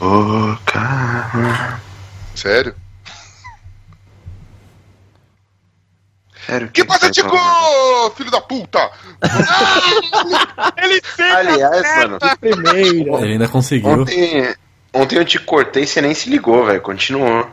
[0.00, 1.80] Ô, cara.
[2.34, 2.74] Sério?
[6.46, 7.36] Sério Que passa, Tico?
[8.16, 8.90] Filho da puta!
[10.76, 13.20] Ele sempre Aliás, mano, Primeira.
[13.20, 13.90] Ele ainda conseguiu.
[14.02, 14.54] ontem,
[14.92, 16.80] ontem eu te cortei e você nem se ligou, velho.
[16.82, 17.50] Continuou.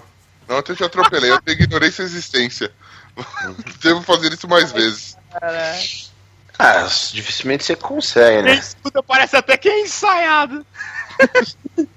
[0.47, 2.71] Não, eu te atropelei, eu ignorei sua existência.
[3.81, 5.17] Devo fazer isso mais vezes.
[6.59, 8.59] Ah, dificilmente você consegue, Quem né?
[8.59, 10.65] escuta parece até que é ensaiado.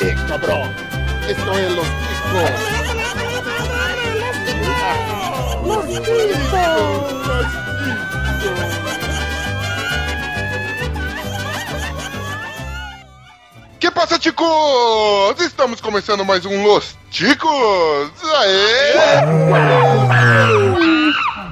[0.00, 0.72] Cabrón,
[1.28, 2.50] esto es los discos.
[13.78, 15.38] Que passa, Ticos?
[15.38, 18.10] Estamos começando mais um Los Ticos!
[18.40, 18.94] Aê!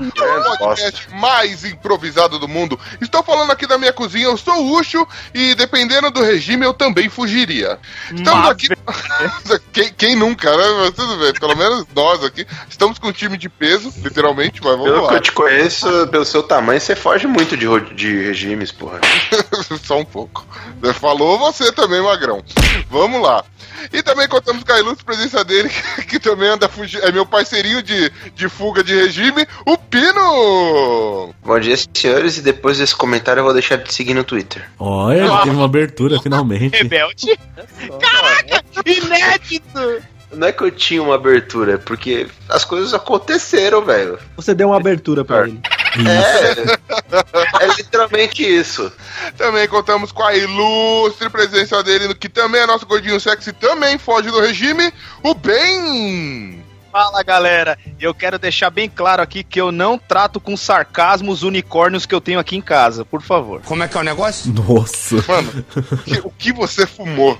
[0.00, 2.78] O podcast mais improvisado do mundo.
[3.00, 6.72] Estou falando aqui da minha cozinha, eu sou o Ucho e dependendo do regime eu
[6.72, 7.78] também fugiria.
[8.12, 8.68] Estamos Mas- aqui.
[9.72, 10.64] quem, quem nunca, né?
[10.80, 12.46] Mas tudo bem, pelo menos nós aqui.
[12.68, 15.14] Estamos com um time de peso, literalmente, mas vamos Pelo que lá.
[15.14, 19.00] eu te conheço, pelo seu tamanho, você foge muito de, de regimes, porra.
[19.84, 20.46] Só um pouco.
[20.94, 22.42] Falou você também, Magrão.
[22.90, 23.44] Vamos lá.
[23.92, 27.04] E também contamos com a ilustre presença dele, que, que também anda fugindo.
[27.04, 31.34] É meu parceirinho de, de fuga de regime, o Pino!
[31.42, 34.68] Bom dia, senhores, e depois desse comentário eu vou deixar de seguir no Twitter.
[34.78, 36.76] Olha, ele teve uma abertura finalmente.
[36.76, 37.38] Rebelde.
[38.00, 40.02] Caraca, inédito.
[40.30, 44.18] Não é que eu tinha uma abertura, é porque as coisas aconteceram, velho.
[44.36, 45.58] Você deu uma abertura pra ele.
[46.06, 48.92] É, é literalmente isso.
[49.38, 54.30] Também contamos com a ilustre presença dele, que também é nosso gordinho sexy, também foge
[54.30, 54.92] do regime,
[55.22, 56.62] o Ben!
[56.90, 61.42] Fala galera, eu quero deixar bem claro aqui que eu não trato com sarcasmo os
[61.42, 63.60] unicórnios que eu tenho aqui em casa, por favor.
[63.62, 64.52] Como é que é o negócio?
[64.52, 65.16] Nossa.
[65.28, 65.64] Mano,
[66.04, 67.38] que- o que você fumou?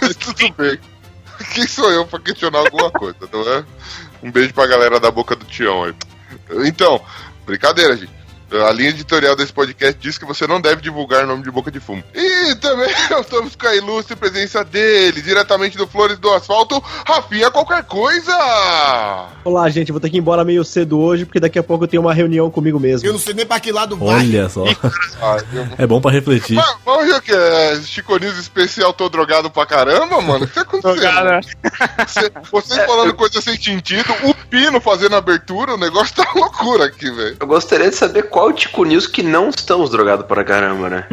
[0.00, 0.78] Mas tudo bem.
[1.52, 3.64] Quem sou eu pra questionar alguma coisa, não é?
[4.22, 5.94] Um beijo pra galera da boca do Tião aí.
[6.66, 7.00] Então,
[7.44, 8.15] brincadeira, gente.
[8.48, 11.68] A linha editorial desse podcast diz que você não deve divulgar o nome de boca
[11.70, 12.02] de fumo.
[12.14, 17.50] E também nós estamos com a ilustre presença dele, diretamente do Flores do Asfalto, Rafinha
[17.50, 18.32] Qualquer Coisa!
[19.44, 21.84] Olá, gente, eu vou ter que ir embora meio cedo hoje, porque daqui a pouco
[21.84, 23.06] eu tenho uma reunião comigo mesmo.
[23.08, 24.16] Eu não sei nem pra que lado vai.
[24.20, 24.64] Olha só.
[25.78, 26.54] É bom pra refletir.
[26.54, 27.80] Mas, mas o que é?
[27.82, 30.44] Chico News especial, tô drogado pra caramba, mano?
[30.44, 31.00] O que tá acontecendo?
[32.06, 37.10] Cê- vocês falando coisa sem sentido, o Pino fazendo abertura, o negócio tá loucura aqui,
[37.10, 37.36] velho.
[37.40, 41.06] Eu gostaria de saber qual o Tico News que não estamos drogados para caramba, né?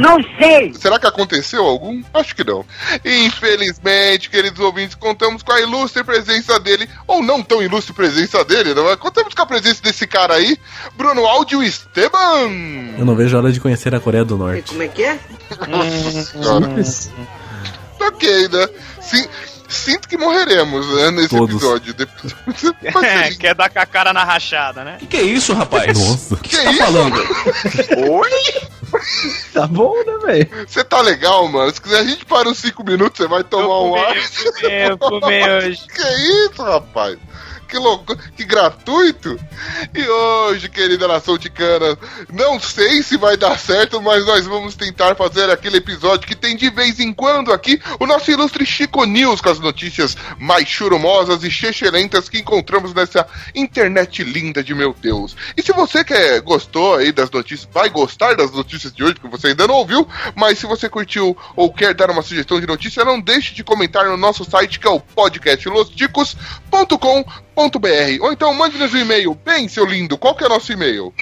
[0.74, 2.04] Será que aconteceu algum?
[2.14, 2.66] Acho que não.
[3.06, 8.74] Infelizmente, queridos ouvintes, contamos com a ilustre presença dele, ou não tão ilustre presença dele,
[8.74, 8.98] não é?
[8.98, 10.58] Contamos com a presença desse cara aí,
[10.98, 12.52] Bruno Áudio Esteban!
[12.98, 14.64] Eu não vejo a hora de conhecer a Coreia do Norte.
[14.68, 15.18] Como é que é?
[15.58, 15.78] Cara,
[18.02, 18.68] ok, né?
[19.00, 19.26] Sim,
[19.74, 21.56] sinto que morreremos né, nesse Todos.
[21.56, 21.94] episódio.
[21.94, 22.34] Depois-
[23.04, 24.98] É, quer dar com a cara na rachada, né?
[25.10, 25.98] Que é isso, rapaz?
[25.98, 26.36] Nossa.
[26.38, 26.84] Que isso?
[28.12, 28.64] Oi?
[29.54, 30.68] Tá bom, né, velho?
[30.68, 31.74] Você tá legal, mano?
[31.74, 34.16] Se quiser, a gente para uns 5 minutos, você vai tomar um ar.
[34.16, 35.82] eu fumei, hoje.
[35.88, 36.02] Que
[36.52, 37.18] isso, rapaz?
[37.74, 39.36] Que louco, que gratuito!
[39.96, 41.98] E hoje, querida nação ticana,
[42.32, 46.56] não sei se vai dar certo, mas nós vamos tentar fazer aquele episódio que tem
[46.56, 51.44] de vez em quando aqui o nosso ilustre Chico News com as notícias mais churumosas
[51.44, 53.26] e chechelentas que encontramos nessa
[53.56, 55.36] internet linda de meu Deus.
[55.58, 59.36] E se você quer gostou aí das notícias, vai gostar das notícias de hoje, porque
[59.36, 63.04] você ainda não ouviu, mas se você curtiu ou quer dar uma sugestão de notícia,
[63.04, 68.98] não deixe de comentar no nosso site que é o podcastlosticos.com.br ou então mande-nos um
[68.98, 69.38] e-mail.
[69.46, 71.14] Bem, seu lindo, qual que é o nosso e-mail?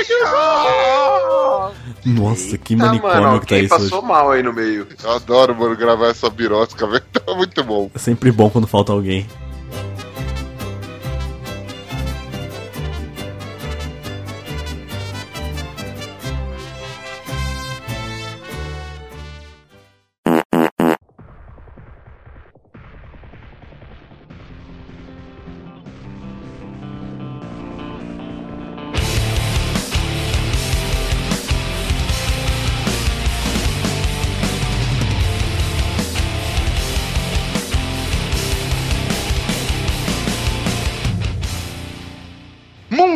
[0.00, 1.74] o jogo!
[2.04, 4.06] Nossa, que manicômio mano, que tá isso passou hoje.
[4.08, 4.86] mal aí no meio.
[5.02, 7.02] Eu adoro, mano, gravar essa birosca, velho.
[7.12, 7.90] Tá muito bom.
[7.94, 9.26] É sempre bom quando falta alguém.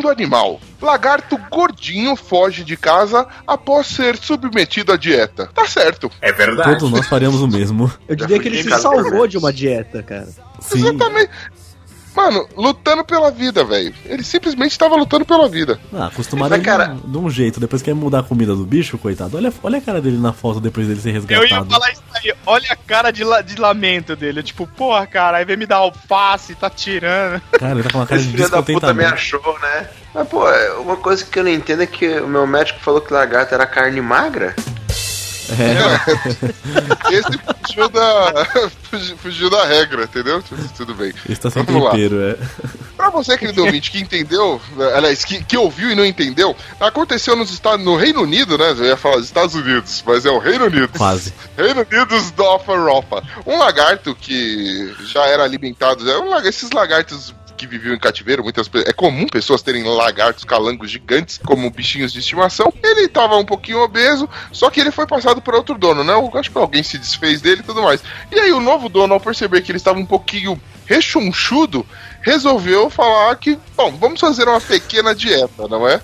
[0.04, 0.60] Mundo animal.
[0.82, 5.48] Lagarto gordinho foge de casa após ser submetido à dieta.
[5.54, 6.10] Tá certo.
[6.20, 6.78] É verdade.
[6.78, 7.90] Todos nós faríamos o mesmo.
[8.06, 10.28] Eu diria que ele se salvou de uma dieta, cara.
[10.60, 10.80] Sim.
[10.80, 11.30] Exatamente.
[12.14, 13.92] Mano, lutando pela vida, velho.
[14.04, 15.80] Ele simplesmente estava lutando pela vida.
[15.92, 17.58] Ah, Mas, ele cara- de um- jeito.
[17.58, 19.36] Depois quer mudar a comida do bicho, coitado.
[19.36, 21.50] Olha, olha a cara dele na foto depois dele ser Eu resgatado.
[21.50, 24.42] ia falar isso aí, olha a cara de, la- de lamento dele.
[24.42, 27.40] Tipo, porra, cara, aí vem me dar alface, tá tirando.
[27.58, 29.88] Cara, ele tá com uma cara Esse de filho da puta me achou, né?
[30.14, 33.00] Mas, pô, é, uma coisa que eu não entendo é que o meu médico falou
[33.00, 34.54] que lagarto era carne magra.
[35.50, 38.46] É, Esse fugiu da,
[39.18, 40.42] fugiu, da regra, entendeu?
[40.76, 41.12] Tudo, bem.
[41.28, 41.90] está sem Vamos lá.
[41.90, 42.36] tempero, é.
[42.96, 44.60] Pra você, querido ouvinte, que entendeu,
[44.94, 48.70] aliás, que, que ouviu e não entendeu, aconteceu nos Estados, no Reino Unido, né?
[48.70, 50.88] Eu ia falar dos Estados Unidos, mas é o Reino Unido.
[50.96, 51.32] Quase.
[51.56, 53.22] Reino Unidos da Europa.
[53.46, 58.70] Um lagarto que já era alimentado, é um esses lagartos que viviam em cativeiro, muitas
[58.86, 62.72] é comum pessoas terem lagartos calangos gigantes como bichinhos de estimação.
[62.82, 66.12] Ele estava um pouquinho obeso, só que ele foi passado por outro dono, né?
[66.12, 68.02] Eu acho que alguém se desfez dele e tudo mais.
[68.30, 71.86] E aí o novo dono, ao perceber que ele estava um pouquinho rechonchudo,
[72.20, 76.00] resolveu falar que, bom, vamos fazer uma pequena dieta, não é?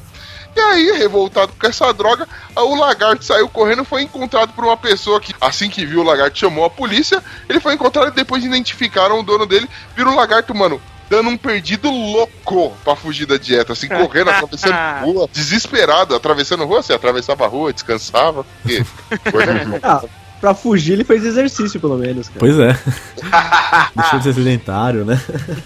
[0.57, 2.27] E aí, revoltado com essa droga,
[2.57, 6.39] o lagarto saiu correndo foi encontrado por uma pessoa que, assim que viu o lagarto,
[6.39, 7.23] chamou a polícia.
[7.49, 9.69] Ele foi encontrado e depois identificaram o dono dele.
[9.97, 14.75] Viram o lagarto, mano, dando um perdido louco pra fugir da dieta, assim, correndo, atravessando
[15.05, 18.47] rua, desesperado, atravessando rua, assim, atravessava a rua, descansava.
[18.63, 18.85] porque-
[19.83, 20.03] Ah,
[20.41, 22.39] pra fugir ele fez exercício, pelo menos, cara.
[22.41, 22.79] Pois é.
[23.97, 25.21] Deixou de ser sedentário, né?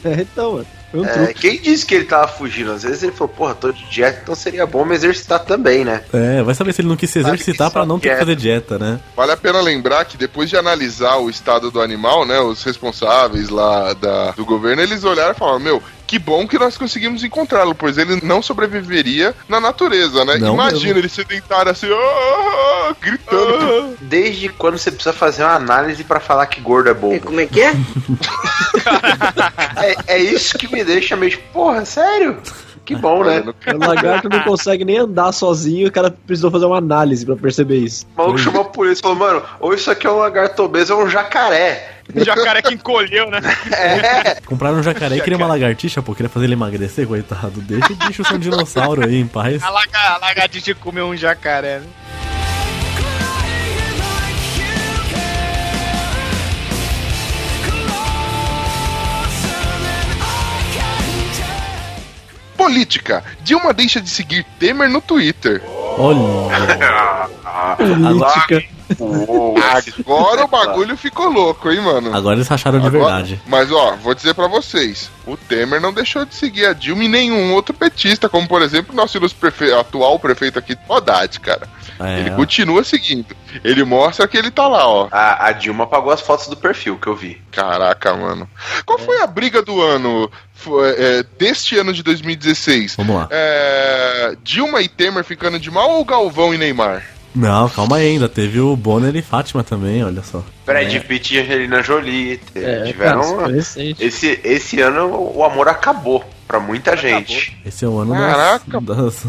[0.05, 0.67] É, então, mano.
[0.95, 2.71] Um É, quem disse que ele tava fugindo?
[2.71, 6.03] Às vezes ele falou, porra, tô de dieta, então seria bom me exercitar também, né?
[6.13, 8.79] É, vai saber se ele não quis se exercitar só não ter que fazer dieta,
[8.79, 9.01] né?
[9.17, 13.49] Vale a pena lembrar que depois de analisar o estado do animal, né, os responsáveis
[13.49, 17.75] lá da, do governo, eles olharam e falaram, meu, que bom que nós conseguimos encontrá-lo,
[17.75, 20.37] pois ele não sobreviveria na natureza, né?
[20.39, 20.99] Não Imagina mesmo.
[20.99, 23.97] ele sedentário assim, "Ah", gritando.
[24.01, 27.19] Desde quando você precisa fazer uma análise pra falar que gordo é bom?
[27.21, 27.73] Como é que é?
[30.07, 32.39] É, é isso que me deixa meio, tipo, porra, sério?
[32.85, 33.43] Que bom, né?
[33.75, 37.79] O lagarto não consegue nem andar sozinho, o cara precisou fazer uma análise pra perceber
[37.79, 38.07] isso.
[38.15, 40.95] O maluco chamou a polícia e falou, mano, ou isso aqui é um lagarto obeso
[40.95, 41.94] ou um jacaré.
[42.15, 43.41] Jacaré que encolheu, né?
[43.73, 47.61] É, Compraram um jacaré e queria uma lagartixa, pô, queria fazer ele emagrecer, coitado.
[47.63, 49.63] Deixa o bicho ser um dinossauro aí, em paz.
[49.63, 51.87] A, laga, a lagartixa comeu um jacaré, né?
[62.57, 63.23] Política.
[63.43, 65.61] Dilma deixa de seguir Temer no Twitter.
[65.99, 66.19] Olha,
[67.77, 68.65] Política.
[69.99, 72.15] Agora o bagulho ficou louco, hein, mano?
[72.15, 73.41] agora eles racharam de Agora- verdade.
[73.47, 77.09] Mas ó, vou dizer pra vocês, o Temer não deixou de seguir a Dilma e
[77.09, 81.69] nenhum outro petista, como por exemplo o nosso ilustre prefe- atual prefeito aqui, Haddad, cara.
[82.01, 83.27] É, Ele continua seguindo.
[83.63, 85.09] Ele mostra que ele tá lá, ó.
[85.13, 87.41] A, a Dilma apagou as fotos do perfil que eu vi.
[87.53, 88.49] Caraca, mano.
[88.85, 90.29] Qual foi a briga do ano?
[90.55, 92.97] Foi, é, deste ano de 2016?
[92.97, 93.29] Vamos lá.
[93.31, 97.05] É, Dilma e Temer ficando de mal ou Galvão e Neymar?
[97.35, 100.43] Não, calma aí, ainda teve o Bonner e Fátima também, olha só.
[100.65, 103.37] Brad Pitt e Angelina Jolie te- É, tiveram.
[103.37, 107.59] cara, esse, esse ano o amor acabou pra muita gente.
[107.67, 108.81] Esse é o ano das, Caraca.
[108.81, 109.27] das-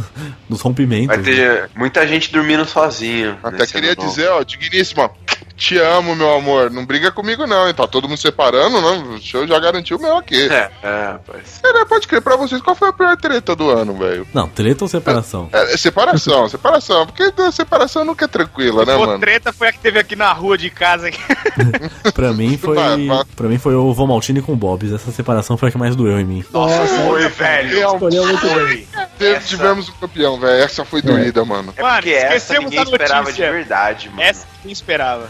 [0.48, 1.08] dos rompimentos.
[1.08, 3.38] Vai ter muita gente dormindo sozinho.
[3.44, 5.10] Até queria dizer, ó, digníssima,
[5.56, 6.70] te amo, meu amor.
[6.70, 7.74] Não briga comigo, não, hein?
[7.74, 9.14] Tá todo mundo separando, não?
[9.16, 10.48] O show já garantiu o meu aqui.
[10.50, 11.60] É, é, rapaz.
[11.64, 14.28] Cara, pode crer pra vocês, qual foi a pior treta do ano, velho?
[14.34, 15.50] Não, treta ou separação?
[15.54, 19.20] É, é separação, separação, porque a separação nunca é tranquila, né, Pô, mano?
[19.20, 21.10] treta foi a que teve aqui na rua de casa.
[22.14, 22.76] Pra mim foi.
[22.76, 23.24] Vai, vai.
[23.36, 24.92] Pra mim foi o Vomaltini com o Bobs.
[24.92, 26.46] Essa separação foi a que mais doeu em mim.
[26.52, 27.80] Nossa, Nossa, foi, velho.
[27.94, 28.88] Escolheu muito bem.
[29.46, 30.64] Tivemos um campeão, velho.
[30.64, 31.74] Essa foi doída, mano.
[31.78, 33.52] É Mano, esquecemos ninguém da esperava de notícia.
[33.52, 34.22] verdade, mano.
[34.22, 35.28] Essa quem esperava.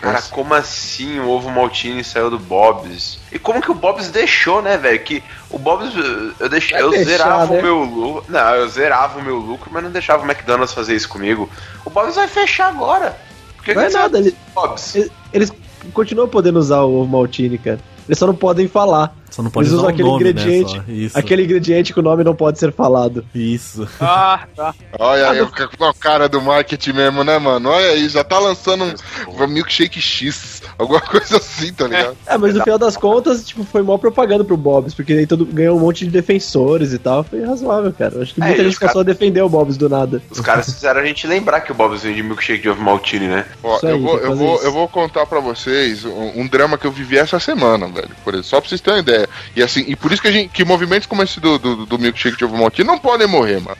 [0.00, 3.20] Cara, como assim o Ovo Maltini saiu do Bob's?
[3.30, 4.98] E como que o Bob's deixou, né, velho?
[4.98, 5.92] Que o Bob's,
[6.40, 7.60] eu, deixei, eu deixar, zerava né?
[7.60, 8.24] o meu lucro.
[8.28, 11.48] Não, eu zerava o meu lucro, mas não deixava o McDonald's fazer isso comigo.
[11.84, 13.16] O Bob's vai fechar agora.
[13.56, 14.94] Por que Não é nada, você- ele- Bob's.
[14.96, 15.52] Eles, eles
[15.92, 17.78] continuam podendo usar o ovo maltine, cara.
[18.08, 19.16] Eles só não podem falar.
[19.30, 20.76] Só não pode Eles usar usam o aquele nome, ingrediente.
[20.78, 20.84] né?
[20.86, 20.92] Só.
[20.92, 21.18] Isso.
[21.18, 23.24] Aquele ingrediente que o nome não pode ser falado.
[23.34, 23.88] Isso.
[24.00, 24.74] Ah, tá.
[24.98, 27.70] Olha aí, o ca- o cara do marketing mesmo, né, mano?
[27.70, 32.16] Olha aí, já tá lançando um, um milkshake X, alguma coisa assim, tá ligado?
[32.26, 35.44] É, mas no final das contas, tipo, foi mó propaganda pro Bob's, porque aí todo
[35.46, 37.24] ganhou um monte de defensores e tal.
[37.24, 38.22] Foi razoável, cara.
[38.22, 40.22] Acho que É, muita e gente passou a defender o Bob's do nada.
[40.30, 43.44] Os caras fizeram a gente lembrar que o Bob's vende milkshake de ovo maltine, né?
[43.62, 44.64] Ó, Isso aí, eu, vou, eu, vou, isso.
[44.64, 48.10] eu vou contar pra vocês um, um drama que eu vivi essa semana, velho.
[48.24, 49.28] Por exemplo, só pra vocês terem uma ideia.
[49.56, 50.48] E assim, e por isso que a gente.
[50.50, 53.76] Que movimentos como esse do, do, do milkshake de ovo maltine não podem morrer, mano.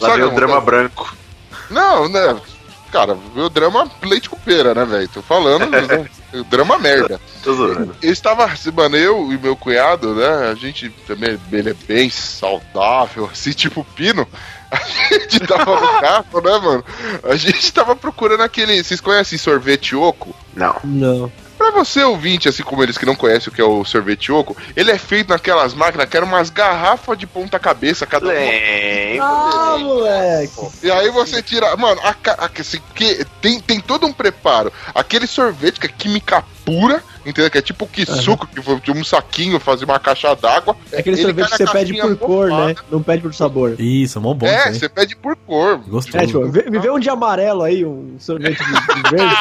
[0.00, 0.66] Lá Sabe, vem o drama mano?
[0.66, 1.16] branco.
[1.70, 2.36] Não, né?
[2.90, 5.08] Cara, o drama leite com pera, né, velho?
[5.08, 5.66] Tô falando,
[6.32, 7.20] o drama merda.
[7.42, 7.96] Tô zoando.
[8.00, 10.50] Eu estava, mano, eu e meu cunhado, né?
[10.50, 14.26] A gente também, ele é bem saudável, assim, tipo Pino.
[14.68, 16.84] A gente tava no carro, né, mano?
[17.22, 18.82] A gente tava procurando aquele.
[18.82, 20.34] Vocês conhecem sorvete oco?
[20.54, 20.74] Não.
[20.82, 21.32] Não.
[21.56, 24.56] Pra você, ouvinte, assim como eles que não conhecem o que é o sorvete oco,
[24.76, 28.34] ele é feito naquelas máquinas que eram umas garrafas de ponta-cabeça cada uma.
[28.34, 29.22] Lembro.
[29.22, 30.68] Ah, moleque.
[30.82, 31.74] E aí você tira.
[31.76, 34.72] Mano, a, a, assim, que tem, tem todo um preparo.
[34.94, 37.50] Aquele sorvete que é química pura, entendeu?
[37.50, 40.76] Que é tipo que suco, que foi de um saquinho fazer uma caixa d'água.
[40.92, 42.74] É aquele Ele sorvete que você pede por cor, né?
[42.90, 43.74] Não pede por sabor.
[43.78, 45.78] Isso, é mó bom É, você pede por cor.
[45.78, 46.16] Gostoso.
[46.18, 49.36] É, tipo, vê- me vê um de amarelo aí, um sorvete de, de verde.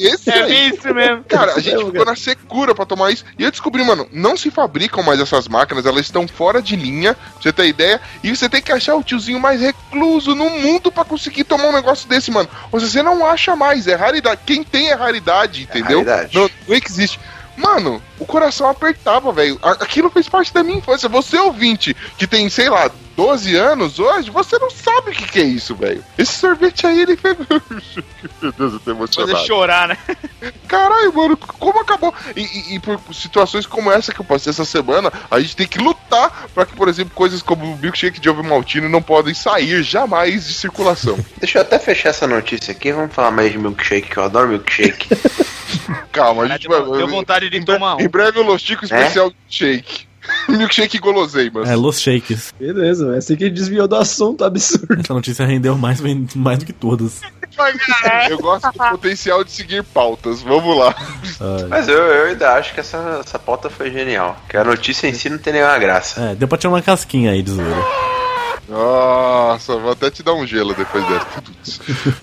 [0.06, 1.24] Esse É aí, isso mesmo.
[1.24, 3.24] Cara, a gente Eu, ficou na secura pra tomar isso.
[3.38, 7.14] E eu descobri, mano, não se fabricam mais essas máquinas, elas estão fora de linha,
[7.14, 8.00] pra você ter ideia.
[8.22, 11.72] E você tem que achar o tiozinho mais recluso no mundo pra conseguir tomar um
[11.72, 12.48] negócio desse, mano.
[12.72, 14.40] Ou seja, você não acha mais, é raridade.
[14.44, 15.98] Quem tem é raridade, entendeu?
[15.98, 16.34] raridade.
[16.34, 17.19] Não, não existe.
[17.60, 19.58] Mano, o coração apertava, velho.
[19.62, 21.08] Aquilo fez parte da minha infância.
[21.08, 25.38] Você ouvinte que tem, sei lá, 12 anos hoje, você não sabe o que, que
[25.40, 26.02] é isso, velho.
[26.16, 27.36] Esse sorvete aí, ele fez.
[28.40, 29.46] Meu Deus, eu tô Fazer emocionado.
[29.46, 29.98] chorar, né?
[30.68, 32.14] Caralho, mano, como acabou?
[32.36, 35.66] E, e- e por situações como essa que eu passei essa semana, a gente tem
[35.66, 39.34] que lutar pra que, por exemplo, coisas como o milkshake de ovo maltine não podem
[39.34, 41.18] sair jamais de circulação.
[41.38, 42.92] Deixa eu até fechar essa notícia aqui.
[42.92, 45.08] Vamos falar mais de milkshake, que eu adoro milkshake.
[46.12, 46.98] Calma, a gente deu, vai.
[46.98, 48.09] deu vontade de em, bre- tomar em um.
[48.10, 50.08] Breve o Los Chico especial milkshake.
[50.48, 51.68] milkshake e guloseimas.
[51.68, 52.52] É, Los Shakes.
[52.58, 55.00] Beleza, é assim que desviou do assunto absurdo.
[55.00, 56.00] Essa notícia rendeu mais,
[56.36, 57.20] mais do que todas.
[58.28, 60.42] Eu gosto do potencial de seguir pautas.
[60.42, 60.94] Vamos lá.
[61.40, 64.36] Ah, Mas eu, eu ainda acho que essa, essa pauta foi genial.
[64.48, 66.20] Que a notícia em si não tem nenhuma graça.
[66.20, 67.82] é, deu pra tirar uma casquinha aí de zoeira.
[68.68, 71.26] Nossa, vou até te dar um gelo depois dessa.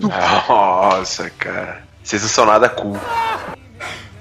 [0.00, 1.82] Nossa, cara.
[2.02, 2.98] Vocês não são nada cool.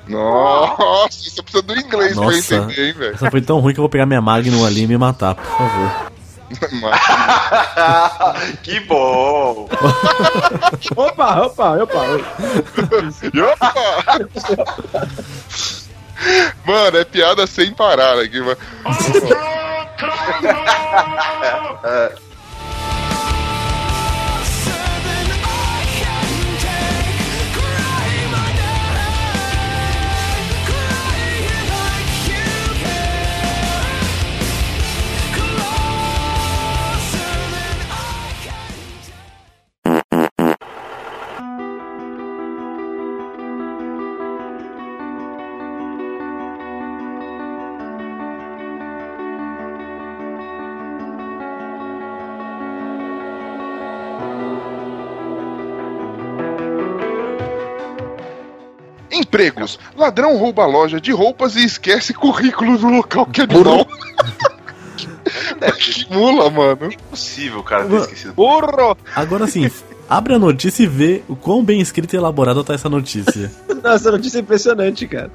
[0.07, 2.55] Nossa, você precisa do inglês pra Nossa.
[2.55, 3.15] entender, hein, velho.
[3.15, 5.45] Essa foi tão ruim que eu vou pegar minha Magnum ali e me matar, por
[5.45, 6.07] favor.
[8.63, 9.67] que bom!
[10.95, 12.01] Opa, opa, opa.
[13.51, 13.73] Opa!
[16.65, 18.57] Mano, é piada sem parar aqui, mano.
[59.37, 59.79] Empregos.
[59.95, 63.85] Ladrão rouba a loja de roupas e esquece currículo do local que animal.
[65.77, 66.91] que mula, mano.
[66.91, 68.33] Impossível o cara ter esquecido.
[68.33, 68.97] Burro!
[69.15, 69.69] Agora sim,
[70.09, 73.51] abre a notícia e vê o quão bem escrita e elaborada tá essa notícia.
[73.83, 75.29] Nossa, notícia é impressionante, cara.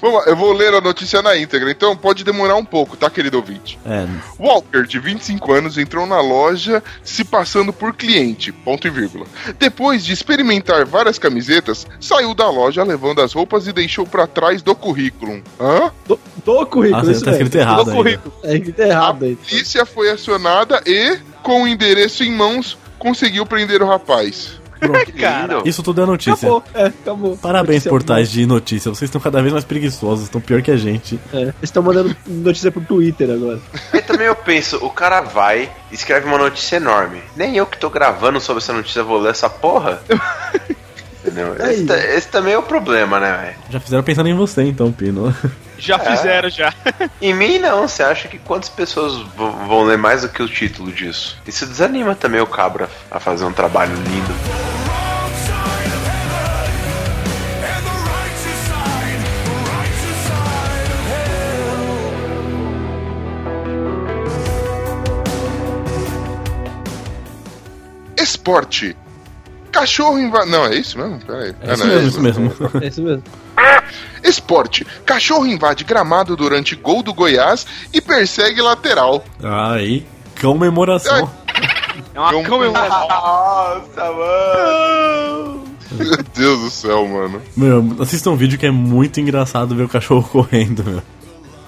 [0.00, 3.08] Vamos lá, eu vou ler a notícia na íntegra, então pode demorar um pouco, tá,
[3.10, 3.78] querido ouvinte?
[3.86, 4.06] É,
[4.38, 9.26] Walker, de 25 anos, entrou na loja se passando por cliente, ponto e vírgula.
[9.58, 14.62] Depois de experimentar várias camisetas, saiu da loja levando as roupas e deixou pra trás
[14.62, 15.42] do currículo.
[15.60, 15.90] Hã?
[16.06, 18.02] Do, do currículo, ah, isso tá escrito errado Do ainda.
[18.02, 18.34] currículo.
[18.42, 19.32] É escrito errado aí.
[19.40, 24.60] A polícia foi acionada e, com o endereço em mãos, conseguiu prender o rapaz.
[24.86, 25.62] Lindo.
[25.68, 26.48] Isso tudo é notícia.
[26.48, 27.36] Acabou, é, acabou.
[27.36, 28.90] Parabéns, Notícia portais de notícia.
[28.90, 31.18] Vocês estão cada vez mais preguiçosos, estão pior que a gente.
[31.32, 33.60] É, eles estão mandando notícia pro Twitter agora.
[33.92, 37.20] Aí também eu penso, o cara vai, escreve uma notícia enorme.
[37.36, 40.02] Nem eu que tô gravando sobre essa notícia vou ler essa porra.
[41.24, 41.56] Entendeu?
[41.70, 43.56] Esse, esse também é o problema, né, velho?
[43.70, 45.34] Já fizeram pensando em você, então, Pino.
[45.78, 46.72] Já fizeram, já.
[47.20, 50.92] Em mim não, você acha que quantas pessoas vão ler mais do que o título
[50.92, 51.36] disso?
[51.46, 54.73] Isso desanima também o cabra a fazer um trabalho lindo.
[68.44, 68.94] Esporte.
[69.72, 70.50] Cachorro invade.
[70.50, 71.18] Não, é isso mesmo?
[71.20, 71.54] Peraí.
[71.62, 72.52] É Ah, isso não, mesmo, isso mesmo.
[72.82, 73.22] É isso mesmo.
[74.22, 74.86] Esporte.
[75.06, 79.24] Cachorro invade gramado durante gol do Goiás e persegue lateral.
[79.42, 80.06] Aí,
[80.42, 81.30] comemoração.
[82.14, 83.08] É uma comemoração.
[83.08, 85.64] Nossa, mano!
[85.92, 87.40] Meu Deus do céu, mano.
[87.56, 91.02] Meu, assista um vídeo que é muito engraçado ver o cachorro correndo, meu.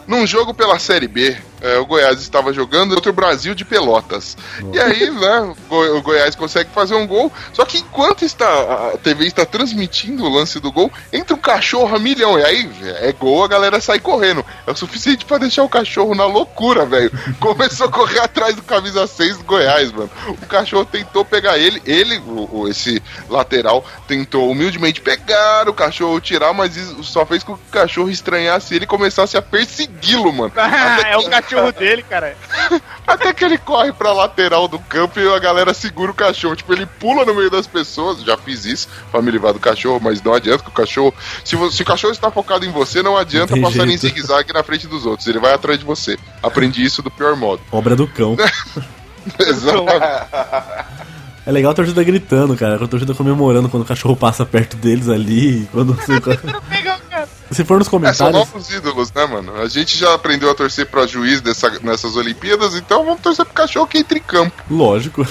[0.06, 4.36] Num jogo pela Série B, é, o Goiás estava jogando contra o Brasil de Pelotas.
[4.72, 7.32] E aí, né, o Go- o Goiás consegue fazer um gol.
[7.52, 8.46] Só que enquanto está,
[8.92, 12.38] a TV está transmitindo o lance do gol, entra um cachorro a milhão.
[12.38, 12.70] E aí,
[13.00, 14.44] é gol, a galera sai correndo.
[14.66, 17.10] É o suficiente pra deixar o cachorro na loucura, velho.
[17.40, 20.10] Começou a correr atrás do camisa 6 do Goiás, mano.
[20.28, 26.20] O cachorro tentou pegar ele, ele, o, o- esse lateral, tentou humildemente pegar o cachorro,
[26.20, 30.32] tirar, mas isso só fez com que o cachorro estranhasse ele e começasse a persegui-lo,
[30.32, 30.52] mano.
[31.10, 31.45] É o cachorro
[31.78, 32.36] dele, cara.
[33.06, 36.56] até que ele corre pra lateral do campo e a galera segura o cachorro.
[36.56, 38.22] Tipo, ele pula no meio das pessoas.
[38.22, 41.14] Já fiz isso pra me livrar do cachorro, mas não adianta que o cachorro.
[41.44, 44.02] Se, se o cachorro está focado em você, não adianta Não passar em jeito.
[44.02, 45.26] zigue-zague na frente dos outros.
[45.28, 46.18] Ele vai atrás de você.
[46.42, 47.62] Aprendi isso do pior modo.
[47.70, 48.36] Obra do cão.
[49.38, 50.26] Exatamente.
[51.46, 52.74] É legal a torcida gritando, cara.
[52.74, 55.68] A torcida comemorando quando o cachorro passa perto deles ali.
[55.70, 56.14] Quando você...
[57.50, 58.34] Se for nos É, são comentários.
[58.34, 59.54] novos ídolos, né, mano?
[59.60, 63.54] A gente já aprendeu a torcer pra juiz dessa, nessas Olimpíadas, então vamos torcer pro
[63.54, 64.62] cachorro que entre em campo.
[64.70, 65.26] Lógico.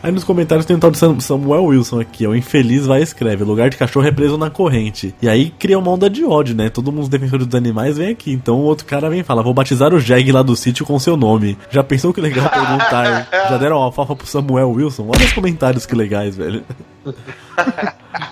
[0.00, 2.30] Aí nos comentários tem um tal de Sam- Samuel Wilson aqui, ó.
[2.30, 5.14] O infeliz vai e escreve: lugar de cachorro é preso na corrente.
[5.20, 6.68] E aí cria uma onda de ódio, né?
[6.70, 8.32] Todo mundo os defensores dos animais vem aqui.
[8.32, 10.98] Então o outro cara vem e fala: vou batizar o Jeg lá do sítio com
[10.98, 11.58] seu nome.
[11.70, 13.28] Já pensou que legal perguntar?
[13.32, 15.08] Já deram alfafa pro Samuel Wilson?
[15.08, 16.62] Olha os comentários que legais, velho.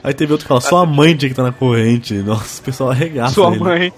[0.04, 2.14] Aí teve outro que fala: só a mãe tinha que estar na corrente.
[2.14, 3.34] Nossa, o pessoal arregaça.
[3.34, 3.58] Sua ele.
[3.58, 3.92] mãe.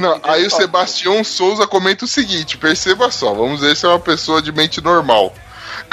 [0.00, 3.98] Não, aí o Sebastião Souza comenta o seguinte: perceba só, vamos ver se é uma
[4.00, 5.32] pessoa de mente normal.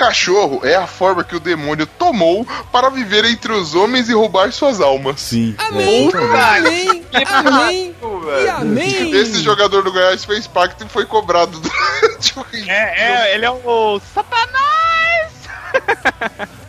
[0.01, 4.51] Cachorro é a forma que o demônio tomou para viver entre os homens e roubar
[4.51, 5.21] suas almas.
[5.21, 5.53] Sim.
[5.59, 5.63] é.
[5.63, 7.95] Amém, amém, amém
[8.43, 9.11] e amém.
[9.11, 13.51] Esse jogador do Goiás fez pacto e foi cobrado durante o É, é, ele é
[13.51, 15.31] o Satanás!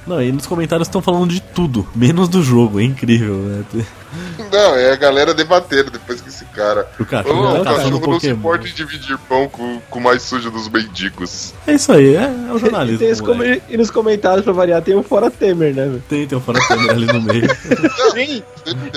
[0.06, 2.80] Não, e nos comentários estão falando de tudo, menos do jogo.
[2.80, 3.64] É incrível, né?
[4.52, 6.86] Não, é a galera debatendo depois que esse cara.
[7.00, 9.98] O cachorro Ô, tá o caçando cachorro não se importa em dividir pão com, com
[9.98, 11.54] o mais sujo dos mendigos.
[11.66, 12.98] É isso aí, é, é o E, jornalismo.
[13.00, 13.22] moleque.
[13.24, 15.98] come- e nos comentários, pra variar, tem um fora Temer, né?
[16.08, 17.48] Tem, tem um fora câmera ali no meio.
[18.12, 18.42] Sim.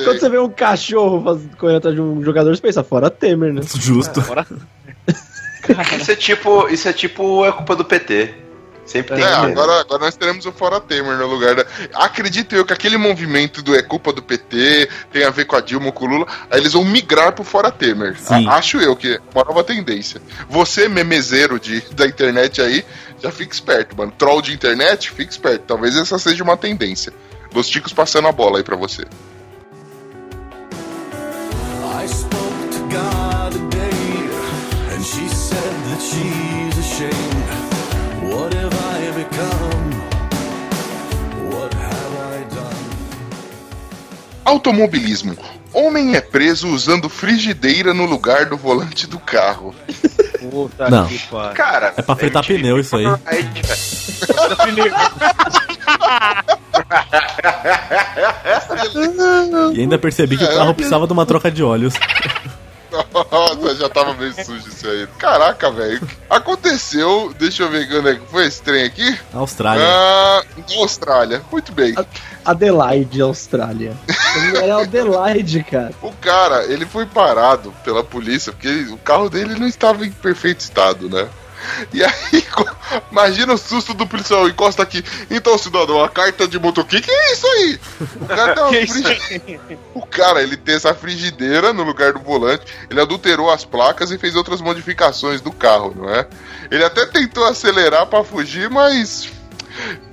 [0.04, 3.62] Quando você vê um cachorro correndo atrás de um jogador, você pensa, fora Temer, né?
[3.80, 4.22] Justo.
[6.00, 6.68] Isso é tipo.
[6.70, 8.36] Isso é tipo é culpa do PT.
[8.86, 9.52] Sempre tem É, que ter.
[9.52, 11.66] agora, agora nós teremos o Fora Temer no lugar da.
[11.96, 15.62] Acredito eu que aquele movimento do é culpa do PT, tem a ver com a
[15.62, 18.16] Dilma, com o Lula, aí eles vão migrar pro Fora Temer.
[18.20, 18.48] Sim.
[18.48, 20.22] A- acho eu que é uma nova tendência.
[20.48, 22.86] Você, memezeiro de, da internet aí,
[23.24, 24.14] já fica esperto, mano.
[24.16, 25.64] Troll de internet, fica esperto.
[25.66, 27.12] Talvez essa seja uma tendência.
[27.54, 29.04] Los Ticos passando a bola aí pra você.
[32.02, 34.30] I spoke to God today,
[34.96, 37.45] and she said that she's ashamed.
[44.44, 45.36] Automobilismo.
[45.74, 49.76] Homem é preso usando frigideira no lugar do volante do carro.
[50.50, 51.08] Puta Não.
[51.08, 51.54] que pariu.
[51.56, 53.06] Cara, É pra fritar MTV pneu isso aí.
[59.74, 61.94] E ainda percebi que o carro precisava de uma troca de óleos.
[63.32, 65.08] Nossa, já tava meio sujo isso aí.
[65.18, 66.08] Caraca, velho.
[66.30, 69.18] Aconteceu, deixa eu ver quando é que foi esse trem aqui.
[69.34, 69.84] Austrália.
[69.86, 70.42] Ah,
[70.78, 71.42] Austrália.
[71.52, 71.94] Muito bem.
[72.44, 73.94] Adelaide, Austrália.
[74.62, 75.92] Era Adelaide, cara.
[76.02, 80.12] O cara, ele foi parado pela polícia porque ele- o carro dele não estava em
[80.12, 81.28] perfeito estado, né?
[81.94, 82.46] E aí,
[83.12, 85.04] imagina o susto do policial, encosta aqui.
[85.30, 87.80] Então, cidadão, a carta de motoquim, que é isso aí?
[88.22, 88.56] O cara,
[89.94, 94.18] o cara, ele tem essa frigideira no lugar do volante, ele adulterou as placas e
[94.18, 96.28] fez outras modificações do carro, não é?
[96.72, 99.30] Ele até tentou acelerar pra fugir, mas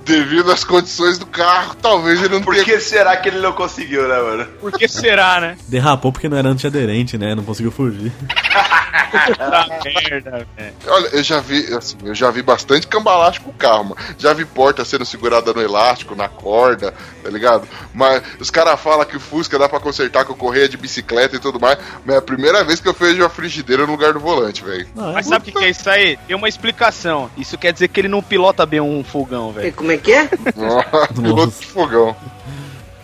[0.05, 3.53] devido às condições do carro, talvez ele não Por tenha que será que ele não
[3.53, 4.45] conseguiu, né, mano?
[4.59, 5.57] Por que será, né?
[5.67, 7.33] Derrapou porque não era antiaderente, né?
[7.35, 8.11] Não conseguiu fugir.
[9.83, 10.73] Merda, velho.
[10.87, 13.97] Olha, eu já vi, assim, eu já vi bastante cambalacho com o carro, mano.
[14.17, 17.67] Já vi porta sendo segurada no elástico, na corda, tá ligado?
[17.93, 21.39] Mas os caras falam que o Fusca dá pra consertar com correia de bicicleta e
[21.39, 21.77] tudo mais.
[22.05, 24.87] Mas é a primeira vez que eu vejo a frigideira no lugar do volante, velho.
[24.95, 26.17] É Mas sabe o que, que é isso aí?
[26.27, 27.29] Tem uma explicação.
[27.37, 29.73] Isso quer dizer que ele não pilota bem um fogão, velho.
[29.93, 30.27] É que é?
[31.13, 32.15] Piloto de fogão.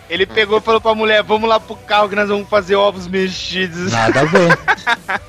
[0.08, 3.06] Ele pegou e falou pra mulher: Vamos lá pro carro que nós vamos fazer ovos
[3.06, 3.92] mexidos.
[3.92, 4.58] Nada a ver.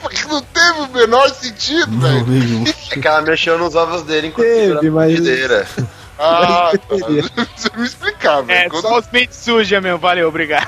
[0.00, 2.26] Porque não teve o menor sentido, não, velho.
[2.26, 2.64] nenhum.
[2.90, 5.66] É que ela mexeu nos ovos dele enquanto Teve, segurava a mas- frigideira.
[6.18, 6.96] Ah, tá.
[7.56, 8.68] Você me explicar, É.
[8.70, 9.98] Quando- só os peitos sujos mesmo.
[9.98, 10.66] Valeu, obrigado.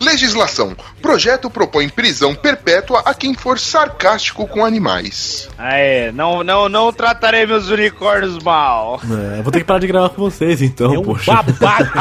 [0.00, 0.76] Legislação.
[1.02, 5.48] Projeto propõe prisão perpétua a quem for sarcástico com animais.
[5.58, 9.00] Aê, não, não, não tratarei meus unicórnios mal.
[9.38, 11.32] É, vou ter que parar de gravar com vocês então, É um poxa.
[11.32, 11.92] babaca.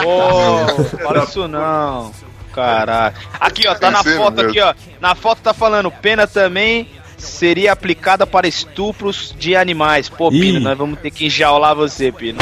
[0.04, 2.12] Ô, fala isso não.
[2.52, 3.18] Caraca.
[3.40, 4.74] Aqui, ó, tá na foto aqui, ó.
[5.00, 6.88] Na foto tá falando, pena também
[7.24, 10.08] seria aplicada para estupros de animais.
[10.08, 10.40] Pô, Ih.
[10.40, 12.38] Pino, nós vamos ter que enjaular você, Pino.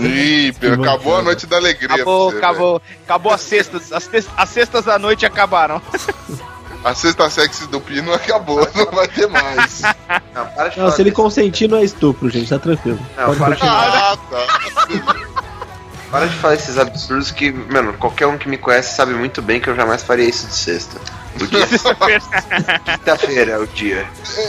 [0.00, 1.88] Ih, Pedro, acabou a noite da alegria.
[1.94, 3.92] Acabou, você, acabou, acabou as sextas.
[3.92, 5.80] As, as sextas da noite acabaram.
[6.84, 9.80] A sexta sexy do Pino acabou, não vai ter mais.
[10.34, 11.22] Não, para de Não, falar se ele disso.
[11.22, 12.98] consentir, não é estupro, gente, tá tranquilo.
[13.16, 14.46] Não, para de, Ah, tá.
[16.10, 19.60] para de falar esses absurdos que, mano, qualquer um que me conhece sabe muito bem
[19.60, 21.00] que eu jamais faria isso de sexta.
[21.40, 21.66] O dia
[22.84, 24.08] quinta-feira é o dia.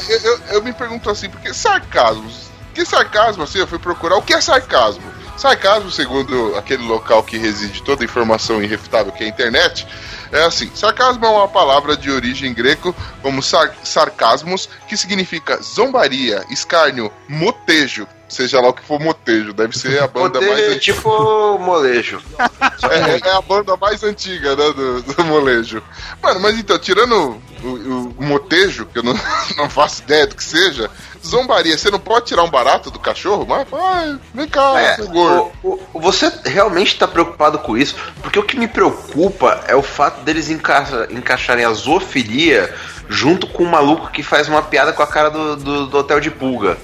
[0.10, 2.30] Eu, eu- eu me pergunto assim, porque sarcasmo?
[2.74, 5.04] Que sarcasmo, assim, eu fui procurar o que é sarcasmo.
[5.38, 9.86] Sarcasmo, segundo aquele local que reside toda a informação irrefutável que é a internet,
[10.32, 16.44] é assim: sarcasmo é uma palavra de origem greco como sar sarcasmos, que significa zombaria,
[16.50, 18.08] escárnio, motejo.
[18.28, 20.80] Seja lá o que for motejo, deve ser a banda mais Poder, antiga.
[20.98, 22.22] tipo molejo.
[22.90, 25.82] É, é a banda mais antiga, né, do, do molejo.
[26.22, 29.14] Mano, mas então, tirando o, o- o motejo, que eu não,
[29.58, 30.90] não faço ideia do que seja,
[31.26, 33.46] zombaria, você não pode tirar um barato do cachorro?
[33.48, 35.52] Mas, ai, vem cá, É, gordo.
[35.64, 37.96] o- o- você realmente tá preocupado com isso?
[38.22, 42.72] Porque o que me preocupa é o fato deles encaixa- encaixarem a zoofilia
[43.10, 46.20] junto com o maluco que faz uma piada com a cara do, do, do hotel
[46.20, 46.78] de pulga.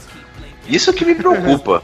[0.75, 1.83] Isso que me preocupa.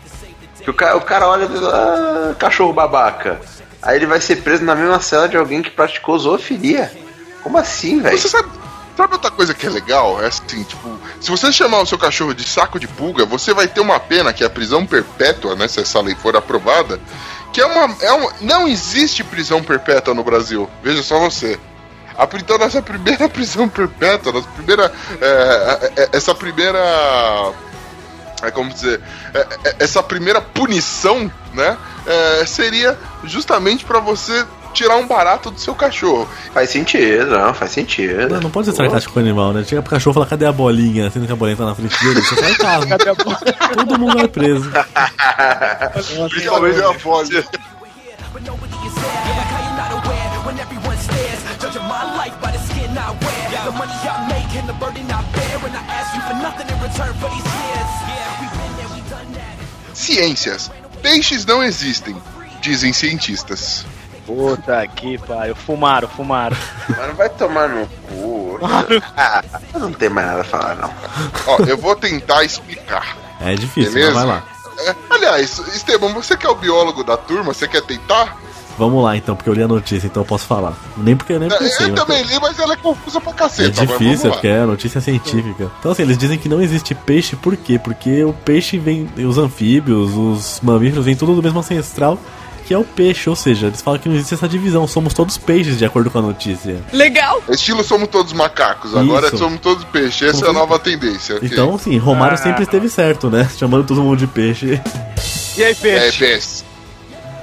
[0.62, 3.40] que o cara, o cara olha e ah, cachorro babaca.
[3.82, 6.92] Aí ele vai ser preso na mesma cela de alguém que praticou zoofilia.
[7.44, 8.18] Como assim, velho?
[8.18, 8.50] Você sabe,
[8.96, 10.22] sabe outra coisa que é legal?
[10.22, 13.68] É assim, tipo, se você chamar o seu cachorro de saco de pulga, você vai
[13.68, 15.68] ter uma pena que é a prisão perpétua, né?
[15.68, 17.00] Se essa lei for aprovada.
[17.54, 17.96] Que é uma.
[18.02, 20.70] É uma não existe prisão perpétua no Brasil.
[20.84, 21.60] Veja só você.
[22.18, 24.92] A, então, nessa primeira prisão perpétua, nossa primeira.
[25.22, 26.80] é, é, é, essa primeira.
[28.42, 29.02] É como dizer.
[29.34, 31.78] é, é, essa primeira punição, né?
[32.08, 36.28] é, seria justamente pra você tirar um barato do seu cachorro.
[36.54, 38.30] Faz sentido, não, faz sentido.
[38.30, 39.64] Não, não pode ser sarcástico com o animal, né?
[39.64, 41.10] Chega pro cachorro e fala, cadê a bolinha?
[41.10, 42.96] Sendo que a bolinha tá na frente dele, isso é sarcasmo.
[43.76, 44.72] Todo mundo vai preso.
[46.30, 47.30] Principalmente a voz.
[60.08, 60.72] Ciências.
[61.02, 62.16] Peixes não existem,
[62.62, 63.86] dizem cientistas.
[64.26, 65.54] Puta que pariu.
[65.54, 66.56] Fumaram, fumaram.
[66.90, 68.60] Mano, vai tomar no cu.
[69.16, 69.44] Ah,
[69.74, 70.92] eu não tem mais nada a falar, não.
[71.46, 73.16] Ó, eu vou tentar explicar.
[73.40, 74.14] É difícil, Beleza?
[74.14, 74.44] mas vai lá.
[74.80, 78.36] É, aliás, Esteban, você que é o biólogo da turma, você quer tentar?
[78.78, 80.78] Vamos lá então, porque eu li a notícia, então eu posso falar.
[80.98, 81.88] Nem porque eu nem eu pensei.
[81.88, 83.74] mas- também li, mas ela é confusa pra É caceta.
[83.86, 84.34] mas difícil, lá.
[84.36, 85.72] porque é notícia científica.
[85.80, 87.80] Então, assim, eles dizem que não existe peixe, por quê?
[87.80, 89.10] Porque o peixe vem.
[89.18, 92.20] Os anfíbios, os mamíferos, vem tudo do mesmo ancestral,
[92.68, 93.30] que é o peixe.
[93.30, 94.88] Ou seja, eles falam que não existe essa divisão.
[94.88, 96.78] Somos todos peixes, de acordo com a notícia.
[96.94, 97.42] Legal!
[97.50, 99.38] Estilo somos todos macacos, agora Isso.
[99.40, 100.36] somos todos peixes.
[100.36, 101.38] Essa é a nova tendência.
[101.38, 101.50] ok?
[101.52, 102.38] Então, assim, Romário Ah.
[102.38, 103.50] sempre esteve certo, né?
[103.58, 104.80] Chamando todo mundo de peixe.
[105.58, 106.20] E aí, É, peixe?
[106.20, 106.67] peixe.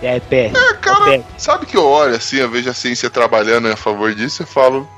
[0.04, 0.56] É, peixe.
[0.56, 1.24] É, cara, Peixe.
[1.38, 4.88] sabe que eu olho assim, eu vejo a ciência trabalhando a favor disso e falo.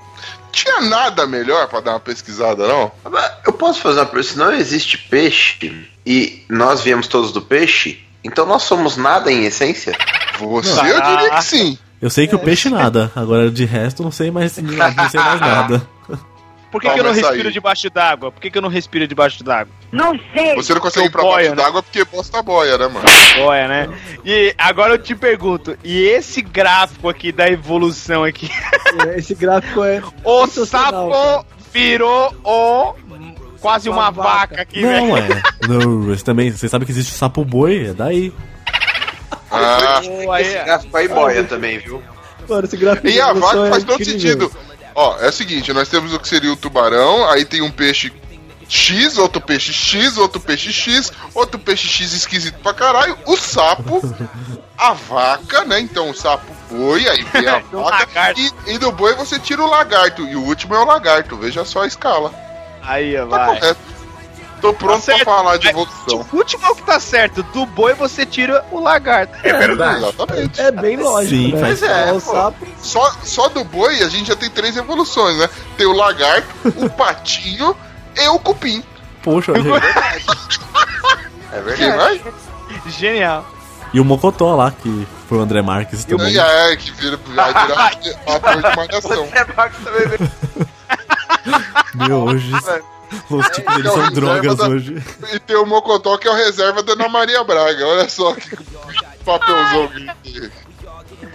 [0.50, 2.90] Tinha nada melhor pra dar uma pesquisada, não?
[3.46, 4.32] Eu posso fazer uma pergunta?
[4.32, 9.44] Se não existe peixe e nós viemos todos do peixe, então nós somos nada em
[9.44, 9.96] essência?
[10.38, 11.78] Você, eu diria que sim.
[12.00, 15.40] Eu sei que o peixe nada, agora de resto não sei mais, não sei mais
[15.40, 15.88] nada.
[16.76, 17.52] Por que, que eu não respiro aí.
[17.54, 18.30] debaixo d'água?
[18.30, 19.72] Por que, que eu não respiro debaixo d'água?
[20.56, 21.56] Você não consegue ir pra boia, baixo né?
[21.56, 23.08] d'água porque bosta boia, né, mano?
[23.40, 23.88] Olha, né?
[24.22, 28.50] E agora eu te pergunto, e esse gráfico aqui da evolução aqui?
[29.16, 30.02] Esse gráfico é.
[30.22, 32.94] O sapo virou o
[33.58, 34.30] quase uma, Uma vaca.
[34.38, 34.62] vaca.
[34.62, 35.00] aqui, né?
[35.00, 35.32] Não, velho.
[35.32, 35.66] é.
[35.66, 38.34] Não, esse também, você sabe que existe o sapo boi, é daí.
[39.50, 42.02] Ah, Pô, aí, Esse gráfico aí boia também, viu?
[42.46, 44.20] Mano, esse gráfico e a vaca é faz todo incrível.
[44.20, 44.65] sentido.
[44.96, 48.10] Ó, é o seguinte, nós temos o que seria o tubarão, aí tem um peixe
[48.66, 54.00] X, outro peixe X, outro peixe X, outro peixe X esquisito pra caralho, o sapo,
[54.76, 55.78] a vaca, né?
[55.80, 59.68] Então o sapo boi, aí vem a vaca, e, e do boi você tira o
[59.70, 62.32] lagarto, e o último é o lagarto, veja só a escala.
[62.82, 63.46] Aí, Tá vai.
[63.60, 63.80] correto.
[64.60, 66.26] Tô pronto Tá pra falar de Mas evolução.
[66.32, 67.42] O último é o que tá certo.
[67.42, 69.34] Do boi você tira o lagarto.
[69.42, 69.98] É verdade.
[70.04, 70.60] Exatamente.
[70.60, 71.60] É bem lógico, Sim, né?
[71.60, 72.20] faz- é, o pô.
[72.32, 72.66] sapo.
[72.78, 75.48] Só, só do boi a gente já tem três evoluções, né?
[75.76, 77.76] Tem o lagarto, o patinho
[78.16, 78.82] e o cupim.
[79.22, 82.18] Poxa, gente, É Quem verdade.
[82.20, 82.32] vai?
[82.90, 83.44] Genial.
[83.92, 86.32] E o Mocotó lá, que foi o André Marques também.
[86.32, 87.86] E é, que vira, vai virar
[88.26, 89.28] ator de malhação.
[89.32, 90.30] É Marcos também veio.
[92.08, 92.50] Meu, hoje
[93.30, 95.02] os tipos deles são É drogas da- hoje.
[95.32, 97.86] E tem o Mocotó, que é o reserva da Ana Maria Braga.
[97.86, 98.56] Olha só que
[99.24, 99.88] papelzão
[100.22, 100.50] que,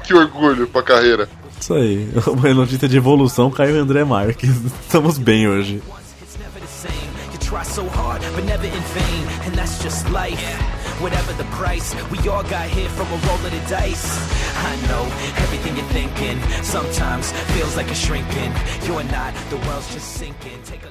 [0.04, 1.28] que orgulho pra carreira.
[1.60, 2.10] Isso aí.
[2.28, 4.50] Uma notícia de evolução caiu o André Marques.
[4.82, 5.82] Estamos bem hoje.
[6.40, 7.12] never the same.
[7.32, 10.40] You try so hard, but never in vain, and that's just life.
[11.00, 14.06] Whatever the price, we all got hit from a roll of the dice.
[14.56, 15.04] I know
[15.38, 18.54] everything you're thinking sometimes feels like a shrinking.
[18.86, 20.62] You're not, the world's just sinking.
[20.64, 20.91] Take a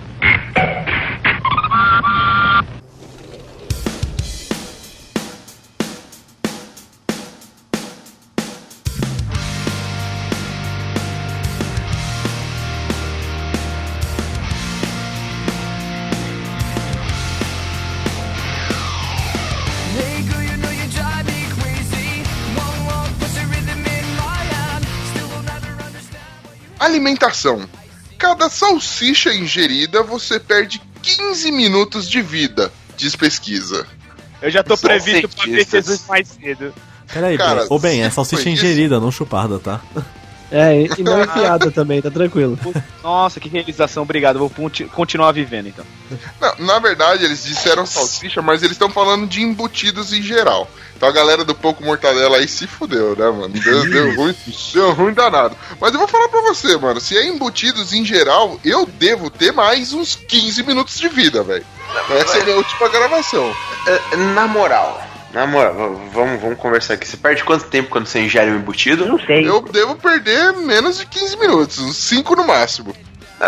[26.81, 27.69] Alimentação.
[28.17, 33.85] Cada salsicha ingerida você perde 15 minutos de vida, diz pesquisa.
[34.41, 35.67] Eu já tô previsto pra ver.
[35.67, 36.73] Jesus mais cedo.
[37.13, 38.63] Peraí, Cara, ô bem, é salsicha foi isso?
[38.65, 39.79] ingerida, não chupada, tá?
[40.51, 42.59] É, e e não enfiada também, tá tranquilo.
[43.03, 44.37] Nossa, que realização, obrigado.
[44.37, 45.85] Vou conti- continuar vivendo então.
[46.41, 50.69] Não, na verdade, eles disseram salsicha, mas eles estão falando de embutidos em geral.
[50.97, 53.49] Então a galera do Pouco Mortadela aí se fudeu, né, mano?
[53.49, 54.35] Deu, deu ruim,
[54.73, 55.55] deu ruim danado.
[55.79, 59.51] Mas eu vou falar pra você, mano, se é embutidos em geral, eu devo ter
[59.51, 61.65] mais uns 15 minutos de vida, velho.
[62.19, 63.51] Essa é a minha última gravação.
[63.87, 65.01] É, Na moral,
[65.33, 67.07] na moral, vamos, vamos conversar aqui.
[67.07, 69.05] Você perde quanto tempo quando você ingere um embutido?
[69.05, 69.47] Não sei.
[69.47, 72.95] Eu devo perder menos de 15 minutos, uns 5 no máximo.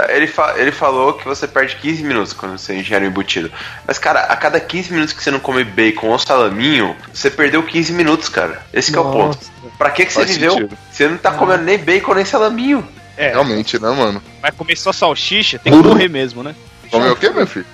[0.09, 3.51] Ele, fa- ele falou que você perde 15 minutos quando você ingere um embutido.
[3.87, 7.61] Mas, cara, a cada 15 minutos que você não come bacon ou salaminho, você perdeu
[7.61, 8.59] 15 minutos, cara.
[8.73, 9.37] Esse que é o ponto.
[9.77, 10.51] Pra que, que você Faz viveu?
[10.53, 10.77] sentido.
[10.91, 12.83] Você não tá comendo nem bacon nem salaminho.
[13.15, 14.19] É, Realmente, né, mano?
[14.41, 16.55] vai comer só salsicha, tem que morrer mesmo, né?
[16.89, 17.65] Come o quê, meu filho?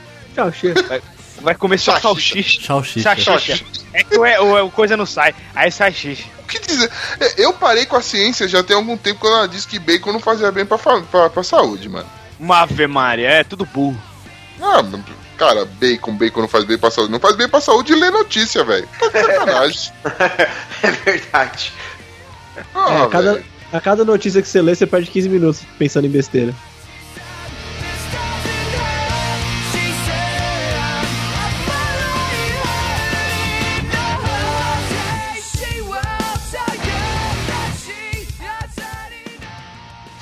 [0.54, 1.02] Chega.
[1.42, 2.62] Vai comer só Salsicha.
[2.66, 3.02] salsicha.
[3.04, 3.24] Salsicha.
[3.32, 3.66] Salsicha.
[3.94, 5.34] É que o, o, o coisa não sai.
[5.56, 6.26] Aí sai xixi.
[6.44, 6.90] O que dizer?
[7.20, 10.12] É, Eu parei com a ciência já tem algum tempo quando ela disse que bacon
[10.14, 12.08] não fazia bem pra, pra, pra saúde, mano.
[12.40, 14.00] Uma ave Maria, é tudo burro.
[14.62, 14.84] Ah,
[15.38, 17.12] cara, bacon, bacon não faz bem pra saúde.
[17.12, 18.88] Não faz bem pra saúde e lê notícia, velho.
[19.00, 19.92] Tá de sacanagem.
[20.84, 21.74] é verdade.
[22.76, 26.06] Ah, É, a, cada, a cada notícia que você lê, você perde 15 minutos pensando
[26.06, 26.54] em besteira.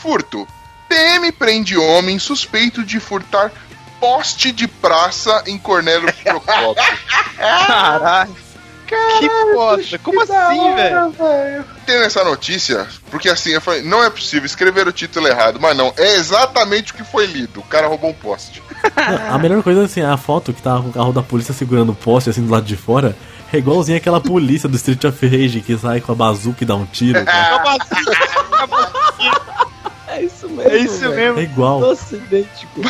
[0.08, 0.48] Furto.
[0.88, 3.52] PM prende homem suspeito de furtar
[4.00, 6.82] poste de praça em Cornélio Procópio.
[7.36, 8.34] Caralho.
[8.88, 10.00] Que bosta.
[10.00, 11.14] Como assim, velho?
[11.86, 15.76] Tem essa notícia, porque assim, eu falei, não é possível escrever o título errado, mas
[15.76, 17.60] não, é exatamente o que foi lido.
[17.60, 18.64] O cara roubou um poste.
[19.30, 21.96] A melhor coisa assim, a foto que tava com o carro da polícia segurando o
[21.96, 23.14] poste assim do lado de fora.
[23.52, 26.76] É igualzinho aquela polícia do Street of Rage que sai com a bazuca e dá
[26.76, 27.24] um tiro.
[27.28, 27.78] cara.
[30.62, 31.06] É isso mesmo.
[31.06, 31.40] É isso mesmo.
[31.40, 31.80] É igual.
[31.80, 32.82] Nossa, idêntico.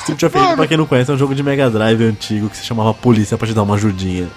[0.00, 2.56] Street of Rage, pra quem não conhece, é um jogo de Mega Drive antigo que
[2.56, 4.28] se chamava Polícia pra te dar uma ajudinha.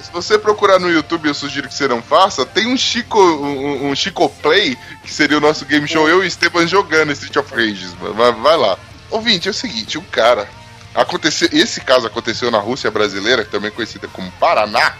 [0.00, 3.90] Se você procurar no YouTube, eu sugiro que você não faça, tem um Chico, um,
[3.90, 7.36] um Chico Play, que seria o nosso game show, eu e o Esteban jogando Street
[7.36, 8.14] of Rage, mano.
[8.14, 8.78] Vai, vai lá.
[9.10, 10.48] Ouvinte, é o seguinte, um cara.
[10.94, 14.94] Aconteceu, esse caso aconteceu na Rússia brasileira, também conhecida como Paraná,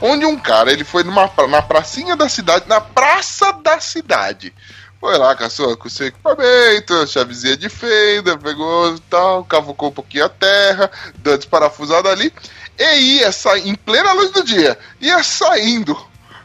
[0.00, 4.52] onde um cara ele foi numa, na pracinha da cidade, na praça da cidade.
[5.00, 10.28] Foi lá sua, com seu equipamento, chavezinha de fenda, pegou tal, cavucou um pouquinho a
[10.28, 12.30] terra, deu desparafusada ali,
[12.78, 15.96] e ia sair, em plena luz do dia, ia saindo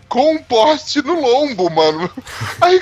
[0.08, 2.10] com um poste no lombo, mano.
[2.62, 2.80] Aí,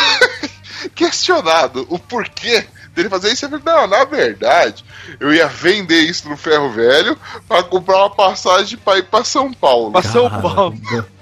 [0.96, 4.84] questionado o porquê dele fazer isso, falou, não, na verdade,
[5.20, 9.52] eu ia vender isso no ferro velho pra comprar uma passagem pra ir pra São
[9.52, 9.92] Paulo.
[9.92, 10.74] Pra São Paulo.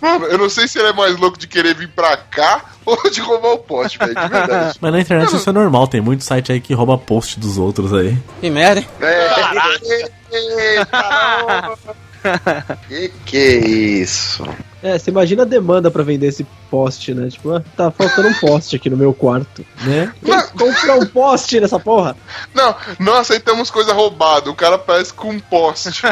[0.00, 3.10] Mano, eu não sei se ele é mais louco de querer vir pra cá ou
[3.10, 4.78] de roubar o poste, velho, de verdade.
[4.80, 7.92] Mas na internet isso é normal, tem muito site aí que rouba post dos outros
[7.92, 8.16] aí.
[8.40, 8.88] Que merda, hein?
[9.00, 10.86] É.
[12.86, 14.44] Que que é isso?
[14.82, 17.28] É, você imagina a demanda pra vender esse poste, né?
[17.28, 20.12] Tipo, ah, tá faltando um poste aqui no meu quarto, né?
[20.24, 22.16] Quem comprar um poste nessa porra?
[22.54, 24.50] Não, não aceitamos coisa roubada.
[24.50, 26.02] O cara parece com um poste.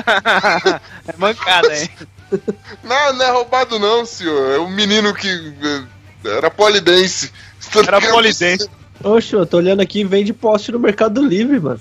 [1.08, 1.88] É mancada, hein?
[2.84, 4.52] Não, não é roubado não, senhor.
[4.52, 7.32] É um menino que eh, era polidense.
[7.86, 8.68] Era polidense.
[9.02, 11.80] Oxe, eu tô olhando aqui, vende poste no Mercado Livre, mano.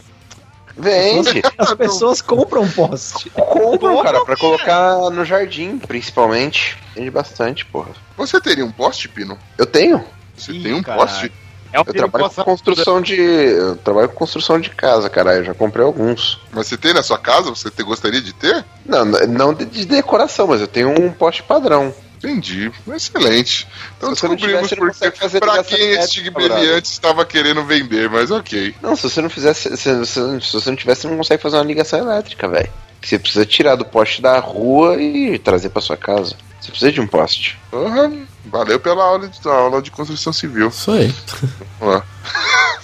[0.78, 1.42] Vende.
[1.58, 3.30] As pessoas compram poste.
[3.32, 6.78] Compram, cara, pra colocar no jardim, principalmente.
[6.96, 7.90] Vende bastante, porra.
[8.16, 9.38] Você teria um poste, Pino?
[9.58, 10.04] Eu tenho.
[10.36, 11.08] Você Ih, tem um caralho.
[11.08, 11.32] poste?
[11.74, 13.16] É um Eu trabalho com construção de.
[13.20, 15.40] Eu trabalho com construção de casa, caralho.
[15.40, 16.40] Eu já comprei alguns.
[16.52, 17.50] Mas você tem na sua casa?
[17.50, 18.64] Você te- gostaria de ter?
[18.86, 21.94] Não, não de, de decoração, mas eu tenho um poste padrão.
[22.18, 22.72] Entendi.
[22.94, 23.68] Excelente.
[23.98, 28.32] Então Se descobrimos porque, consegue fazer pra ligação quem esse Tigbeliante estava querendo vender, mas
[28.32, 28.76] ok.
[28.82, 29.70] Não, se você não fizesse.
[29.78, 30.06] Se, se-
[30.42, 32.70] se você não tivesse, você não consegue fazer uma ligação elétrica, velho.
[33.02, 36.36] Você precisa tirar do poste da rua e trazer pra sua casa.
[36.60, 37.58] Você precisa de um poste.
[37.70, 38.12] Porra,
[38.46, 40.70] valeu pela aula de, aula de construção civil.
[40.70, 41.14] Isso aí.
[41.80, 42.04] Vamos lá.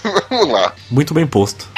[0.30, 0.72] Vamos lá.
[0.90, 1.68] Muito bem posto.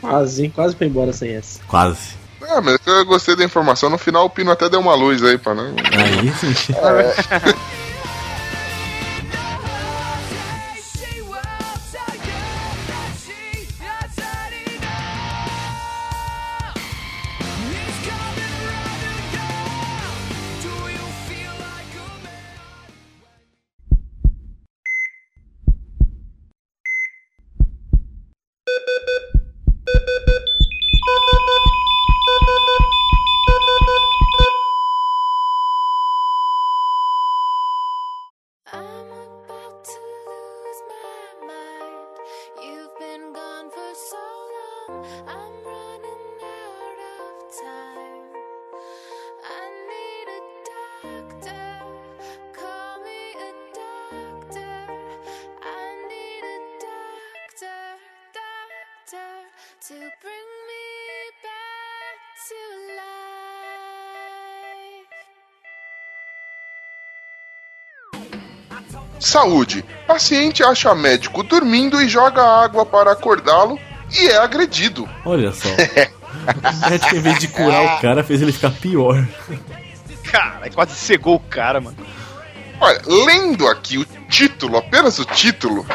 [0.00, 0.52] Quase, hein?
[0.54, 1.60] Quase foi embora sem essa.
[1.66, 2.10] Quase.
[2.48, 3.90] Ah, mas eu gostei da informação.
[3.90, 5.74] No final o Pino até deu uma luz aí pra não.
[5.92, 6.54] Aí sim.
[6.54, 6.72] She
[59.86, 60.86] to bring me
[61.44, 62.18] back
[62.48, 62.56] to
[68.16, 69.20] life.
[69.20, 69.84] Saúde.
[70.06, 73.78] Paciente acha médico dormindo e joga água para acordá-lo
[74.10, 75.06] e é agredido.
[75.24, 75.68] Olha só.
[76.44, 79.26] O médico, em vez de curar o cara, fez ele ficar pior.
[80.24, 81.96] Cara, quase cegou o cara, mano.
[82.80, 85.86] Olha, lendo aqui o título, apenas o título,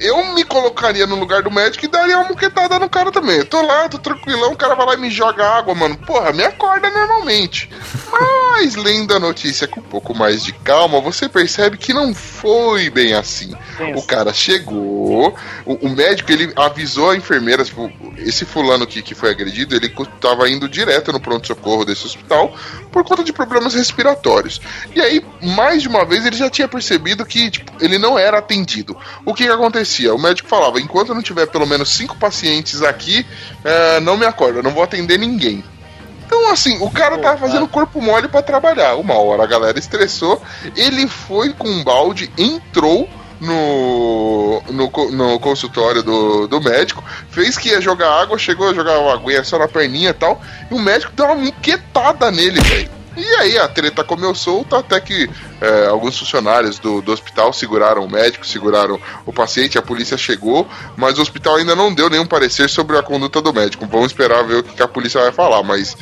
[0.00, 3.38] eu me colocaria no lugar do médico e daria uma muquetada no cara também.
[3.38, 5.96] Eu tô lá, tô tranquilão, o cara vai lá e me joga água, mano.
[5.96, 7.68] Porra, me acorda normalmente.
[8.60, 12.90] Mas lendo a notícia com um pouco mais de calma, você percebe que não foi
[12.90, 13.54] bem assim.
[13.96, 15.32] O cara chegou,
[15.64, 19.88] o, o médico ele avisou a enfermeira, tipo, esse fulano aqui que foi agredido, ele
[19.88, 22.52] co- tava indo direto no pronto-socorro desse hospital
[22.90, 24.60] por conta de problemas respiratórios.
[24.92, 28.38] E aí, mais de uma vez, ele já tinha percebido que tipo, ele não era
[28.38, 28.96] atendido.
[29.24, 30.12] O que, que acontecia?
[30.12, 33.24] O médico falava: enquanto não tiver pelo menos cinco pacientes aqui,
[33.64, 35.62] eh, não me acorda, não vou atender ninguém.
[36.38, 38.94] Então, assim, o cara tava fazendo corpo mole pra trabalhar.
[38.94, 40.40] Uma hora a galera estressou,
[40.76, 43.08] ele foi com um balde, entrou
[43.40, 48.98] no, no, no consultório do, do médico, fez que ia jogar água, chegou a jogar
[48.98, 52.98] uma aguinha só na perninha e tal, e o médico deu uma muquetada nele, velho.
[53.18, 55.28] E aí a treta comeu solta até que
[55.60, 60.68] é, alguns funcionários do, do hospital seguraram o médico, seguraram o paciente, a polícia chegou,
[60.96, 63.88] mas o hospital ainda não deu nenhum parecer sobre a conduta do médico.
[63.90, 65.96] Vamos esperar ver o que a polícia vai falar, mas.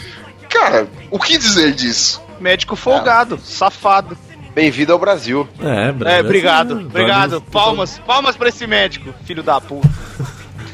[0.59, 2.23] Cara, o que dizer disso?
[2.40, 4.16] Médico folgado, safado.
[4.55, 5.47] Bem-vindo ao Brasil.
[5.61, 7.29] É, É, Brasil, obrigado, assim, obrigado.
[7.31, 9.88] Brasil- Palmas, palmas pra esse médico, filho da puta.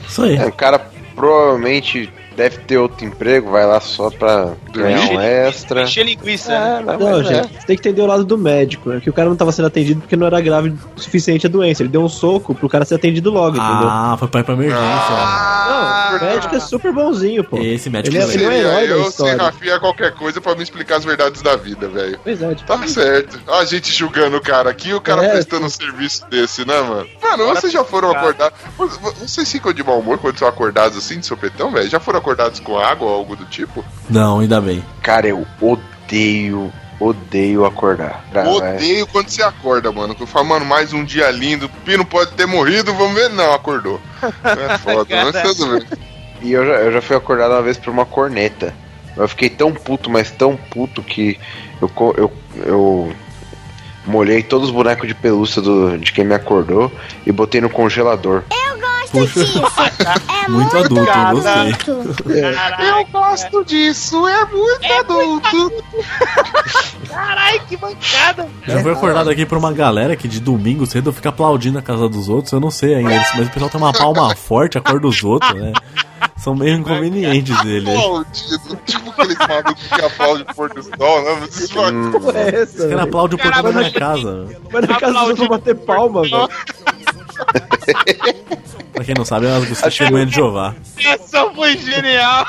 [0.08, 0.36] Isso aí.
[0.36, 0.78] É, o cara
[1.16, 5.82] provavelmente deve ter outro emprego, vai lá só pra ganhar um extra.
[5.82, 6.78] Encher linguiça, né?
[6.80, 7.34] É, não, Não, mas é.
[7.34, 8.92] gente, você tem que entender o lado do médico.
[8.92, 11.50] É que o cara não tava sendo atendido porque não era grave o suficiente a
[11.50, 11.82] doença.
[11.82, 13.88] Ele deu um soco pro cara ser atendido logo, entendeu?
[13.88, 14.82] Ah, foi pai pra emergência.
[14.82, 17.58] Não, o médico é super bonzinho, pô.
[17.58, 19.42] Esse médico Ele é, ele é um herói da eu sem história.
[19.42, 22.18] Rafinha qualquer coisa pra me explicar as verdades da vida, velho.
[22.22, 23.40] Pois é, tipo, Tá certo.
[23.50, 26.80] A gente julgando o cara aqui e o cara É, prestando um serviço desse, né,
[26.80, 27.06] mano?
[27.22, 28.58] Mano, vocês já foram acordados.
[29.20, 31.88] Vocês ficam de mau humor quando são acordados assim, de sopetão, velho?
[31.88, 33.84] Já foram acordados com água ou algo do tipo?
[34.08, 34.82] Não, ainda bem.
[35.02, 38.24] Cara, eu odeio, odeio acordar.
[38.30, 40.14] Pra- Odeio quando você acorda, mano.
[40.14, 41.68] Que eu falo, mano, mais um dia lindo.
[41.84, 43.28] Pino pode ter morrido, vamos ver.
[43.30, 44.00] Não, acordou.
[44.44, 45.86] É foda, mas tudo bem.
[46.40, 48.72] E eu já, eu já fui acordado uma vez por uma corneta.
[49.16, 51.38] Eu fiquei tão puto, mas tão puto que
[51.80, 52.32] eu, eu,
[52.64, 53.12] eu
[54.06, 56.90] molhei todos os bonecos de pelúcia do, de quem me acordou
[57.26, 58.42] e botei no congelador.
[59.12, 59.40] Puxa,
[60.46, 61.32] É muito adulto, cara.
[61.32, 61.74] gostei.
[62.88, 65.72] Eu gosto disso, é muito adulto.
[67.08, 68.48] Caralho, que bancada.
[68.66, 72.08] Já fui acordado aqui por uma galera que de domingo cedo fica aplaudindo a casa
[72.08, 72.52] dos outros.
[72.52, 75.72] Eu não sei ainda, mas o pessoal tem uma palma forte, acorda os outros, né?
[76.36, 77.88] São meio inconvenientes ele.
[77.88, 77.96] aí.
[77.96, 78.76] Aplaudido.
[78.84, 81.36] Tipo aqueles malucos que aplaudem o pôr do sol, né?
[81.48, 82.82] Vocês falam, porra é essa?
[82.82, 84.48] Os caras aplaudem o portão da minha casa.
[84.70, 86.48] Vai na casa dos outros bater palma, velho.
[88.92, 90.74] Pra quem não sabe, é as testemunhas de Jeová.
[91.02, 92.46] Essa foi genial!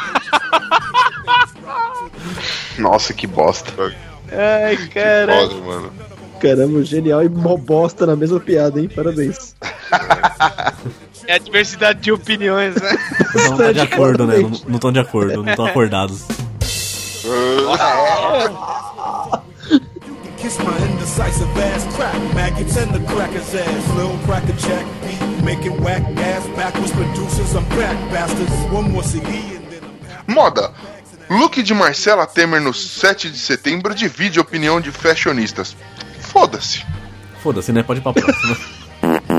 [2.77, 3.71] Nossa, que bosta.
[4.31, 5.47] Ai, cara.
[5.47, 5.93] Foda, mano.
[6.41, 8.89] Caramba, genial e mó bosta na mesma piada, hein?
[8.93, 9.55] Parabéns.
[11.25, 12.97] É a diversidade de opiniões, né?
[13.33, 14.39] Não tá de acordo, né?
[14.39, 16.25] Não, não estão de acordo, não estão acordados.
[20.43, 23.95] Kiss my indecisive ass crack maggots and the cracker's ass.
[23.95, 27.55] Lil cracker jack beat, making whack ass backwards producers.
[27.55, 28.51] I'm back, bastards.
[28.69, 29.83] One more CD and then
[30.27, 30.73] I'm Moda.
[31.29, 35.77] Look de Marcela Temer no 7 de setembro divide a opinião de fashionistas.
[36.19, 36.85] Foda-se.
[37.41, 37.81] Foda-se, né?
[37.81, 38.57] Pode ir pra próxima.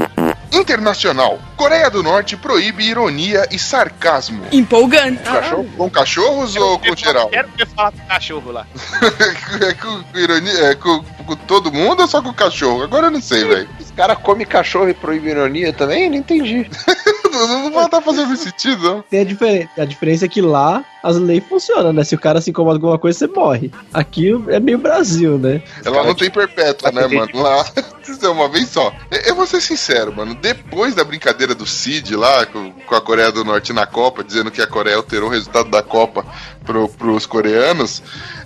[0.55, 1.39] Internacional.
[1.57, 4.45] Coreia do Norte proíbe ironia e sarcasmo.
[4.53, 5.23] Empolgante.
[5.23, 7.29] Cachorro- com cachorros ou com geral?
[7.29, 8.67] Quero ver falar com cachorro lá.
[9.69, 12.83] é com, ironia, é com, com todo mundo ou só com cachorro?
[12.83, 13.69] Agora eu não sei, velho.
[13.81, 16.09] Os caras comem cachorro e proíbem ironia também?
[16.11, 16.69] Não entendi.
[17.35, 19.03] Não, não estar fazendo sentido, não.
[19.03, 19.69] Tem a diferença.
[19.77, 22.03] A diferença é que lá as leis funcionam, né?
[22.03, 23.71] Se o cara se incomoda com alguma coisa, você morre.
[23.93, 25.63] Aqui é meio Brasil, né?
[25.85, 27.31] Ela não tem perpétua, né, mano?
[27.35, 27.65] Lá,
[28.23, 28.93] é uma vez só.
[29.11, 30.33] Eu eu vou ser sincero, mano.
[30.37, 34.49] Depois da brincadeira do Cid lá, com, com a Coreia do Norte na Copa, dizendo
[34.49, 36.25] que a Coreia alterou o resultado da Copa
[36.65, 38.01] pro, pros coreanos,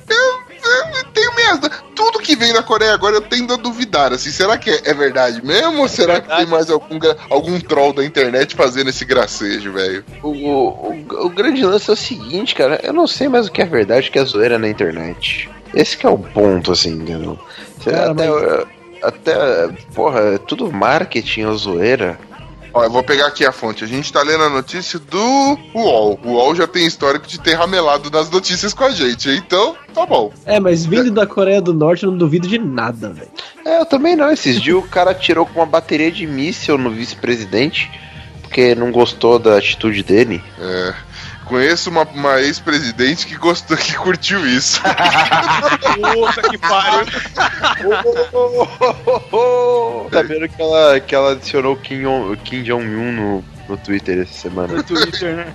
[0.09, 1.61] eu, eu tenho minhas.
[1.94, 4.12] Tudo que vem da Coreia agora eu tendo a duvidar.
[4.12, 5.82] Assim, será que é, é verdade mesmo?
[5.82, 6.98] Ou será que tem mais algum,
[7.30, 10.04] algum troll da internet fazendo esse gracejo, velho?
[10.22, 12.80] O, o, o grande lance é o seguinte, cara.
[12.82, 15.48] Eu não sei mais o que é verdade o que é zoeira na internet.
[15.74, 17.38] Esse que é o ponto, assim, entendeu?
[17.84, 18.12] Cara,
[19.02, 22.18] até, até, porra, é tudo marketing ou zoeira.
[22.72, 23.84] Ó, eu vou pegar aqui a fonte.
[23.84, 26.20] A gente tá lendo a notícia do UOL.
[26.24, 29.30] O UOL já tem histórico de ter ramelado nas notícias com a gente.
[29.30, 30.32] Então, tá bom.
[30.44, 33.30] É, mas vindo da Coreia do Norte, eu não duvido de nada, velho.
[33.64, 34.30] É, eu também não.
[34.30, 37.90] Esses dias o cara tirou com uma bateria de míssil no vice-presidente
[38.48, 40.42] porque não gostou da atitude dele.
[40.58, 40.94] É.
[41.49, 44.80] Conheço uma, uma ex-presidente que gostou, que curtiu isso.
[44.82, 47.07] Puta que pariu.
[50.11, 52.03] tá vendo que ela, que ela adicionou o Kim,
[52.44, 54.74] Kim Jong-un no, no Twitter essa semana?
[54.74, 55.55] No Twitter, né?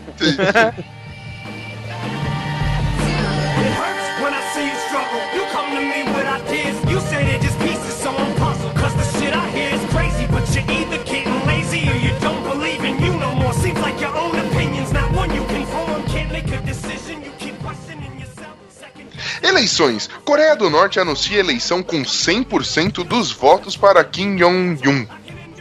[19.44, 20.10] Eleições.
[20.24, 25.06] Coreia do Norte anuncia eleição com 100% dos votos para Kim Jong-un.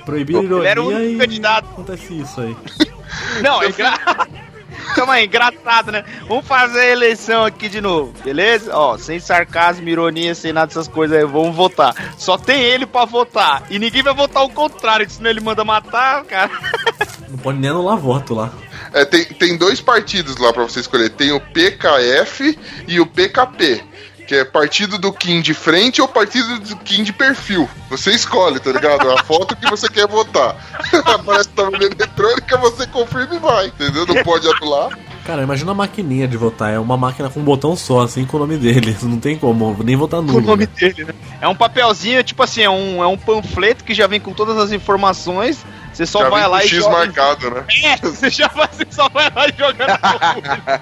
[0.05, 1.69] Proibir Ele era o ironia único e candidato.
[1.71, 2.57] acontece isso aí.
[3.43, 3.99] Não, é engra...
[4.95, 6.05] Calma aí, engraçado, né?
[6.29, 8.77] Vamos fazer a eleição aqui de novo, beleza?
[8.77, 11.95] Ó, sem sarcasmo, ironia, sem nada dessas coisas aí, vamos votar.
[12.19, 13.63] Só tem ele pra votar.
[13.71, 16.51] E ninguém vai votar o contrário, senão ele manda matar, cara.
[17.29, 18.53] Não pode nem anular voto lá.
[18.93, 21.11] É, tem, tem dois partidos lá pra você escolher.
[21.11, 23.85] Tem o PKF e o PKP.
[24.27, 27.69] Que é partido do Kim de frente ou partido do Kim de perfil.
[27.91, 29.11] Você escolhe, tá ligado?
[29.11, 30.57] A foto que você quer votar.
[31.05, 34.07] Aparece na urna eletrônica, você confirma e vai, entendeu?
[34.07, 34.97] Não pode anular.
[35.25, 36.73] Cara, imagina a maquininha de votar.
[36.73, 38.97] É uma máquina com um botão só, assim, com o nome dele.
[39.03, 40.39] Não tem como, nem votar nulo.
[40.39, 40.73] o nome né?
[40.79, 41.15] dele, né?
[41.41, 44.57] É um papelzinho, tipo assim, é um, é um panfleto que já vem com todas
[44.57, 45.65] as informações.
[45.93, 46.91] Você só Já vai lá com e X joga.
[46.97, 47.65] marcado, né?
[47.85, 50.81] É, você já vai, você só vai lá e joga na urna.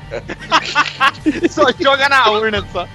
[1.50, 2.88] só joga na urna só.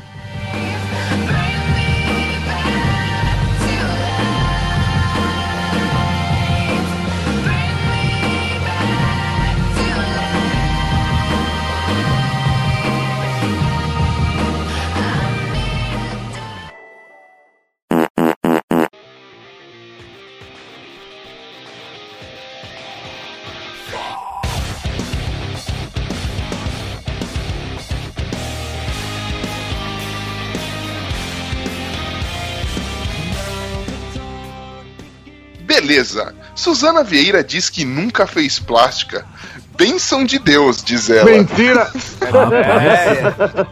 [35.81, 36.33] Beleza.
[36.55, 39.25] Suzana Vieira diz que nunca fez plástica.
[39.77, 41.25] Bênção de Deus, diz ela.
[41.29, 41.91] Mentira!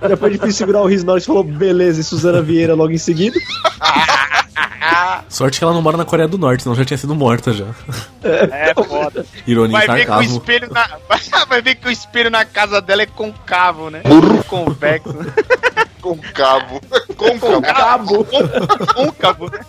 [0.10, 2.92] Já foi difícil segurar o riso na hora que falou beleza e Suzana Vieira logo
[2.92, 3.40] em seguida.
[5.30, 7.66] Sorte que ela não mora na Coreia do Norte, senão já tinha sido morta já.
[8.24, 9.26] É foda.
[9.48, 10.88] Ironia Vai ver que o espelho na.
[11.48, 14.02] Vai ver que o espelho na casa dela é concavo, né?
[14.06, 14.44] Burro.
[14.44, 15.16] Convexo.
[16.02, 16.82] Concavo.
[17.16, 17.62] Concavo.
[17.62, 18.28] Cabo.
[18.94, 19.60] Côncavo, né?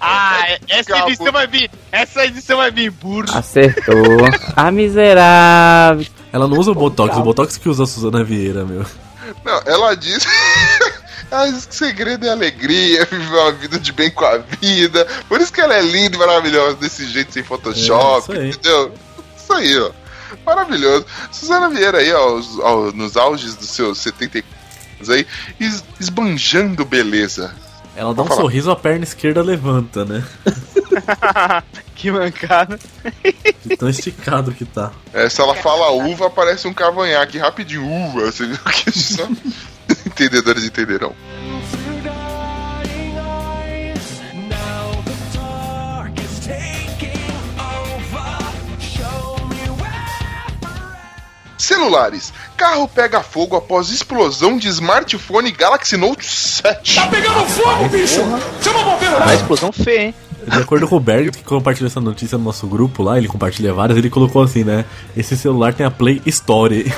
[0.00, 1.70] Ah, essa edição vai vir.
[1.92, 3.26] Essa edição vai vir burro.
[3.32, 3.94] Acertou.
[4.56, 6.06] A miserável.
[6.32, 8.84] Ela não usa o Botox, o Botox que usa a Suzana Vieira, meu.
[9.44, 10.24] Não, ela diz.
[11.30, 15.06] Mas o segredo é alegria, viver uma vida de bem com a vida.
[15.28, 18.48] Por isso que ela é linda e maravilhosa desse jeito, sem Photoshop, É, isso aí.
[18.50, 18.94] entendeu?
[19.36, 19.90] Isso aí, ó.
[20.46, 21.04] Maravilhoso.
[21.30, 24.38] Suzana Vieira aí, ó, aos- ao- nos auges dos seus 70
[24.96, 25.26] anos aí,
[25.60, 27.54] es- esbanjando beleza.
[27.98, 28.42] Ela dá um falar.
[28.42, 30.24] sorriso, a perna esquerda levanta, né?
[31.96, 32.78] que mancada.
[33.66, 34.92] De tão esticado que tá.
[35.12, 37.84] É, se ela fala uva, aparece um cavanhaque rapidinho.
[37.84, 39.26] Uva, você viu que só
[40.06, 41.12] entendedores entenderão.
[51.58, 52.32] Celulares.
[52.56, 56.94] Carro pega fogo após explosão de smartphone Galaxy Note 7.
[56.94, 58.20] Tá pegando fogo, bicho!
[58.62, 60.14] Chama o bombeiro A explosão feia, hein?
[60.46, 63.74] De acordo com o Berg, que compartilhou essa notícia no nosso grupo lá, ele compartilha
[63.74, 64.84] várias, ele colocou assim, né?
[65.16, 66.90] Esse celular tem a Play Story.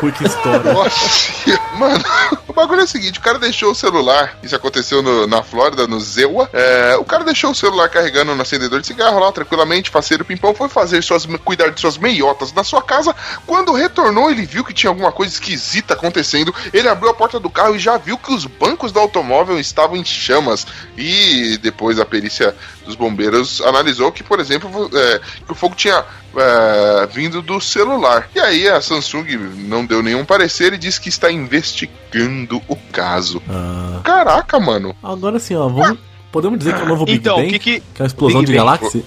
[0.00, 0.64] Quick Story.
[0.72, 1.32] Nossa,
[1.78, 2.04] mano,
[2.48, 5.86] o bagulho é o seguinte: o cara deixou o celular, isso aconteceu no- na Flórida,
[5.86, 6.48] no Zewa.
[6.52, 10.54] é, o cara deixou o celular carregando no acendedor de cigarro lá, tranquilamente, faceiro pimpão,
[10.54, 13.14] foi fazer suas, cuidar de suas meiotas na sua casa.
[13.46, 16.54] Quando retornou, ele viu que tinha alguma coisa esquisita acontecendo.
[16.72, 19.96] Ele abriu a porta do carro e já viu que os bancos do automóvel estavam
[19.96, 20.66] em chamas.
[20.96, 22.54] E depois a perícia
[22.84, 26.04] dos bombeiros analisou que, por exemplo, é, que o fogo tinha
[26.36, 28.28] é, vindo do celular.
[28.34, 29.24] E aí a Samsung
[29.68, 33.42] não deu nenhum parecer e disse que está investigando o caso.
[33.48, 34.94] Ah, Caraca, mano.
[35.02, 35.98] agora sim, ó, vamos.
[36.30, 37.48] Podemos dizer que é o novo Big Então, Bang?
[37.48, 38.66] o que que- Que é a explosão Big de Bang.
[38.78, 39.02] galáxia?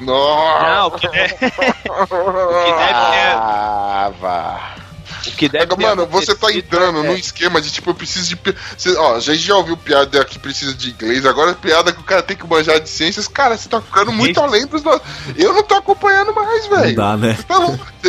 [0.00, 0.62] Nossa.
[0.80, 2.92] Não, o que deve, o que deve
[3.34, 4.74] Ah, vá.
[5.30, 8.38] O que deve Mano, você tá entrando é- num esquema de tipo, eu preciso de.
[8.76, 12.22] Cê, ó, já, já ouviu piada que precisa de inglês, agora piada que o cara
[12.22, 13.28] tem que manjar de ciências.
[13.28, 14.82] Cara, você tá ficando muito além dos.
[15.36, 16.96] Eu não tô acompanhando mais, Não velho.
[16.96, 17.36] dá, né?
[17.46, 17.56] Tá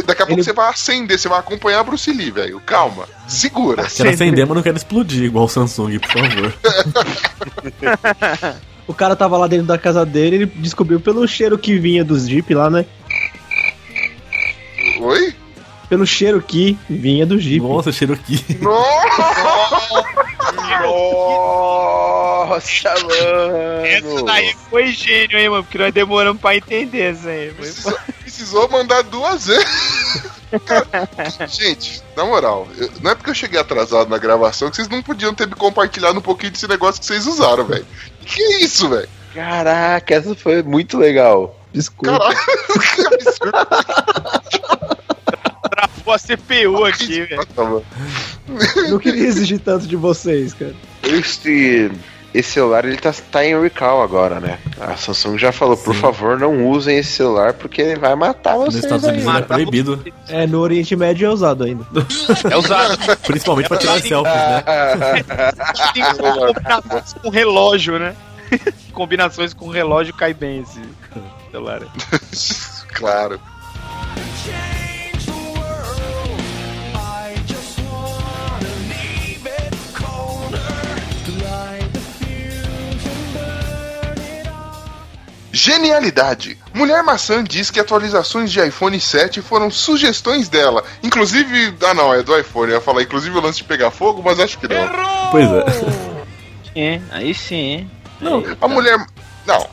[0.06, 2.62] Daqui a pouco Ele- você vai acender, você vai acompanhar a Bruce Lee, velho.
[2.66, 3.86] Calma, segura.
[3.88, 6.54] Quero acender, mas não quero explodir, igual o Samsung, por favor.
[8.88, 12.26] O cara tava lá dentro da casa dele, ele descobriu pelo cheiro que vinha dos
[12.26, 12.86] Jeep lá, né?
[15.02, 15.36] Oi?
[15.90, 17.66] Pelo cheiro que vinha do Jeep.
[17.66, 18.44] Nossa, Cherokee.
[21.48, 23.86] Nossa, mano.
[23.86, 25.64] Essa daí foi gênio, hein, mano?
[25.64, 27.52] Porque nós demoramos pra entender isso aí.
[27.54, 30.24] Precisou, precisou mandar duas vezes.
[30.66, 31.10] Cara,
[31.48, 35.02] gente, na moral, eu- não é porque eu cheguei atrasado na gravação que vocês não
[35.04, 37.86] podiam ter me compartilhado um pouquinho desse negócio que vocês usaram, velho.
[38.26, 39.10] Que isso, velho?
[39.34, 41.54] Caraca, essa foi muito legal.
[41.74, 42.18] Desculpa.
[42.18, 42.38] Caralho,
[44.50, 44.57] que
[46.08, 47.84] Travou a CPU aqui, velho.
[48.90, 50.74] Não queria exigir tanto de vocês, cara.
[51.04, 51.92] Este,
[52.34, 54.58] esse celular ele tá, tá em recall agora, né?
[54.80, 58.68] A Samsung já falou, por favor, não usem esse celular porque ele vai matar Nos
[58.68, 59.16] vocês Estados aí.
[59.16, 60.06] Unidos é proibido.
[60.30, 61.86] É, no Oriente Médio é usado ainda.
[62.50, 62.98] É usado.
[63.28, 64.64] Principalmente pra tirar selfies, né?
[65.94, 68.16] Tem combinações com relógio, né?
[68.94, 70.82] Combinações com relógio cai bem esse
[71.52, 71.82] celular.
[72.94, 73.40] Claro.
[85.68, 86.58] Genialidade!
[86.74, 90.82] Mulher Maçã diz que atualizações de iPhone 7 foram sugestões dela.
[91.04, 91.76] Inclusive.
[91.86, 92.72] Ah, não, é do iPhone.
[92.72, 94.90] Eu ia falar, inclusive o lance de pegar fogo, mas acho que não.
[95.30, 96.18] Pois é.
[96.80, 97.90] É, aí sim.
[98.22, 99.04] Não, A mulher.
[99.48, 99.68] Não.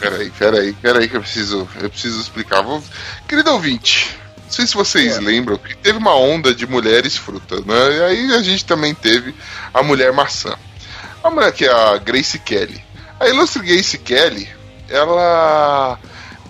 [0.00, 2.62] Peraí, peraí, peraí que eu preciso, eu preciso explicar.
[2.62, 2.82] Vou...
[3.28, 7.96] Querido ouvinte, não sei se vocês lembram que teve uma onda de mulheres frutas, né?
[7.96, 9.32] E aí a gente também teve
[9.72, 10.56] a mulher maçã.
[11.22, 12.84] A mulher que é a Grace Kelly.
[13.20, 14.48] A ilustre Grace Kelly,
[14.92, 15.98] ela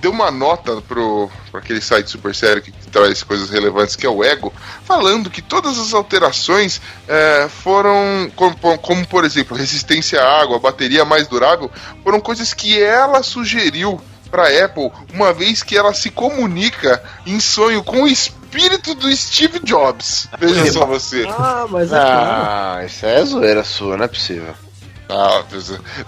[0.02, 4.10] deu uma nota pro, pro aquele site super sério que traz coisas relevantes, que é
[4.10, 4.52] o Ego,
[4.84, 11.04] falando que todas as alterações é, foram, como, como, por exemplo, resistência à água, bateria
[11.04, 11.70] mais durável,
[12.02, 17.84] foram coisas que ela sugeriu para Apple, uma vez que ela se comunica em sonho
[17.84, 20.26] com o espírito do Steve Jobs.
[20.38, 21.26] Veja só você.
[21.28, 21.96] Ah, mas é.
[21.96, 24.54] Ah, isso é zoeira sua, não é possível.
[25.08, 25.44] Ah,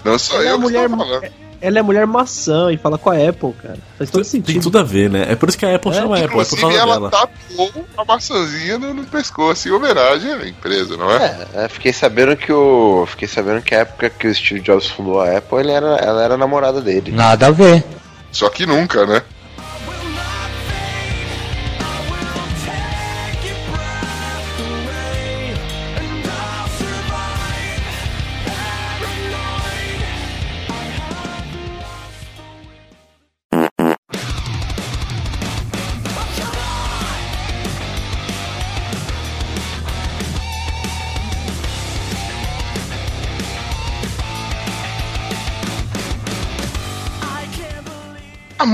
[0.03, 1.44] não sou Ela é eu que mulher, estou falando.
[1.61, 3.77] Ela é mulher maçã e fala com a Apple, cara.
[3.97, 4.61] Faz todo tem sentido.
[4.63, 5.25] tudo a ver, né?
[5.29, 7.09] É por isso que a Apple É, chama Apple, é por Inclusive, causa ela dela.
[7.11, 11.45] tatuou a maçãzinha no, no pescoço em homenagem à empresa, não é?
[11.53, 13.05] É, fiquei sabendo que o.
[13.07, 16.23] Fiquei sabendo que a época que o Steve Jobs fundou a Apple, ele era, ela
[16.23, 17.11] era namorada dele.
[17.11, 17.83] Nada a ver.
[18.31, 19.21] Só que nunca, né?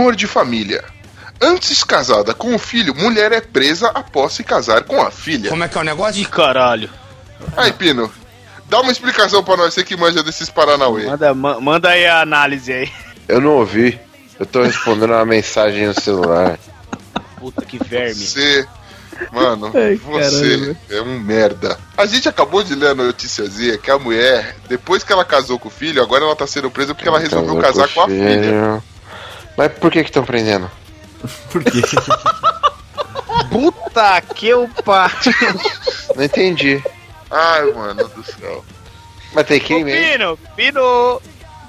[0.02, 0.84] Amor de família.
[1.40, 5.52] Antes casada com o filho, mulher é presa após se casar com a filha.
[5.52, 6.16] Como é que é o negócio?
[6.16, 6.90] De caralho.
[7.56, 8.12] Aí, Pino,
[8.68, 11.06] dá uma explicação pra nós, você que manja desses Paranauê.
[11.06, 12.92] Manda, ma- manda aí a análise aí.
[13.28, 14.00] Eu não ouvi.
[14.40, 16.58] Eu tô respondendo uma mensagem no celular.
[17.40, 18.16] Puta que verme.
[18.16, 18.68] Você,
[19.32, 20.78] mano, Ai, você caramba.
[20.90, 21.80] é um merda.
[21.96, 25.68] A gente acabou de ler a noticiazinha que a mulher, depois que ela casou com
[25.68, 28.10] o filho, agora ela tá sendo presa porque ela resolveu Casou casar com a o
[28.10, 28.84] filha.
[29.58, 30.70] Mas por que que estão prendendo?
[31.52, 31.82] Por quê?
[33.50, 35.34] Puta que o pariu.
[36.16, 36.84] Não entendi.
[37.30, 38.66] Ai, mano do céu.
[39.34, 40.12] Mas tem crime, hein?
[40.14, 41.22] Pino, Pino,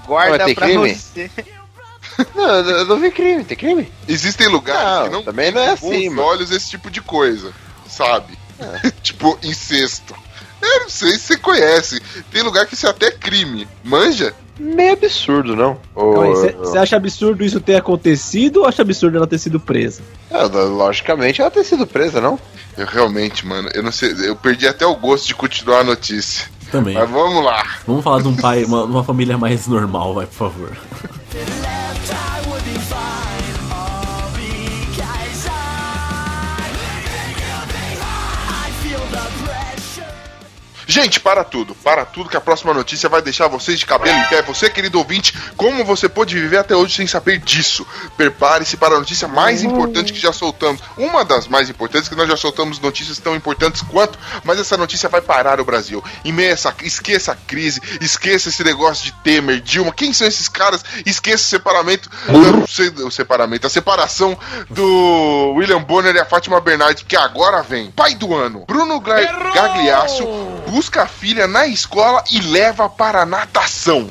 [0.07, 0.95] guarda Mas pra crime?
[0.95, 1.31] você.
[2.35, 3.43] Não, eu eu não vi crime.
[3.45, 3.91] Tem crime?
[4.07, 7.01] Existem lugares Não, que não também não é com assim, os olhos esse tipo de
[7.01, 7.55] coisa,
[7.89, 8.39] sabe?
[9.03, 10.15] tipo, incesto.
[10.63, 12.01] Eu não sei se você conhece.
[12.31, 13.67] Tem lugar que isso é até crime.
[13.83, 14.33] Manja?
[14.59, 15.79] Meio absurdo, não?
[16.59, 20.03] Você acha absurdo isso ter acontecido ou acha absurdo ela ter sido presa?
[20.31, 22.39] é, logicamente ela ter sido presa, não?
[22.77, 24.15] Eu realmente, mano, eu não sei.
[24.21, 26.47] Eu perdi até o gosto de continuar a notícia.
[26.71, 26.95] Também.
[26.95, 27.63] Mas vamos lá.
[27.87, 30.71] Vamos falar de um pai, uma, uma família mais normal, vai, por favor.
[40.93, 44.25] Gente, para tudo, para tudo que a próxima notícia vai deixar vocês de cabelo em
[44.25, 44.43] pé.
[44.43, 47.87] Você, querido ouvinte, como você pôde viver até hoje sem saber disso?
[48.15, 50.83] Prepare-se para a notícia mais importante que já soltamos.
[50.99, 55.09] Uma das mais importantes, que nós já soltamos notícias tão importantes quanto, mas essa notícia
[55.09, 56.05] vai parar o Brasil.
[56.27, 59.95] Em meio a essa, esqueça a crise, esqueça esse negócio de Temer, Dilma.
[59.95, 60.85] Quem são esses caras?
[61.07, 64.39] Esqueça o separamento, não sei, o separamento, a separação
[64.69, 67.91] do William Bonner e a Fátima Bernardes, porque agora vem.
[67.93, 70.25] Pai do ano, Bruno Gra- Gagliasso
[70.69, 74.11] busca a filha na escola e leva para a natação.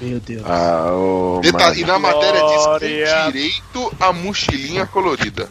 [0.00, 0.42] Meu Deus.
[0.44, 3.30] Ah, ô, Detalhe, e na matéria diz com Glória.
[3.32, 5.48] direito a mochilinha colorida.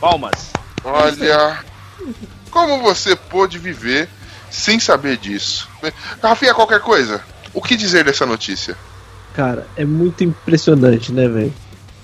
[0.00, 0.50] Palmas.
[0.84, 1.64] Olha,
[2.50, 4.08] como você pôde viver
[4.50, 5.68] sem saber disso?
[6.22, 7.22] Rafinha, qualquer coisa,
[7.52, 8.76] o que dizer dessa notícia?
[9.34, 11.54] Cara, é muito impressionante, né, velho?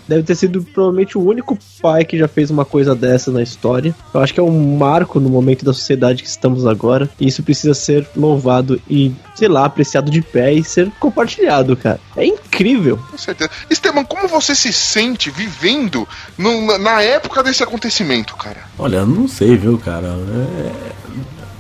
[0.09, 3.95] Deve ter sido provavelmente o único pai que já fez uma coisa dessa na história.
[4.15, 7.09] Eu acho que é um marco no momento da sociedade que estamos agora.
[7.19, 11.99] E isso precisa ser louvado e, sei lá, apreciado de pé e ser compartilhado, cara.
[12.17, 12.99] É incrível.
[13.11, 13.51] Com certeza.
[13.69, 16.07] Esteban, como você se sente vivendo
[16.39, 18.61] no- na- época desse acontecimento, cara?
[18.79, 20.09] Olha, eu não sei, viu, cara?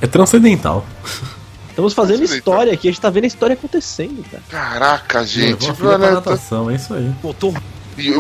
[0.01, 0.85] É, é transcendental.
[1.71, 4.43] Estamos fazendo história aqui, a gente tá vendo a história acontecendo, cara.
[4.49, 5.61] Caraca, gente.
[5.67, 7.05] Levou a filha pra natação, é isso aí.
[7.23, 7.35] E-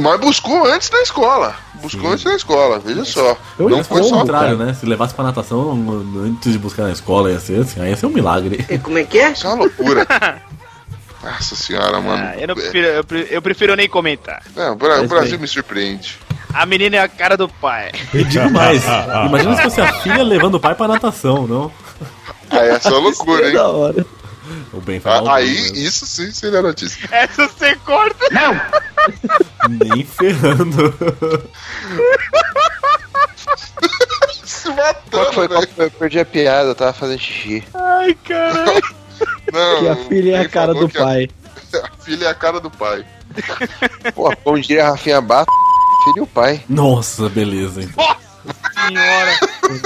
[0.00, 1.54] Mas buscou antes na escola.
[1.74, 2.12] Buscou Sim.
[2.12, 3.36] antes na escola, veja só.
[3.58, 4.20] Eu não foi só.
[4.20, 4.72] contrário, né?
[4.74, 5.72] Se levasse pra natação
[6.24, 8.64] antes de buscar na escola, ia ser assim, aí ia ser um milagre.
[9.32, 10.06] Isso é uma loucura.
[11.22, 12.22] Nossa senhora, mano.
[12.24, 14.42] Ah, eu, não prefiro, eu, pre- eu prefiro nem comentar.
[14.56, 15.38] É, o Brasil bem.
[15.40, 16.18] me surpreende.
[16.54, 17.90] A menina é a cara do pai.
[18.14, 18.82] E digo mais,
[19.26, 21.70] imagina se fosse a filha levando o pai pra natação, não?
[22.48, 23.54] Aí essa é loucura, É hein?
[23.54, 24.06] da hora.
[24.72, 25.78] O bem foi Ah, maldoso, Aí, né?
[25.78, 27.08] isso sim seria notícia.
[27.12, 28.24] Essa você corta.
[29.68, 30.94] Nem ferrando.
[34.44, 34.68] Se
[35.10, 35.48] Qual que foi?
[35.48, 35.66] matando, Qual né?
[35.66, 35.84] que foi?
[35.86, 37.64] Eu perdi a piada, eu tava fazendo xixi.
[37.74, 38.82] Ai, caralho.
[39.52, 41.28] Não, Que a filha é a cara do que a- pai.
[41.82, 43.04] A filha é a cara do pai.
[44.14, 45.50] Pô, como diria a Rafinha Bato,
[46.04, 46.64] filho e o pai.
[46.68, 47.90] Nossa, beleza, hein?
[48.88, 49.38] Senhora.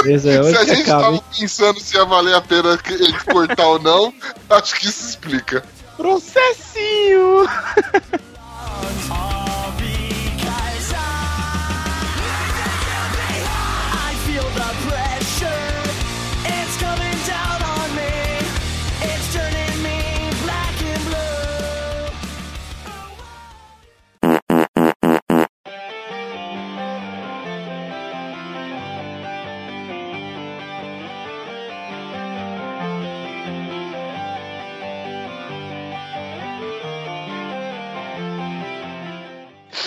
[0.02, 1.22] Beleza, é Se a gente acaba, tava hein?
[1.38, 4.12] pensando se ia valer a pena que- ele cortar ou não,
[4.50, 5.64] acho que isso explica.
[5.96, 7.48] Processinho.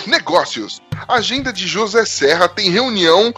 [0.06, 0.82] Negócios.
[1.08, 3.34] Agenda de José Serra tem reunião.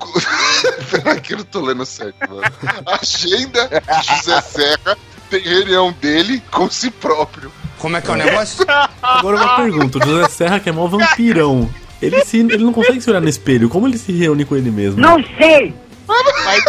[0.90, 2.42] Peraí, que eu não tô lendo certo, mano.
[2.86, 4.96] Agenda de José Serra
[5.30, 7.50] tem reunião dele com si próprio.
[7.78, 8.64] Como é que é o negócio?
[9.02, 11.68] Agora uma pergunta, o José Serra que é mó vampirão.
[12.00, 14.70] Ele, se, ele não consegue se olhar no espelho, como ele se reúne com ele
[14.70, 15.00] mesmo?
[15.00, 15.16] Não!
[15.18, 16.64] Mas...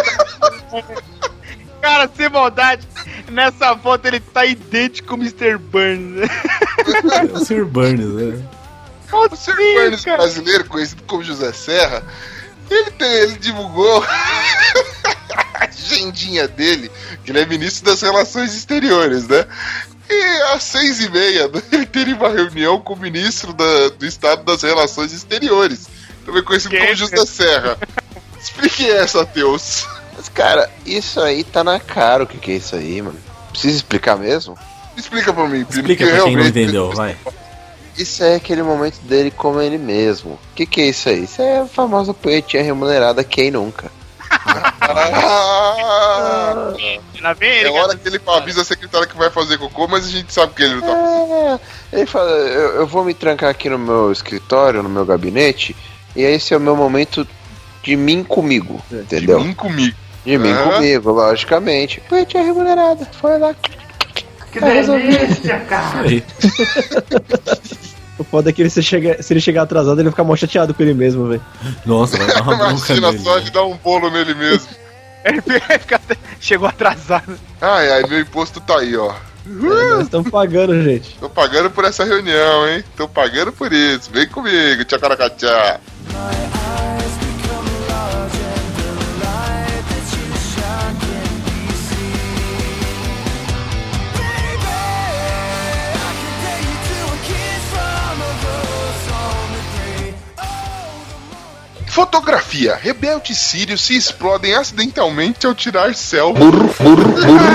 [1.81, 2.87] Cara, sem maldade,
[3.31, 5.57] nessa foto ele tá idêntico ao Mr.
[5.57, 6.29] Burns.
[7.13, 7.65] É o Sr.
[7.65, 8.41] Burns, né?
[9.09, 12.03] Burns brasileiro, conhecido como José Serra,
[12.69, 14.03] ele, tem- ele divulgou
[15.55, 16.91] a agendinha dele,
[17.23, 19.45] que ele é ministro das Relações Exteriores, né?
[20.09, 24.43] E às seis e meia, ele teria uma reunião com o ministro da- do Estado
[24.43, 25.87] das Relações Exteriores,
[26.25, 26.95] também conhecido Que como?
[26.95, 27.77] José Serra.
[28.39, 29.85] Explique essa, Deus.
[30.15, 33.19] Mas, cara, isso aí tá na cara o que, que é isso aí, mano.
[33.51, 34.57] Precisa explicar mesmo?
[34.95, 37.15] Explica pra mim, Explica pra quem não entendeu, vai.
[37.97, 40.33] Isso é aquele momento dele como ele mesmo.
[40.33, 41.23] O que, que é isso aí?
[41.23, 43.91] Isso é a famosa poetinha remunerada quem nunca.
[44.89, 46.73] Ah,
[47.41, 50.53] é hora que ele avisa a secretária que vai fazer cocô, mas a gente sabe
[50.53, 51.33] que ele não tá fazendo.
[51.33, 51.59] É,
[51.91, 55.75] ele fala, eu, eu vou me trancar aqui no meu escritório, no meu gabinete,
[56.15, 57.27] e esse é o meu momento
[57.83, 59.39] de mim comigo, entendeu?
[59.39, 59.97] De mim comigo.
[60.25, 62.01] De mim comigo, logicamente.
[62.07, 63.53] Poetinha remunerada, foi lá.
[64.51, 66.07] Que delícia, cara.
[68.19, 70.35] O foda é que ele, se, chega, se ele chegar atrasado, ele vai ficar mó
[70.35, 71.41] chateado com ele mesmo, velho.
[71.85, 73.23] Nossa, vai dar uma Imagina nele.
[73.23, 74.67] só de dar um bolo nele mesmo.
[75.25, 75.99] Ele fica
[76.39, 77.37] Chegou atrasado.
[77.59, 79.11] Ai, ai, meu imposto tá aí, ó.
[79.11, 81.17] É, nós estamos pagando, gente.
[81.19, 82.81] Tô pagando por essa reunião, hein?
[82.95, 84.09] Tô pagando por isso.
[84.11, 85.81] Vem comigo, tchacaracatchá.
[101.97, 102.75] Fotografia.
[102.75, 105.89] Rebelde e Sírio se explodem acidentalmente ao tirar.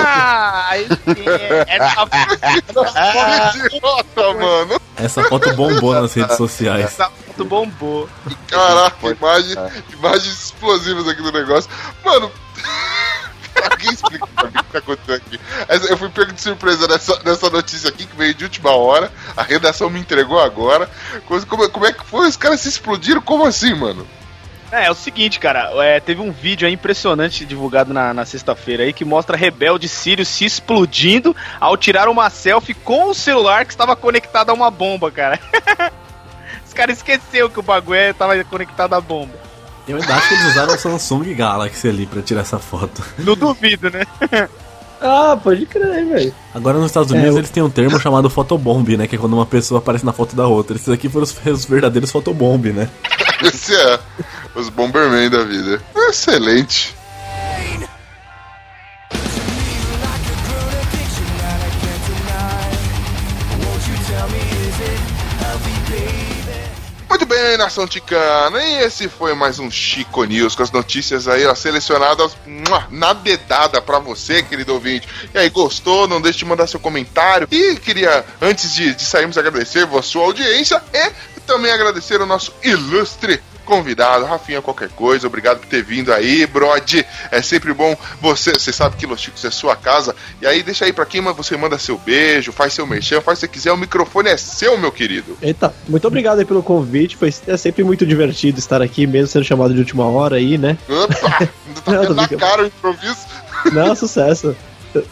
[0.04, 1.24] Ah, aí sim.
[1.68, 4.80] Essa Que idiota, mano.
[4.96, 6.86] Essa foto bombou nas redes sociais.
[6.86, 8.08] essa foto bombou.
[8.48, 9.54] Caraca, imagem,
[9.92, 11.70] imagens explosivas aqui do negócio.
[12.04, 12.28] Mano,
[13.70, 15.40] alguém explica pra mim o que tá acontecendo aqui.
[15.88, 19.08] Eu fui pego de surpresa nessa, nessa notícia aqui que veio de última hora.
[19.36, 20.90] A redação me entregou agora.
[21.28, 22.26] Coisa- Como, como é que foi?
[22.26, 23.20] Os caras se explodiram?
[23.22, 24.04] Como assim, mano?
[24.72, 28.84] É, é o seguinte, cara, é, teve um vídeo aí impressionante divulgado na, na sexta-feira
[28.84, 33.72] aí que mostra rebelde Sírio se explodindo ao tirar uma selfie com o celular que
[33.72, 35.38] estava conectado a uma bomba, cara.
[36.66, 39.34] Os caras esqueceu que o bagulho estava conectado à bomba.
[39.86, 43.04] Eu ainda acho que eles usaram o Samsung Galaxy ali pra tirar essa foto.
[43.18, 44.06] Não duvido, né?
[45.02, 46.34] Ah, pode crer, velho.
[46.54, 49.06] Agora nos Estados Unidos É, eu- eles têm um termo chamado photobomb, né?
[49.06, 50.76] Que é quando uma pessoa aparece na foto da outra.
[50.76, 52.88] Esses aqui foram os, os verdadeiros photobomb, né?
[53.42, 53.98] Esse é
[54.54, 55.82] os Bomberman da vida.
[55.96, 56.94] Excelente.
[67.12, 68.64] Muito bem, nação ticana.
[68.64, 72.34] E esse foi mais um Chico News com as notícias aí, ó, selecionadas
[72.88, 75.06] na dedada pra você, querido ouvinte.
[75.34, 76.08] E aí, gostou?
[76.08, 77.46] Não deixe de mandar seu comentário.
[77.50, 82.50] E queria, antes de, de sairmos, agradecer a sua audiência e também agradecer o nosso
[82.62, 83.42] ilustre
[83.72, 87.02] convidado, Rafinha, qualquer coisa, obrigado por ter vindo aí, Brod.
[87.30, 90.14] É sempre bom você, você sabe que Los Chicos é sua casa.
[90.42, 93.46] E aí, deixa aí pra quem você manda seu beijo, faz seu merchan, faz se
[93.46, 95.38] você quiser, o microfone é seu, meu querido.
[95.40, 97.16] Eita, muito obrigado aí pelo convite.
[97.16, 100.76] Foi é sempre muito divertido estar aqui, mesmo sendo chamado de última hora aí, né?
[100.86, 101.48] Opa!
[101.82, 103.26] Tá Não, na cara o improviso.
[103.72, 104.54] Não, sucesso.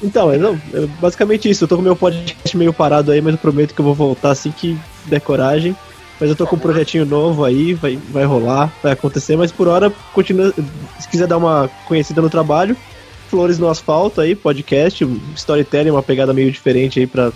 [0.03, 0.61] Então, não,
[1.01, 1.65] basicamente isso.
[1.65, 4.31] Eu tô com meu podcast meio parado aí, mas eu prometo que eu vou voltar
[4.31, 5.75] assim que der coragem.
[6.21, 9.67] Mas eu tô com um projetinho novo aí, vai, vai rolar, vai acontecer, mas por
[9.69, 10.53] hora, continua.
[10.99, 12.77] Se quiser dar uma conhecida no trabalho,
[13.29, 15.05] Flores no Asfalto aí, podcast,
[15.37, 17.33] storytelling, uma pegada meio diferente aí pra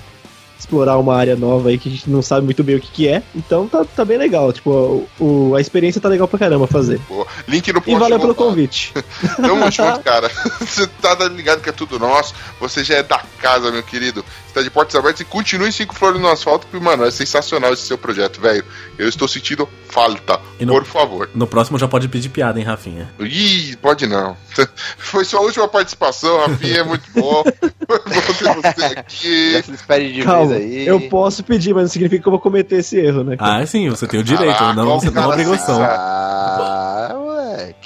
[0.58, 3.08] explorar uma área nova aí que a gente não sabe muito bem o que, que
[3.08, 3.22] é.
[3.34, 4.52] Então tá, tá bem legal.
[4.52, 7.00] Tipo, o, o- a experiência tá legal pra caramba fazer.
[7.06, 7.98] Pô, link no E post.
[8.00, 8.92] valeu pelo convite.
[9.36, 10.30] Tamo junto, cara.
[10.60, 12.34] Você tá ligado que é tudo nosso.
[12.60, 14.24] Você já é da casa, meu querido.
[14.54, 17.82] Tá de portas abertas e continue cinco flores no asfalto, porque, mano, é sensacional esse
[17.82, 18.64] seu projeto, velho.
[18.96, 20.38] Eu estou sentindo falta.
[20.60, 21.28] E no- Por favor.
[21.34, 23.10] No próximo já pode pedir piada, hein, Rafinha?
[23.18, 24.36] Ih, pode não.
[24.96, 27.42] Foi sua última participação, Rafinha, é muito bom.
[27.86, 28.32] Foi bom
[28.62, 29.52] ter você aqui.
[29.54, 30.86] Já se despede de Calma, vez aí.
[30.86, 33.36] eu posso pedir, mas não significa que eu vou cometer esse erro, né?
[33.40, 35.82] Ah, sim, você tem o direito, Caraca, não, você não é cara, obrigação.
[35.82, 36.83] Ah.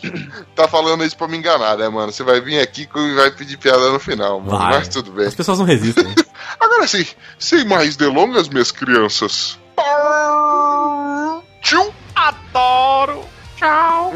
[0.55, 2.11] Tá falando isso pra me enganar, né, mano?
[2.11, 4.59] Você vai vir aqui e vai pedir piada no final, mano.
[4.59, 4.78] Vai.
[4.78, 5.26] Mas tudo bem.
[5.26, 6.07] As pessoas não resistem.
[6.59, 7.07] Agora sim,
[7.38, 9.59] sem mais delongas, minhas crianças.
[11.62, 11.90] Tchum!
[12.14, 13.24] Adoro!
[13.57, 14.12] Tchau!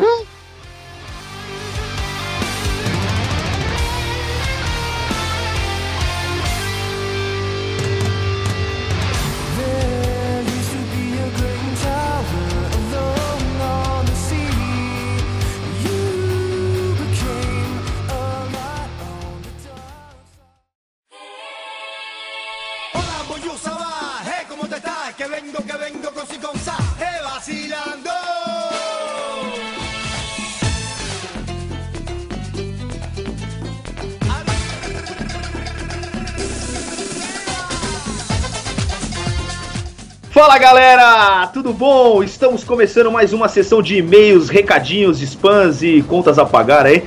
[40.43, 42.21] Fala galera, tudo bom?
[42.21, 47.05] Estamos começando mais uma sessão de e-mails, recadinhos, spams e contas a pagar aí.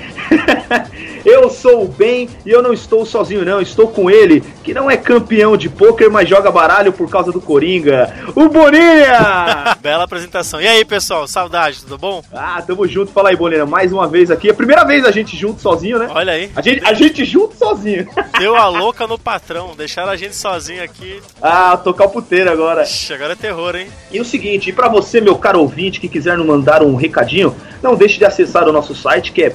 [1.25, 4.89] eu sou o Ben e eu não estou sozinho não, estou com ele, que não
[4.89, 9.75] é campeão de pôquer, mas joga baralho por causa do Coringa, o Boninha!
[9.81, 10.61] Bela apresentação.
[10.61, 12.23] E aí, pessoal, saudade, tudo bom?
[12.33, 15.11] ah, tamo junto, fala aí Boninha, mais uma vez aqui, é a primeira vez a
[15.11, 16.07] gente junto sozinho, né?
[16.09, 16.51] Olha aí.
[16.55, 18.07] A gente, a gente junto sozinho.
[18.39, 21.21] Deu a louca no patrão, deixaram a gente sozinho aqui.
[21.41, 22.83] ah, tocar o puteiro agora.
[22.83, 23.87] Ixi, agora é terror, hein?
[24.11, 27.55] E o seguinte, e para você, meu caro ouvinte, que quiser nos mandar um recadinho,
[27.81, 29.49] não deixe de acessar o nosso site, que é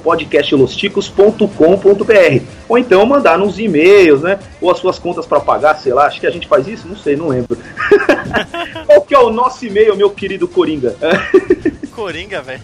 [1.61, 2.45] podcastlosticos.com.br.
[2.69, 4.39] Ou então mandar nos e-mails, né?
[4.61, 6.89] Ou as suas contas para pagar, sei lá, acho que a gente faz isso?
[6.89, 7.57] Não sei, não lembro.
[8.87, 10.97] Qual que é o nosso e-mail, meu querido Coringa?
[12.01, 12.63] Coringa, velho.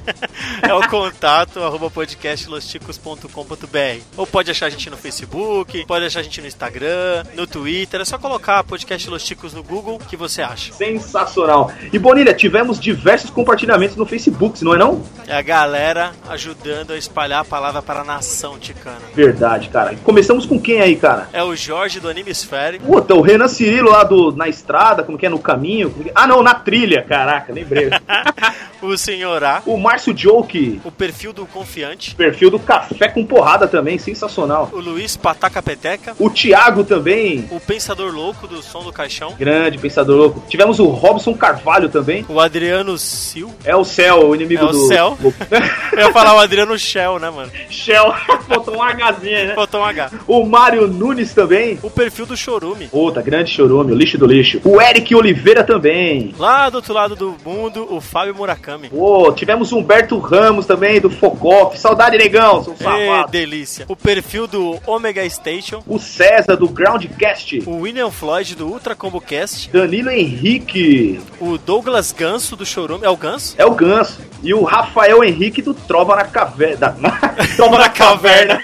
[0.63, 4.01] É o contato arroba podcastlosticos.com.br.
[4.17, 8.01] Ou pode achar a gente no Facebook, pode achar a gente no Instagram, no Twitter.
[8.01, 10.73] É só colocar podcast Los Ticos no Google que você acha.
[10.73, 11.71] Sensacional.
[11.93, 15.03] E Bonilha, tivemos diversos compartilhamentos no Facebook, não é não?
[15.27, 18.97] É a galera ajudando a espalhar a palavra para a nação ticana.
[19.15, 19.95] Verdade, cara.
[20.05, 21.29] Começamos com quem aí, cara?
[21.33, 22.79] É o Jorge do Animesfere.
[22.79, 25.91] Puta, o Renan Cirilo lá do, na estrada, como que é, no caminho?
[25.91, 27.91] que- Ah, não, na trilha, caraca, lembrei.
[28.83, 29.63] o Senhor A.
[29.67, 32.15] o Márcio Joke, O perfil do Confiante.
[32.15, 34.71] perfil do Café com Porrada também, sensacional.
[34.73, 36.15] O Luiz Pataca Peteca.
[36.19, 39.35] O Thiago também, O Pensador Louco do Som do Caixão.
[39.39, 40.43] grande pensador louco.
[40.49, 42.25] Tivemos o Robson Carvalho também.
[42.29, 43.51] O Adriano Sil.
[43.65, 44.87] É o Céu, o inimigo É o do.
[44.87, 45.19] Céu.
[45.93, 47.51] Eu ia falar o Adriano Shell, né, mano?
[47.71, 48.15] Shell,
[48.49, 49.55] botou um Hzinho, né?
[49.55, 50.11] Botou um H.
[50.27, 51.79] O Mário Nunes também.
[51.83, 52.89] O perfil do Chorume.
[52.89, 54.61] Puta, grande chorume, o lixo do lixo.
[54.65, 56.35] O Eric Oliveira também.
[56.39, 58.89] Lá do outro lado do mundo, o Fábio Murakami.
[58.89, 61.79] Pô, tivemos o Humberto Ramos também, do Focoff.
[61.79, 63.31] Saudade, negão, seu Ê, safado.
[63.33, 63.85] delícia.
[63.89, 65.83] O perfil do Omega Station.
[65.87, 67.63] O César, do Groundcast.
[67.67, 69.71] O William Floyd do Ultra Combo Cast.
[69.71, 71.21] Danilo Henrique.
[71.41, 73.05] O Douglas Ganso do Chorume.
[73.05, 73.55] É o Ganso?
[73.59, 74.21] É o Ganso.
[74.43, 76.97] E o Rafael Henrique do Trova na Caverna.
[77.57, 78.63] Trova na Caverna.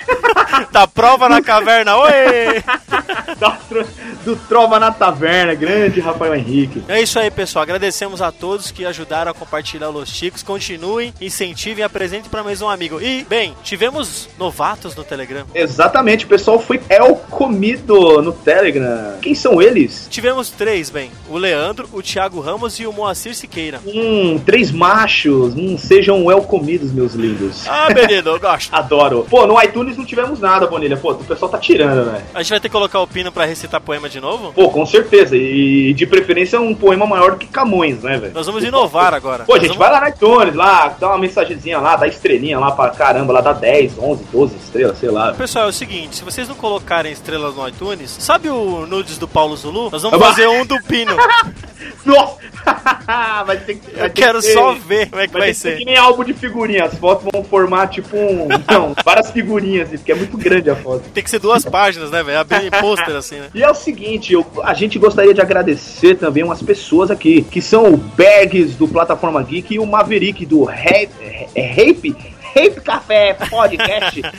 [0.70, 1.96] Da prova na caverna.
[1.96, 2.11] Oi!
[3.68, 3.86] Tro-
[4.24, 5.55] do Trova na Taverna.
[5.55, 6.82] Grande Rafael Henrique.
[6.88, 7.62] É isso aí, pessoal.
[7.64, 10.42] Agradecemos a todos que ajudaram a compartilhar o Los Chicos.
[10.42, 13.00] Continuem, incentivem e apresentem para mais um amigo.
[13.00, 15.44] E, bem, tivemos novatos no Telegram.
[15.55, 19.18] Exatamente, o pessoal foi El Comido no Telegram.
[19.20, 20.07] Quem são eles?
[20.11, 21.11] Tivemos três, bem.
[21.28, 23.80] O Leandro, o Thiago Ramos e o Moacir Siqueira.
[23.84, 25.55] Hum, três machos.
[25.55, 27.66] Hum, sejam El Comidos, meus lindos.
[27.66, 28.70] Ah, menino, eu gosto.
[28.74, 29.26] Adoro.
[29.28, 30.97] Pô, no iTunes não tivemos nada, Bonilha.
[30.97, 32.22] Pô, o pessoal tá tirando, né?
[32.35, 34.53] A gente vai ter que colocar o Pino pra recitar poema de novo?
[34.53, 35.37] Pô, com certeza.
[35.37, 38.33] E de preferência um poema maior do que Camões, né, velho?
[38.35, 39.45] Nós vamos inovar agora.
[39.45, 42.59] Pô, Nós gente, vamos- vai lá no iTunes, lá, dá uma mensagenzinha lá, dá estrelinha
[42.59, 45.33] lá pra caramba, lá dá 10, 11, 12 estrelas, sei lá.
[45.35, 49.26] Pessoal, é o seguinte, se vocês não colocarem estrelas no iTunes, sabe o nudes do
[49.28, 49.91] Paulo Zulu?
[49.91, 50.26] Nós vamos Bah.
[50.26, 51.12] fazer um do Pino.
[52.05, 52.37] Nossa!
[53.47, 53.91] vai ter que.
[53.91, 55.76] vai Eu ter quero que só ver como é que vai, que ser.
[55.78, 56.85] que nem álbum de figurinha.
[56.85, 58.49] As fotos vão formar tipo um.
[58.70, 61.03] Não, várias figurinhas, assim, porque é muito grande a foto.
[61.12, 62.39] Tem que ser duas páginas, né, velho?
[62.39, 63.49] Abrir pôster assim, né?
[63.55, 67.61] E é o seguinte, eu- a gente gostaria de agradecer também umas pessoas aqui, que
[67.61, 71.09] são o Bergs do Plataforma Geek e o Maverick do é
[71.57, 72.16] Rape,
[72.55, 74.22] Rape Café Podcast.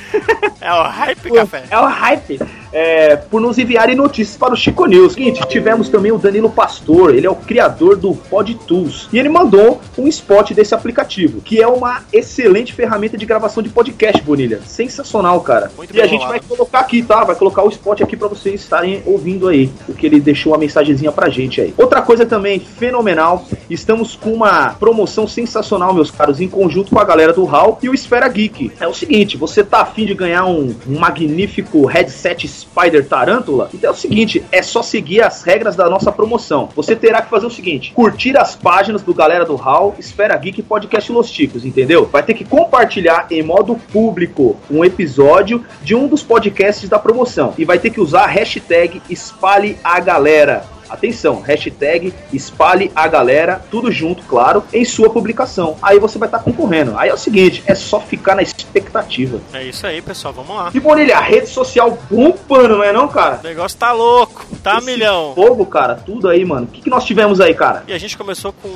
[0.62, 1.64] É o Hype Café.
[1.70, 2.39] É o Hype.
[2.74, 5.13] É, por nos enviarem notícias para o Chico News.
[5.13, 9.07] Seguinte, tivemos também o Danilo Pastor, ele é o criador do PodTools.
[9.13, 13.69] E ele mandou um spot desse aplicativo, que é uma excelente ferramenta de gravação de
[13.69, 14.59] podcast, Bonilha.
[14.65, 15.71] Sensacional, cara.
[15.78, 16.39] Muito e a gente bolado.
[16.39, 17.24] vai colocar aqui, tá?
[17.24, 20.57] Vai colocar o spot aqui para vocês estarem ouvindo aí, o que ele deixou uma
[20.57, 21.74] mensagenzinha pra gente aí.
[21.78, 27.03] Outra coisa também fenomenal, estamos com uma promoção sensacional, meus caros, em conjunto com a
[27.03, 28.71] galera do HAL e o Esfera Geek.
[28.80, 33.70] É o seguinte, você tá afim de ganhar um, um magnífico headset Spider Tarantula?
[33.74, 36.70] Então é o seguinte, é só seguir as regras da nossa promoção.
[36.76, 40.61] Você terá que fazer o seguinte, curtir as páginas do galera do HAL, Esfera Geek
[40.64, 42.05] Podcast Los Ticos, entendeu?
[42.05, 47.53] Vai ter que compartilhar em modo público um episódio de um dos podcasts da promoção
[47.57, 50.66] e vai ter que usar a hashtag espalhe a galera.
[50.94, 55.76] Atenção, hashtag espalhe a galera, tudo junto, claro, em sua publicação.
[55.82, 56.96] Aí você vai estar concorrendo.
[56.98, 59.41] Aí é o seguinte, é só ficar na expectativa.
[59.52, 60.70] É isso aí, pessoal, vamos lá.
[60.72, 63.39] E Bonilha, a rede social bombando, não é não, cara?
[63.44, 65.34] O negócio tá louco, tá Esse milhão.
[65.34, 66.66] Fogo, cara, tudo aí, mano.
[66.66, 67.84] O que, que nós tivemos aí, cara?
[67.88, 68.70] E a gente começou com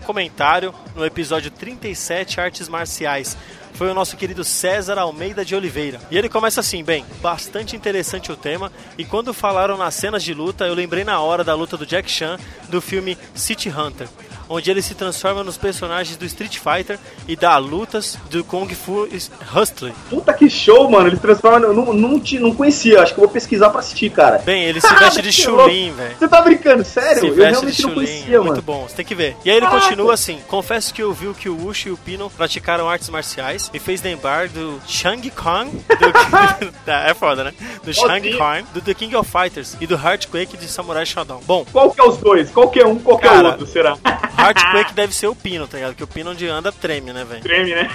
[0.00, 3.36] comentário no episódio 37, Artes Marciais.
[3.74, 6.00] Foi o nosso querido César Almeida de Oliveira.
[6.10, 8.70] E ele começa assim, bem, bastante interessante o tema.
[8.98, 12.10] E quando falaram nas cenas de luta, eu lembrei na hora da luta do Jack
[12.10, 12.38] Chan
[12.68, 14.08] do filme City Hunter.
[14.50, 16.98] Onde ele se transforma nos personagens do Street Fighter
[17.28, 19.08] e dá lutas do Kung Fu
[19.54, 19.92] Hustler.
[20.10, 21.06] Puta que show, mano.
[21.06, 21.66] Ele transforma.
[21.66, 24.38] Eu não, não, não conhecia, acho que eu vou pesquisar pra assistir, cara.
[24.38, 26.16] Bem, ele se veste de Chulin, velho.
[26.18, 27.20] Você tá brincando, sério?
[27.20, 28.50] Se Eu realmente de não conhecia, é mano.
[28.50, 29.36] muito bom, você tem que ver.
[29.44, 29.82] E aí ele Caraca.
[29.86, 33.70] continua assim: confesso que eu vi que o Uchi e o Pino praticaram artes marciais,
[33.72, 37.52] me fez lembrar do Shang Kong, do, Tá, é foda, né?
[37.84, 38.36] Do Shang.
[38.36, 41.40] Kong, do The King of Fighters e do Heartquake de Samurai Shodown.
[41.46, 42.50] Bom, Qual que é os dois?
[42.50, 43.96] Qual que é um, qual que é o outro, será?
[44.46, 45.94] Heartquake deve ser o Pino, tá ligado?
[45.94, 47.42] Que o Pino onde anda treme, né, velho?
[47.42, 47.90] Treme, né?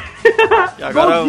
[0.77, 1.23] E agora.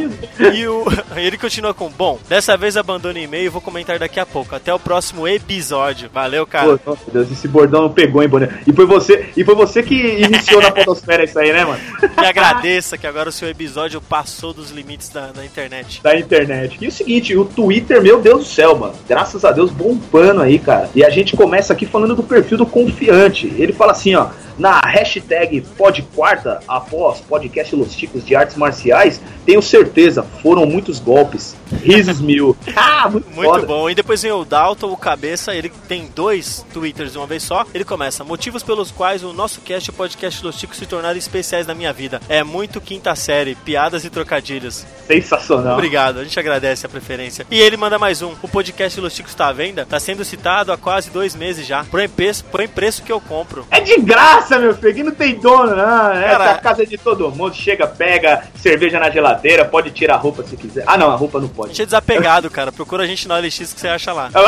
[0.54, 0.84] E o,
[1.16, 4.54] ele continua com: Bom, dessa vez abandono o e-mail e vou comentar daqui a pouco.
[4.54, 6.10] Até o próximo episódio.
[6.12, 6.78] Valeu, cara.
[6.78, 8.48] Pô, nossa Deus, esse bordão não pegou, hein, Boné?
[8.66, 11.80] E foi você, e foi você que iniciou na fotosfera isso aí, né, mano?
[12.16, 16.02] E agradeça que agora o seu episódio passou dos limites da, da internet.
[16.02, 16.78] Da internet.
[16.80, 18.94] E o seguinte, o Twitter, meu Deus do céu, mano.
[19.08, 20.88] Graças a Deus, bombando aí, cara.
[20.94, 23.52] E a gente começa aqui falando do perfil do confiante.
[23.58, 24.28] Ele fala assim, ó.
[24.58, 31.54] Na hashtag podquarta, após podcast Los Ticos de Artes Marciais, tenho certeza, foram muitos golpes.
[31.82, 32.56] Risos mil.
[32.74, 33.90] Ah, muito, Muito bom.
[33.90, 37.64] E depois vem o Dalton, o Cabeça, ele tem dois twitters de uma vez só.
[37.74, 41.18] Ele começa: Motivos pelos quais o nosso cast e o podcast Los Ticos se tornaram
[41.18, 42.20] especiais na minha vida.
[42.28, 44.86] É muito quinta série, piadas e trocadilhos.
[45.06, 45.74] Sensacional.
[45.74, 47.46] Obrigado, a gente agradece a preferência.
[47.50, 48.32] E ele manda mais um.
[48.42, 49.82] O podcast Los Ticos está à venda?
[49.82, 51.84] Está sendo citado há quase dois meses já.
[51.84, 53.66] Põe preço, põe preço que eu compro.
[53.70, 54.90] É de graça, meu filho.
[54.90, 56.12] Aqui não tem dono, não.
[56.12, 57.54] Essa Cara- é a casa de todo mundo.
[57.54, 60.84] Chega, pega cerveja na geladeira, pode tirar a roupa se quiser.
[60.86, 61.80] Ah, não, a roupa não pode.
[61.80, 62.70] é desapegado, cara.
[62.70, 64.30] Procura a gente na OLX que você acha lá.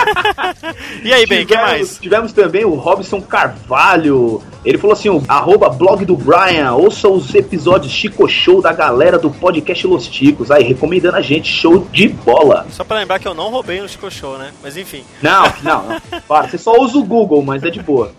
[1.02, 1.98] E aí, bem, o que mais?
[1.98, 4.42] Tivemos também o Robson Carvalho.
[4.64, 9.18] Ele falou assim: o arroba blog do Brian, ouça os episódios Chico Show da galera
[9.18, 10.50] do podcast Los Ticos.
[10.50, 12.66] Aí, recomendando a gente, show de bola.
[12.70, 14.52] Só pra lembrar que eu não roubei no Chico Show, né?
[14.62, 15.02] Mas enfim.
[15.22, 16.20] Não, não, não.
[16.28, 18.12] Para, você só usa o Google, mas é de boa.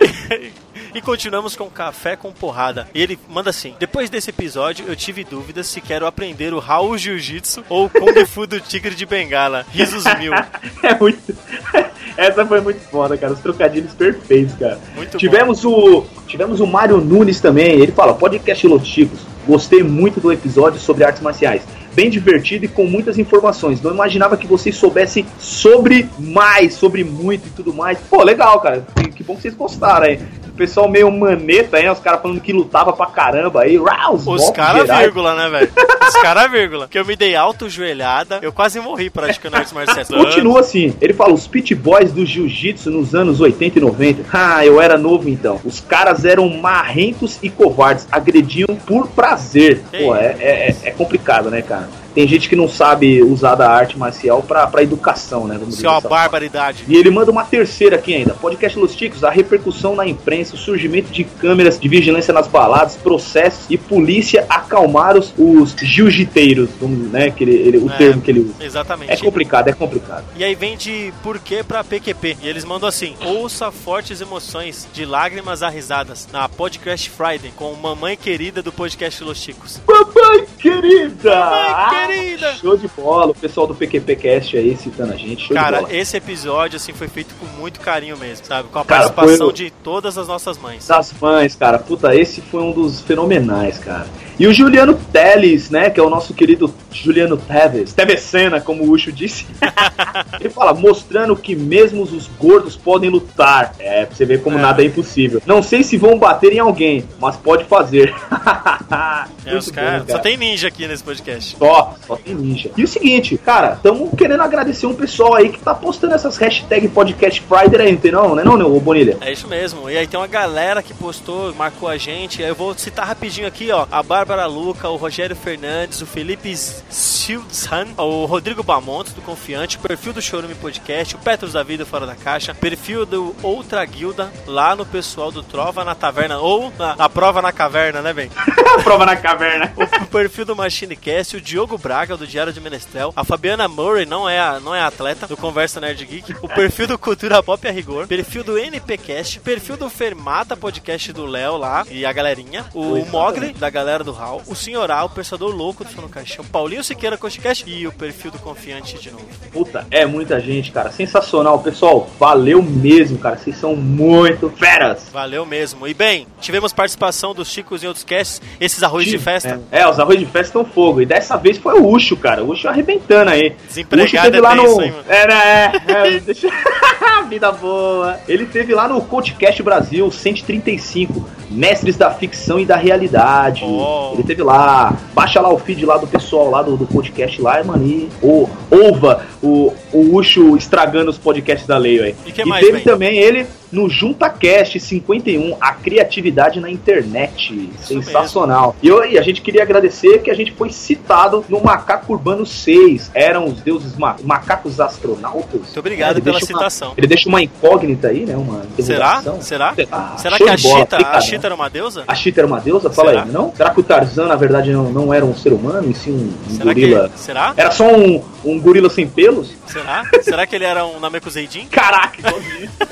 [0.96, 2.88] E continuamos com Café com Porrada.
[2.94, 6.96] E ele manda assim: Depois desse episódio, eu tive dúvidas se quero aprender o Raul
[6.96, 9.66] Jiu-Jitsu ou o Kung Fu do Tigre de Bengala.
[9.70, 10.32] Risos mil.
[10.82, 11.36] É muito.
[12.16, 13.34] Essa foi muito foda, cara.
[13.34, 14.80] Os trocadilhos perfeitos, cara.
[14.94, 17.78] Muito tivemos o Tivemos o Mário Nunes também.
[17.78, 19.20] Ele fala: podcast Los Chicos.
[19.46, 21.62] Gostei muito do episódio sobre artes marciais.
[21.96, 23.80] Bem divertido e com muitas informações.
[23.80, 27.98] Não imaginava que vocês soubessem sobre mais, sobre muito e tudo mais.
[28.10, 28.86] Pô, legal, cara.
[28.96, 30.20] Que, que bom que vocês gostaram aí.
[30.46, 31.88] O pessoal meio maneta aí?
[31.88, 33.76] Os caras falando que lutava pra caramba aí.
[33.78, 35.70] Rau, Os caras, vírgula, né, velho?
[36.08, 36.88] Os caras, vírgula.
[36.88, 38.38] Que eu me dei auto-joelhada.
[38.42, 40.08] Eu quase morri praticando artes marciais.
[40.08, 44.24] Continua assim, ele fala, os pit boys do jiu-jitsu nos anos 80 e 90.
[44.32, 45.60] Ah, eu era novo então.
[45.64, 49.82] Os caras eram marrentos e covardes, agrediam por prazer.
[49.90, 51.85] Pô, é, é, é- é complicado, né, cara?
[52.16, 55.56] Tem gente que não sabe usar da arte marcial pra, pra educação, né?
[55.58, 56.84] Vamos Isso é uma barbaridade.
[56.88, 58.32] e ele manda uma terceira aqui ainda.
[58.32, 62.96] Podcast Los Ticos, a repercussão na imprensa, o surgimento de câmeras de vigilância nas baladas,
[62.96, 67.30] processos e polícia acalmaram os, os jiu-jiteiros, né?
[67.30, 68.54] Que ele, ele- o É, termo que ele usa.
[68.64, 69.12] Exatamente.
[69.12, 70.24] É complicado, é complicado.
[70.36, 72.38] E aí vem de porquê pra PQP.
[72.42, 77.74] E eles mandam assim: ouça fortes emoções, de lágrimas a risadas, na Podcast Friday, com
[77.74, 79.80] mamãe querida do podcast Los Chicos.
[79.86, 81.34] Mamãe querida!
[81.34, 82.52] Mamãe querida!
[82.54, 86.76] Show de bola, o pessoal do PQP Cast aí citando a gente, Cara, esse episódio
[86.76, 88.68] assim foi feito com muito carinho mesmo, sabe?
[88.68, 90.86] Com a Cara, participação foi- de todas as nossas mães.
[90.86, 94.06] Das mães, cara, puta, esse foi um dos fenomenais, cara.
[94.38, 98.90] E o Juliano Teles, né, que é o nosso querido Juliano Teves, Tevesena, como o
[98.90, 99.46] Ucho disse.
[100.38, 103.74] Ele fala, mostrando que mesmo os gordos podem lutar.
[103.78, 105.40] É, pra você ver como nada é impossível.
[105.46, 108.14] Não sei se vão bater em alguém, mas pode fazer.
[109.44, 111.56] É, os cara, bom, Só tem ninja aqui nesse podcast.
[111.56, 112.70] Só, só tem ninja.
[112.76, 116.88] E o seguinte, cara, estamos querendo agradecer um pessoal aí que tá postando essas hashtag
[116.88, 118.28] podcast Friday aí, entendeu?
[118.28, 119.18] Não é não, não, ô Bonilha?
[119.20, 119.88] É isso mesmo.
[119.88, 122.42] E aí tem uma galera que postou, marcou a gente.
[122.42, 123.86] Eu vou citar rapidinho aqui, ó.
[123.90, 129.80] A Bárbara Luca, o Rogério Fernandes, o Felipe Silsan, o Rodrigo Bamontes, do Confiante, o
[129.80, 134.32] perfil do Chorume Podcast, o Petros da Vida Fora da Caixa, perfil do Outra Guilda,
[134.46, 138.30] lá no pessoal do Trova na Taverna, ou na, na Prova na Caverna, né, bem?
[138.82, 139.72] Prova na caverna.
[139.76, 144.28] O perfil do MachineCast, o Diogo Braga, do Diário de Menestrel, a Fabiana Murray, não
[144.28, 147.70] é, a, não é atleta, do Conversa Nerd Geek, o perfil do Cultura Pop a
[147.70, 153.04] Rigor, perfil do NPcast, perfil do Fermata Podcast do Léo lá, e a galerinha, o
[153.06, 156.82] Mogli, da galera do Hall, o Senhoral, o Pensador Louco do Som no Caixão, Paulinho
[156.82, 159.26] Siqueira Coachcast e o perfil do Confiante de novo.
[159.52, 160.90] Puta, é muita gente, cara.
[160.90, 161.58] Sensacional.
[161.58, 163.36] Pessoal, valeu mesmo, cara.
[163.36, 165.08] Vocês são muito feras.
[165.12, 165.86] Valeu mesmo.
[165.86, 169.60] E bem, tivemos participação dos Chicos em outros casts, esses arroz de festa.
[169.70, 171.00] É, é, os arroz de festa estão fogo.
[171.00, 172.42] E dessa vez foi o Ucho, cara.
[172.42, 173.54] O Ucho arrebentando aí.
[173.68, 174.82] Desempregado teve é lá no.
[174.82, 175.04] hein, mano?
[175.08, 176.48] Era, é, é, deixa...
[177.28, 178.20] Vida boa.
[178.28, 183.62] Ele teve lá no Coachcast Brasil 135, Mestres da Ficção e da Realidade.
[183.64, 184.10] Oh.
[184.14, 184.94] Ele teve lá.
[185.14, 187.86] Baixa lá o feed lá do pessoal lá do, do podcast lá, mano.
[187.86, 192.16] E ou, ouva o, o Ucho estragando os podcasts da lei, velho.
[192.26, 192.84] E que e mais, teve Ben?
[192.84, 197.68] também ele no JuntaCast 51, a criatividade na internet.
[197.80, 198.76] Sensacional.
[198.82, 202.46] E, eu- e a gente queria agradecer que a gente foi citado no Macaco Urbano
[202.46, 203.10] 6.
[203.12, 205.60] Eram os deuses ma- macacos astronautas?
[205.60, 206.92] Muito obrigado Ele pela deixa uma- citação.
[206.96, 208.36] ele deixa uma incógnita aí, né?
[208.36, 209.18] Uma Será?
[209.18, 209.42] interrogação.
[209.42, 209.74] Será?
[209.90, 211.20] Ah, Será que a Chita, a picarão.
[211.36, 212.04] Chita era uma deusa?
[212.06, 212.90] A Chita era uma deusa?
[212.90, 213.22] Fala Será?
[213.24, 213.52] aí, não?
[213.54, 216.52] Será que o Tarzan, na verdade, não, não era um ser humano, e sim um,
[216.52, 217.08] um Será gorila?
[217.08, 217.20] que.
[217.20, 217.54] Será?
[217.56, 219.52] Era só um, um gorila sem pelos?
[219.66, 220.04] Será?
[220.22, 221.66] Será que ele era um Namekuseidin?
[221.66, 222.16] Caraca.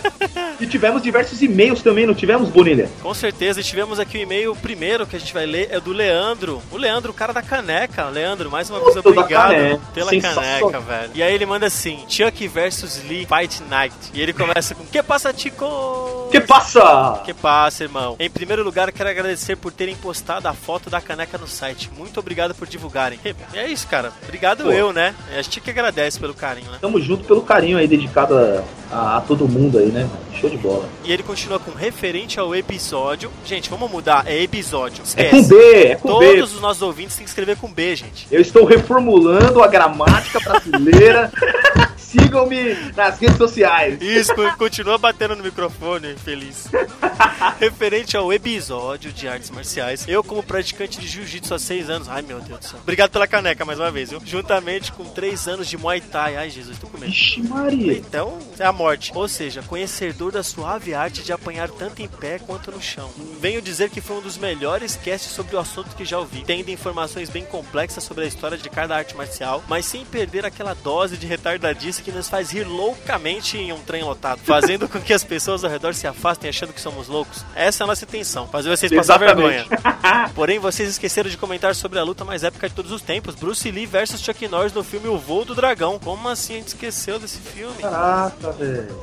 [0.60, 2.88] E tivemos diversos e-mails também, não tivemos, Bonilha?
[3.02, 5.92] Com certeza, e tivemos aqui o e-mail, primeiro que a gente vai ler é do
[5.92, 6.62] Leandro.
[6.70, 8.04] O Leandro, o cara da caneca.
[8.08, 9.80] Leandro, mais uma vez, obrigado caneca.
[9.92, 11.10] pela caneca, velho.
[11.12, 13.94] E aí ele manda assim: Chuck versus Lee Fight Night.
[14.14, 16.28] E ele começa com: Que passa, Chico?
[16.30, 17.20] Que passa?
[17.24, 18.14] Que passa, irmão.
[18.18, 21.90] Em primeiro lugar, quero agradecer por terem postado a foto da caneca no site.
[21.98, 23.18] Muito obrigado por divulgarem.
[23.52, 24.12] E é isso, cara.
[24.22, 24.72] Obrigado Pô.
[24.72, 25.14] eu, né?
[25.36, 26.78] A gente que agradece pelo carinho, né?
[26.80, 30.10] Tamo junto pelo carinho aí, dedicado a, a- a todo mundo aí, né?
[30.38, 30.88] Show de bola.
[31.04, 33.30] E ele continua com referente ao episódio.
[33.44, 34.24] Gente, vamos mudar.
[34.26, 35.02] É episódio.
[35.16, 35.42] É Esquece.
[35.42, 36.42] com B, é com Todos B.
[36.42, 38.26] os nossos ouvintes têm que escrever com B, gente.
[38.30, 41.32] Eu estou reformulando a gramática brasileira.
[42.18, 44.00] Sigam-me nas redes sociais.
[44.00, 46.68] Isso, co- continua batendo no microfone, feliz.
[47.58, 52.08] Referente ao episódio de artes marciais, eu, como praticante de jiu-jitsu há seis anos.
[52.08, 52.78] Ai, meu Deus do céu.
[52.82, 54.20] Obrigado pela caneca mais uma vez, viu?
[54.24, 56.36] Juntamente com três anos de Muay Thai.
[56.36, 57.10] Ai, Jesus, tô com medo.
[57.10, 57.92] Ixi, Maria.
[57.94, 59.12] Então, é a morte.
[59.14, 63.10] Ou seja, conhecedor da suave arte de apanhar tanto em pé quanto no chão.
[63.40, 66.70] Venho dizer que foi um dos melhores casts sobre o assunto que já ouvi, tendo
[66.70, 71.16] informações bem complexas sobre a história de cada arte marcial, mas sem perder aquela dose
[71.16, 75.24] de retardadice que nos faz rir loucamente em um trem lotado, fazendo com que as
[75.24, 77.44] pessoas ao redor se afastem achando que somos loucos.
[77.54, 79.68] Essa é a nossa intenção, fazer vocês passar Exatamente.
[79.68, 80.30] vergonha.
[80.34, 83.70] Porém, vocês esqueceram de comentar sobre a luta mais épica de todos os tempos, Bruce
[83.70, 85.98] Lee versus Chuck Norris no filme O Voo do Dragão.
[85.98, 87.76] Como assim a gente esqueceu desse filme?
[87.80, 89.00] Caraca, velho.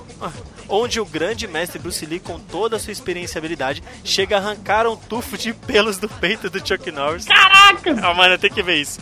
[0.69, 4.39] onde o grande mestre Bruce Lee, com toda a sua experiência e habilidade, chega a
[4.39, 7.25] arrancar um tufo de pelos do peito do Chuck Norris.
[7.25, 7.99] Caraca!
[8.03, 8.99] Ah, mano, tem que ver isso.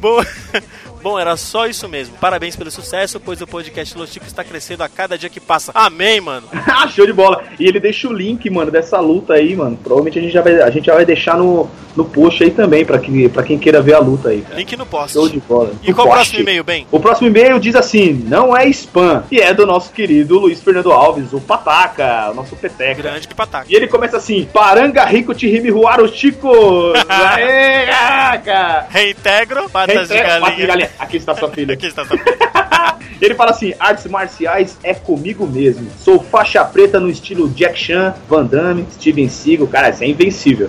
[0.00, 0.20] Bom,
[1.02, 2.16] bom, era só isso mesmo.
[2.18, 5.72] Parabéns pelo sucesso, pois o podcast Los Chicos está crescendo a cada dia que passa.
[5.74, 6.46] Amém, mano.
[6.76, 7.42] Ah, Show de bola.
[7.58, 9.76] E ele deixa o link, mano, dessa luta aí, mano.
[9.76, 12.84] Provavelmente a gente já vai, a gente já vai deixar no, no post aí também,
[12.84, 14.56] pra, que, pra quem queira ver a luta aí, cara.
[14.56, 15.12] Link no post.
[15.12, 15.72] Show de bola.
[15.82, 16.30] E No qual o post.
[16.30, 16.86] próximo e-mail, bem?
[16.90, 20.90] O próximo e-mail diz assim: não é spam, e é do nosso querido Luiz Fernando
[20.92, 23.00] Alves, o Pataca, o nosso peteca.
[23.02, 23.66] Grande que pataca.
[23.70, 26.50] E ele começa assim: Paranga Rico Tirimi Ruaro Chico!
[27.08, 28.86] Aê, caraca!
[28.90, 30.40] Reintegro, patas de Reintegra- galinha.
[30.40, 30.90] patas de galinha.
[30.98, 31.74] Aqui está sua filha.
[31.74, 32.34] Aqui está sua filha.
[33.24, 35.86] Ele fala assim: artes marciais é comigo mesmo.
[35.98, 39.66] Sou faixa preta no estilo Jack Chan, Van Damme, Steven Seagal.
[39.66, 40.68] Cara, isso é invencível.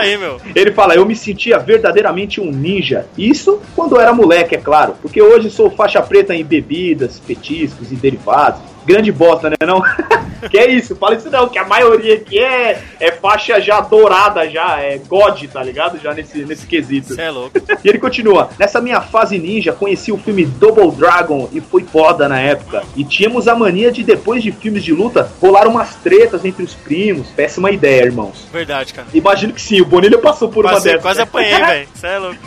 [0.00, 0.40] Aí, meu.
[0.54, 3.06] Ele fala: eu me sentia verdadeiramente um ninja.
[3.16, 4.96] Isso quando eu era moleque, é claro.
[5.00, 8.60] Porque hoje sou faixa preta em bebidas, petiscos e derivados.
[8.86, 9.56] Grande bosta, né?
[9.66, 9.82] Não?
[10.48, 10.94] que é isso?
[10.96, 15.42] Fala isso não, que a maioria aqui é, é faixa já dourada, já, é God,
[15.52, 15.98] tá ligado?
[16.00, 17.14] Já nesse, nesse quesito.
[17.14, 17.56] Você é louco.
[17.84, 22.28] E ele continua: Nessa minha fase ninja, conheci o filme Double Dragon e foi foda
[22.28, 22.82] na época.
[22.96, 26.74] E tínhamos a mania de, depois de filmes de luta, rolar umas tretas entre os
[26.74, 27.28] primos.
[27.28, 28.48] Péssima ideia, irmãos.
[28.52, 29.06] Verdade, cara.
[29.12, 31.02] Imagino que sim, o Bonilha passou por uma Quase, dessas.
[31.02, 31.88] quase apanhei, velho.
[31.94, 32.38] Você é louco.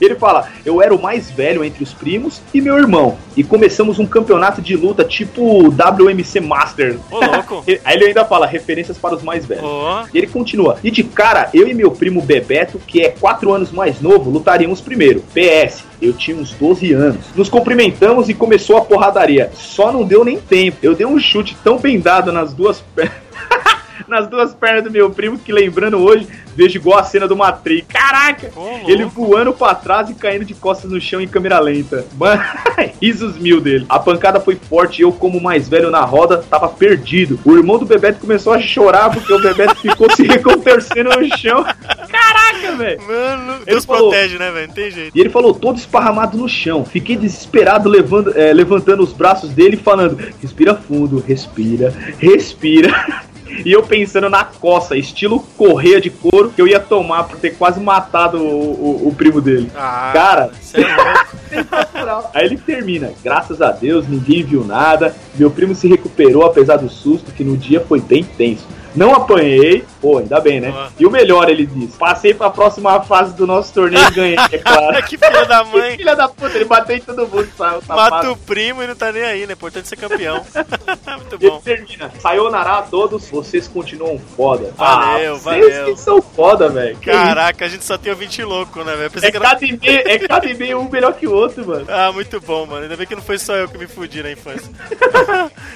[0.00, 3.18] Ele fala: Eu era o mais velho entre os primos e meu irmão.
[3.36, 6.98] E começamos um campeonato de luta tipo WMC Master.
[7.10, 7.64] Ô, louco.
[7.84, 9.64] Aí ele ainda fala referências para os mais velhos.
[9.64, 10.04] Ó.
[10.12, 10.78] E ele continua.
[10.82, 14.80] E de cara, eu e meu primo Bebeto, que é 4 anos mais novo, lutaríamos
[14.80, 15.22] primeiro.
[15.34, 17.24] PS, eu tinha uns 12 anos.
[17.34, 19.50] Nos cumprimentamos e começou a porradaria.
[19.54, 20.78] Só não deu nem tempo.
[20.82, 23.26] Eu dei um chute tão bem dado nas duas pernas.
[24.08, 27.86] Nas duas pernas do meu primo, que lembrando hoje, vejo igual a cena do Matrix.
[27.88, 28.50] Caraca!
[28.54, 28.90] louco.
[28.90, 32.04] Ele voando pra trás e caindo de costas no chão em câmera lenta.
[32.16, 32.42] Mano,
[33.02, 33.84] risos mil dele.
[33.88, 37.38] A pancada foi forte e eu, como mais velho na roda, tava perdido.
[37.44, 41.64] O irmão do Bebeto começou a chorar porque o Bebeto ficou se recontorcendo no chão.
[42.08, 43.02] Caraca, velho!
[43.06, 44.66] Mano, Deus falou- protege, né, velho?
[44.68, 45.12] Não tem jeito.
[45.16, 46.84] E ele falou todo esparramado no chão.
[46.84, 52.94] Fiquei desesperado levando, eh, levantando os braços dele e falando: respira fundo, respira, respira.
[53.64, 57.50] E eu pensando na coça, estilo correia de couro, que eu ia tomar por ter
[57.56, 59.70] quase matado o, o- o primo dele.
[59.74, 62.30] Ah, Cara, você é sensacional.
[62.34, 63.10] Aí ele termina.
[63.22, 65.14] Graças a Deus, ninguém viu nada.
[65.34, 68.66] Meu primo se recuperou, apesar do susto, que no dia foi bem tenso.
[68.96, 70.70] Não apanhei, pô, ainda bem, né?
[70.70, 70.92] Boa.
[70.98, 74.58] E o melhor, ele diz: passei pra próxima fase do nosso torneio e ganhei, é
[74.58, 75.02] claro.
[75.06, 75.96] que filho da mãe.
[75.96, 78.10] Filha da puta, ele bateu em todo mundo, sa- safado.
[78.10, 79.52] Mata o primo e não tá nem aí, né?
[79.52, 80.44] Importante ser campeão.
[81.16, 81.60] Muito Ele bom.
[81.60, 82.10] termina.
[82.20, 84.72] Sayonara a todos, vocês continuam foda.
[84.76, 85.62] Valeu, ah, valeu.
[85.70, 86.96] Vocês que são foda, velho.
[86.98, 89.10] Que Caraca, a gente só tem ouvinte louco, né, velho?
[89.22, 89.40] É que era.
[89.50, 91.86] cada e-mail, é cada e-mail um melhor que o outro, mano.
[91.88, 92.82] Ah, muito bom, mano.
[92.82, 94.70] Ainda bem que não foi só eu que me fudi na infância.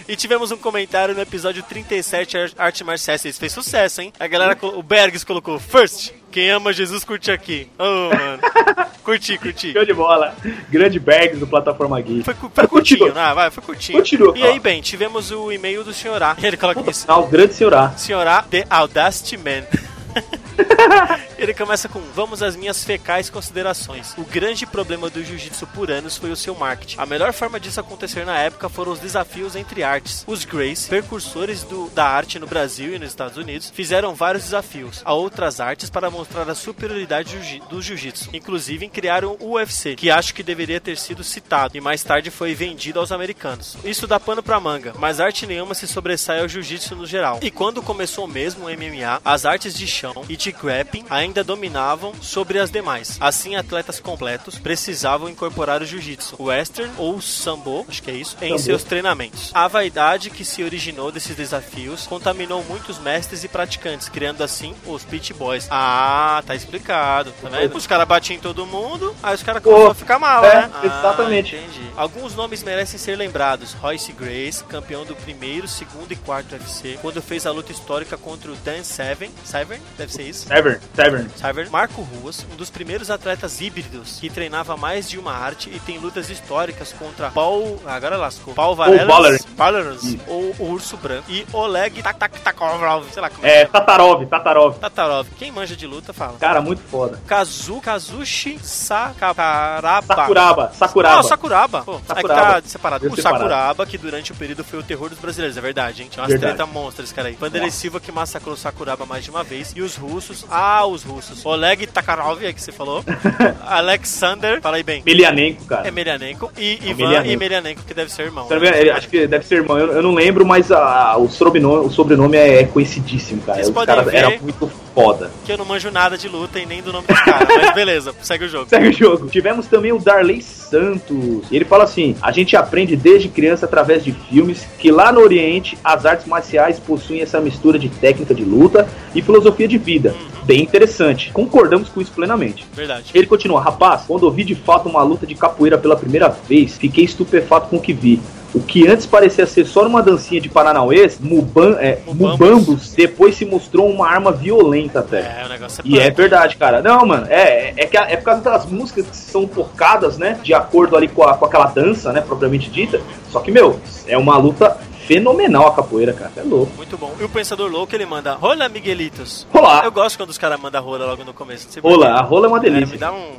[0.09, 3.25] e tivemos um comentário no episódio 37, Ar- Arte Marciais.
[3.25, 4.13] Isso fez sucesso, hein?
[4.19, 7.69] A galera, o Bergs colocou, First, quem ama Jesus curte aqui.
[7.79, 8.41] Oh, mano.
[9.03, 9.73] Curti, curti.
[9.73, 10.35] Show de bola.
[10.69, 12.23] Grande Bergs do Plataforma Geek.
[12.23, 13.99] Foi, foi curtinho, ah, vai, foi curtinho.
[13.99, 16.23] Continua, E aí, bem, tivemos o e-mail do Sr.
[16.23, 16.37] A.
[16.41, 17.93] Ele coloca aqui, Ah, o grande senhorá.
[17.97, 18.27] Sr.
[18.29, 19.65] A, The Audacity Man.
[21.39, 24.15] Ele começa com Vamos às minhas fecais considerações.
[24.19, 26.97] O grande problema do jiu-jitsu por anos foi o seu marketing.
[26.99, 30.25] A melhor forma disso acontecer na época foram os desafios entre artes.
[30.27, 35.01] Os Grays, precursores do- da arte no Brasil e nos Estados Unidos, fizeram vários desafios
[35.05, 38.31] a outras artes para mostrar a superioridade do jiu-jitsu.
[38.35, 42.55] Inclusive criaram o UFC, que acho que deveria ter sido citado e mais tarde foi
[42.55, 43.77] vendido aos americanos.
[43.85, 47.39] Isso dá pano pra manga, mas arte nenhuma se sobressai ao jiu-jitsu no geral.
[47.43, 52.15] E quando começou mesmo o MMA, as artes de chão e de grappling ainda dominavam
[52.23, 53.19] sobre as demais.
[53.21, 58.15] Assim, atletas completos precisavam incorporar o jiu-jitsu, o western ou o sambo, acho que é
[58.15, 59.51] isso, em seus treinamentos.
[59.53, 65.05] A vaidade que se originou desses desafios contaminou muitos mestres e praticantes, criando assim os
[65.05, 65.69] pit boys.
[65.71, 67.77] Ah, tá explicado, tá vendo?
[67.77, 70.67] Os caras batiam em todo mundo, aí os caras Pô, começaram a ficar mal, é,
[70.67, 70.71] né?
[70.85, 71.57] exatamente.
[71.57, 71.91] Ah, entendi.
[71.97, 73.73] Alguns nomes merecem ser lembrados.
[73.75, 78.51] Royce Grace, campeão do primeiro, segundo e quarto UFC, quando fez a luta histórica contra
[78.51, 79.33] o Dan Severn.
[79.45, 79.83] Severn?
[79.97, 80.47] Deve ser isso.
[80.47, 81.31] Severn, Severn.
[81.37, 81.71] Severn.
[81.71, 85.99] Marco Ruas, um dos primeiros atletas híbridos que treinava mais de uma arte e tem
[85.99, 87.81] lutas históricas contra Paul.
[87.87, 88.55] Agora lascou.
[88.55, 88.75] Paul.
[88.75, 89.47] Valeras.
[89.57, 91.31] Valeras ou o Urso Branco.
[91.31, 93.05] E Oleg Tak Tak Takov.
[93.13, 93.67] Sei lá como É, é.
[93.67, 94.79] Tatarov, Tatarov.
[94.79, 95.27] Tatarov.
[95.39, 96.39] Quem manja de luta, fala.
[96.39, 97.21] Cara, muito foda.
[97.27, 100.05] Kazu, Kazushi Sakuraba.
[100.15, 101.15] Sakuraba, Sakuraba.
[101.17, 101.83] Ah, o Sakuraba.
[101.83, 102.41] Pô, Sakuraba.
[102.43, 103.07] É que tá separado.
[103.07, 103.39] O separado.
[103.39, 106.09] Sakuraba, que durante o período foi o terror dos brasileiros, é verdade, hein?
[106.11, 106.57] Tinha umas Verdade.
[106.57, 107.35] treta monstras, cara aí.
[107.35, 109.73] Vanderlei Silva, que massacrou o Sakuraba mais de uma vez.
[109.81, 110.45] E os russos.
[110.51, 111.43] Ah, os russos.
[111.47, 113.03] Oleg Takarov, é que você falou.
[113.67, 115.03] Alexander, fala aí bem.
[115.07, 115.89] Melianenko, cara.
[115.89, 116.53] É Melianenko.
[116.59, 117.33] E É Ivan Melianenko.
[117.33, 118.47] e Melianenko, que deve ser irmão.
[118.51, 118.91] Né?
[118.91, 122.37] acho que deve ser irmão, eu, eu não lembro, mas a- o, sobrenome, o sobrenome
[122.37, 123.57] é conhecidíssimo, cara.
[123.57, 125.31] Vocês Os podem caras ver- eram muito foda.
[125.45, 127.49] Que eu não manjo nada de luta e nem do nome dos caras.
[127.49, 128.69] Mas beleza, segue o jogo.
[128.69, 129.29] Segue o jogo.
[129.29, 131.45] Tivemos também o Darley Santos.
[131.51, 135.21] E ele fala assim: a gente aprende desde criança através de filmes que lá no
[135.21, 140.15] Oriente as artes marciais possuem essa mistura de técnica de luta e filosofia de vida.
[140.45, 141.31] Bem interessante.
[141.33, 142.67] Concordamos com isso plenamente.
[142.73, 143.11] Verdade.
[143.15, 147.05] Ele continua, rapaz, quando ouvi de fato uma luta de capoeira pela primeira vez, fiquei
[147.05, 148.21] estupefato com o que vi.
[148.53, 152.93] O que antes parecia ser só uma dancinha de Paranauês, Muban, é, Mubambos.
[152.95, 155.21] Depois se mostrou uma arma violenta até.
[155.21, 156.83] É, o negócio é E é verdade, cara.
[156.83, 160.37] Não, mano, é, é, que é por causa das músicas que são tocadas, né?
[160.43, 162.21] De acordo ali com, a- com aquela dança, né?
[162.21, 163.01] Propriamente dita.
[163.31, 163.79] Só que, meu,
[164.09, 164.77] é uma luta
[165.15, 166.31] fenomenal a capoeira, cara.
[166.37, 166.73] É louco.
[166.77, 167.15] Muito bom.
[167.19, 169.45] E o Pensador Louco, ele manda Rola, Miguelitos.
[169.53, 169.83] Rola.
[169.85, 171.69] Eu gosto quando os caras mandam rola logo no começo.
[171.81, 172.87] Rola, a rola é uma É, delícia.
[172.93, 173.33] me dá um.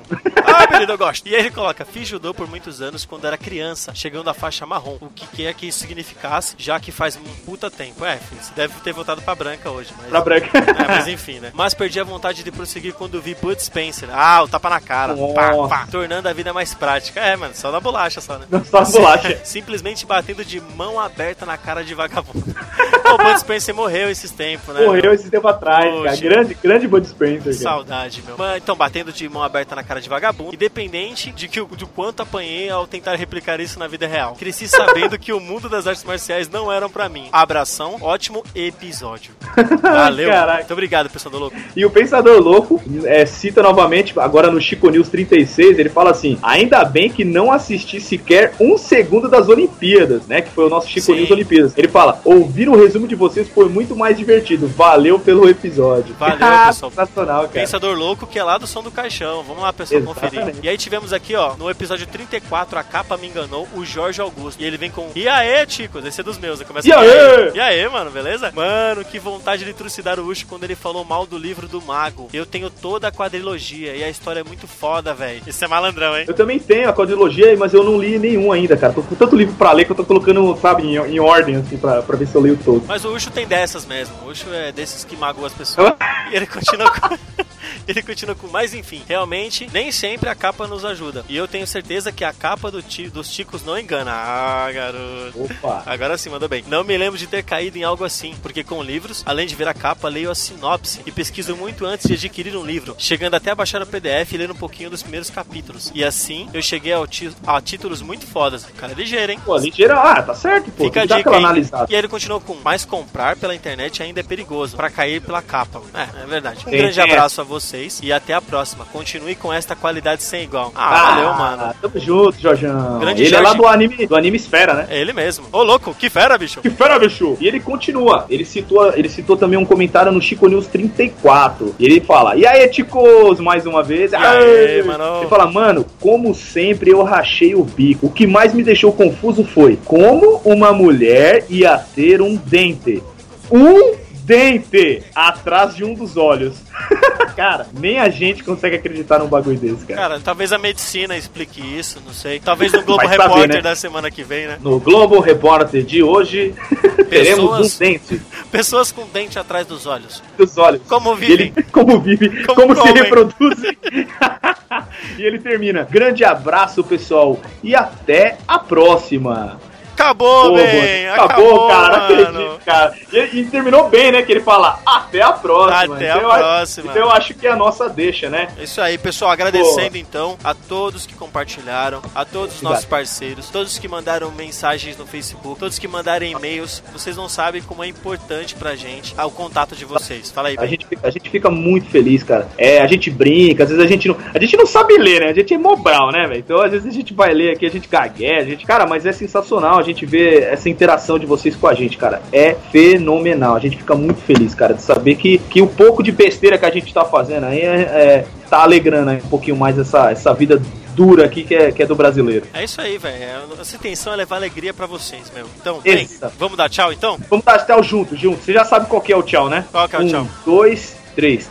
[0.45, 1.25] Ah, apelido, eu gosto.
[1.27, 4.65] E aí ele coloca: Fiz judô por muitos anos quando era criança, chegando à faixa
[4.65, 4.97] marrom.
[4.99, 8.03] O que quer que isso significasse, já que faz um puta tempo.
[8.03, 9.93] É, filho, você deve ter voltado pra branca hoje.
[9.97, 10.09] Mas...
[10.09, 10.49] Pra branca.
[10.57, 11.51] É, mas enfim, né?
[11.53, 14.09] Mas perdi a vontade de prosseguir quando vi Bud Spencer.
[14.11, 15.15] Ah, o tapa na cara.
[15.33, 15.69] Pá, Nossa.
[15.69, 17.19] pá, tornando a vida mais prática.
[17.21, 18.45] É, mano, só na bolacha, só, né?
[18.69, 19.39] Só na bolacha.
[19.45, 22.43] Simplesmente batendo de mão aberta na cara de vagabundo.
[23.13, 24.85] o Bud Spencer morreu esses tempos, né?
[24.85, 26.09] Morreu esse tempo atrás, cara.
[26.09, 26.21] Poxa.
[26.21, 27.53] Grande, grande Bud Spencer, cara.
[27.53, 28.35] Saudade, meu.
[28.37, 32.21] Mas, então, batendo de mão aberta na cara de vagabundo, independente de que, do quanto
[32.21, 34.35] apanhei ao tentar replicar isso na vida real.
[34.35, 37.29] Cresci sabendo que o mundo das artes marciais não eram pra mim.
[37.31, 39.33] Abração, ótimo episódio.
[39.81, 40.29] Valeu.
[40.29, 40.59] Caraca.
[40.59, 41.57] Muito obrigado, pessoal do louco.
[41.75, 46.37] E o Pensador Louco é, cita novamente, agora no Chico News 36, ele fala assim:
[46.41, 50.41] ainda bem que não assisti sequer um segundo das Olimpíadas, né?
[50.41, 51.15] Que foi o nosso Chico Sim.
[51.15, 51.50] News Olimpíadas.
[51.55, 54.67] Ele fala: ouvir o resumo de vocês foi muito mais divertido.
[54.67, 56.15] Valeu pelo episódio.
[56.19, 56.89] Valeu, pessoal.
[56.91, 57.51] Sensacional, cara.
[57.53, 59.43] Pensador Louco, que é lá do som do caixão.
[59.43, 60.35] Vamos lá, pessoal, Exatamente.
[60.37, 60.55] conferir.
[60.63, 64.61] E aí tivemos aqui, ó, no episódio 34, a capa me enganou, o Jorge Augusto.
[64.61, 66.59] E ele vem com, e aê, Ticos, esse é dos meus.
[66.59, 67.51] Aí começa E com, aê?
[67.53, 68.51] E aí, mano, beleza?
[68.55, 72.29] Mano, que vontade de trucidar o Ucho quando ele falou mal do livro do Mago.
[72.33, 75.41] Eu tenho toda a quadrilogia e a história é muito foda, velho.
[75.45, 76.25] Isso é malandrão, hein?
[76.27, 78.93] Eu também tenho a quadrilogia, mas eu não li nenhum ainda, cara.
[78.93, 81.77] Tô com tanto livro pra ler que eu tô colocando, sabe, em, em ordem, assim,
[81.77, 82.87] pra, pra ver se eu leio todos.
[82.87, 84.15] Mas o Ucho tem dessas mesmo.
[84.23, 85.93] O Ucho é desses que magoam as pessoas.
[86.31, 87.17] e ele continua com.
[87.87, 91.25] Ele continua com, mas enfim, realmente, nem sempre a capa nos ajuda.
[91.29, 94.11] E eu tenho certeza que a capa do ti, dos Ticos não engana.
[94.13, 95.43] Ah, garoto.
[95.43, 95.83] Opa.
[95.85, 96.63] Agora sim, mandou bem.
[96.67, 99.67] Não me lembro de ter caído em algo assim, porque com livros, além de ver
[99.67, 103.51] a capa, leio a sinopse e pesquiso muito antes de adquirir um livro, chegando até
[103.51, 105.91] a baixar o PDF e ler um pouquinho dos primeiros capítulos.
[105.93, 108.65] E assim, eu cheguei ao ti- a títulos muito fodas.
[108.77, 109.39] Cara é ligeiro, hein?
[109.45, 110.83] Pô, ligeira, ah, tá certo, pô.
[110.85, 111.87] Fica a dica analisada.
[111.89, 115.41] E aí ele continuou com, mas comprar pela internet ainda é perigoso, pra cair pela
[115.41, 115.81] capa.
[115.93, 116.63] É, é verdade.
[116.67, 118.85] Um grande tem abraço a vocês e até a próxima.
[118.91, 120.71] Continue com esta qualidade sem igual.
[120.75, 121.75] Ah, valeu, mano.
[121.81, 122.99] Tamo junto, Jorjão.
[122.99, 123.61] Grande ele é lá Jorge.
[123.61, 124.87] do anime, do anime Esfera, né?
[124.89, 125.45] É ele mesmo.
[125.51, 126.61] Ô, louco, que fera, bicho.
[126.61, 127.37] Que fera, bicho!
[127.39, 128.25] E ele continua.
[128.29, 131.75] Ele citou, ele citou também um comentário no Chico News 34.
[131.77, 134.11] E ele fala: E aí, Ticos, mais uma vez.
[134.11, 135.19] E aí, mano?
[135.19, 138.07] Ele fala, mano, como sempre eu rachei o bico.
[138.07, 143.03] O que mais me deixou confuso foi como uma mulher ia ter um dente.
[143.51, 146.57] Um dente atrás de um dos olhos.
[147.35, 150.01] cara, nem a gente consegue acreditar num bagulho desse, cara.
[150.01, 152.39] Cara, talvez a medicina explique isso, não sei.
[152.39, 153.61] Talvez no Globo Vai saber, Repórter né?
[153.61, 154.57] da semana que vem, né?
[154.61, 156.53] No Globo Repórter de hoje,
[157.09, 158.21] teremos um dente
[158.51, 160.21] Pessoas com dente atrás dos olhos.
[160.37, 160.81] dos olhos.
[160.87, 161.53] Como vivem?
[161.55, 163.77] ele, como vive, Como como, se reproduzem.
[165.17, 165.87] e ele termina.
[165.89, 169.59] Grande abraço, pessoal, e até a próxima.
[170.01, 171.05] Acabou, Pô, bem.
[171.07, 172.93] mano, acabou, cara, acredito, cara.
[173.13, 174.21] E, e terminou bem, né?
[174.23, 175.95] Que ele fala até a próxima.
[175.95, 176.91] Até a eu acho- próxima.
[176.91, 178.47] então eu acho que é a nossa deixa, né?
[178.61, 179.31] Isso aí, pessoal.
[179.31, 184.97] Agradecendo então a todos que compartilharam, a todos os nossos parceiros, todos que mandaram mensagens
[184.97, 186.83] no Facebook, todos que mandaram e-mails.
[186.91, 190.31] Vocês não sabem como é importante pra gente o contato de vocês.
[190.31, 192.47] Fala aí, A gente, a gente fica muito feliz, cara.
[192.57, 194.17] É, a gente brinca, às vezes a gente não.
[194.33, 195.27] A gente não sabe ler, né?
[195.29, 196.39] A gente é mobral, né, velho?
[196.39, 198.65] Então, às vezes a gente vai ler aqui, a gente gagueja, a gente.
[198.65, 202.21] Cara, mas é sensacional a gente ver essa interação de vocês com a gente, cara.
[202.31, 203.55] É fenomenal.
[203.55, 206.65] A gente fica muito feliz, cara, de saber que, que o pouco de besteira que
[206.65, 210.33] a gente tá fazendo aí é, é- tá alegrando aí um pouquinho mais essa, essa
[210.33, 210.61] vida
[210.95, 212.45] dura aqui que é, que é do brasileiro.
[212.53, 213.15] É isso aí, velho.
[213.23, 215.45] É, Essa intenção é levar alegria pra vocês, meu.
[215.59, 216.33] Então, Exato.
[216.37, 217.17] vamos dar tchau então?
[217.29, 218.43] Vamos dar tchau junto, junto.
[218.43, 219.65] Você já sabe qual que é o tchau, né?
[219.71, 220.27] Qual que é o um, tchau?
[220.45, 221.49] dois, três.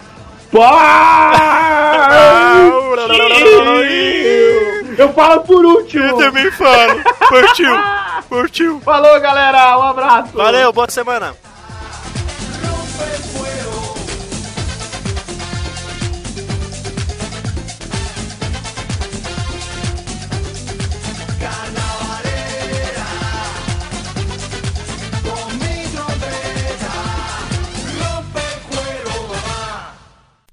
[0.53, 0.71] Partiu!
[4.99, 6.05] Eu falo por último.
[6.05, 7.01] Eu também falo.
[7.31, 7.71] Partiu.
[8.31, 8.81] Partiu.
[8.81, 9.77] Falou, galera.
[9.77, 10.33] Um abraço.
[10.33, 11.35] Valeu, boa semana.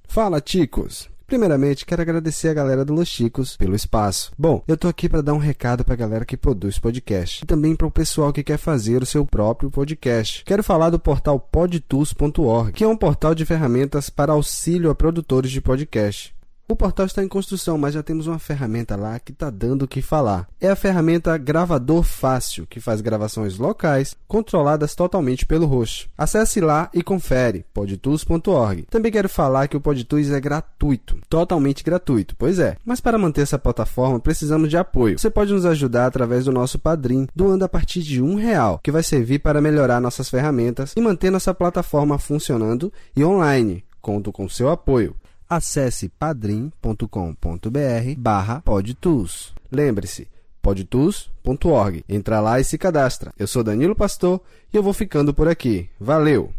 [0.08, 1.08] Fala, Ticos!
[1.28, 4.32] Primeiramente, quero agradecer a galera do Los Chicos pelo espaço.
[4.40, 7.76] Bom, eu tô aqui para dar um recado pra galera que produz podcast e também
[7.76, 10.45] para o pessoal que quer fazer o seu próprio podcast.
[10.45, 15.52] Quero falar do portal podtus.org, que é um portal de ferramentas para auxílio a produtores
[15.52, 16.36] de podcast.
[16.69, 19.88] O portal está em construção, mas já temos uma ferramenta lá que está dando o
[19.88, 20.49] que falar.
[20.60, 26.10] É a ferramenta Gravador Fácil, que faz gravações locais, controladas totalmente pelo host.
[26.18, 28.85] Acesse lá e confere, podtus.org.
[28.89, 32.76] Também quero falar que o Podtus é gratuito, totalmente gratuito, pois é.
[32.84, 35.18] Mas para manter essa plataforma precisamos de apoio.
[35.18, 38.91] Você pode nos ajudar através do nosso Padrim, doando a partir de um real, que
[38.91, 43.85] vai servir para melhorar nossas ferramentas e manter nossa plataforma funcionando e online.
[44.02, 45.15] Conto com seu apoio
[45.49, 49.53] acesse padrim.com.br barra podtus.
[49.72, 50.28] Lembre-se,
[50.61, 52.03] podtus.org.
[52.07, 53.34] Entra lá e se cadastra.
[53.38, 54.41] Eu sou Danilo Pastor
[54.74, 55.90] e eu vou ficando por aqui.
[55.99, 56.53] Valeu!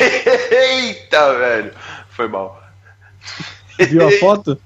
[0.50, 1.72] Eita, velho.
[2.10, 2.60] Foi mal.
[3.88, 4.58] Viu a foto?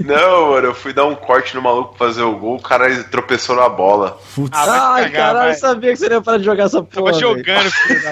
[0.00, 3.02] Não, mano, eu fui dar um corte no maluco pra fazer o gol, o cara
[3.04, 4.18] tropeçou na bola.
[4.34, 4.56] Putz.
[4.56, 5.54] Ah, Ai, cagar, caralho, vai.
[5.54, 7.06] eu sabia que você ia parar de jogar essa porra.
[7.12, 8.10] Tava jogando, filho da...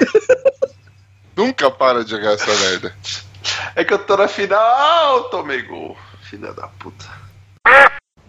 [1.37, 2.93] Nunca para de jogar essa merda.
[3.77, 5.97] É que eu tô na final, tomei gol.
[6.23, 7.07] Filha da puta.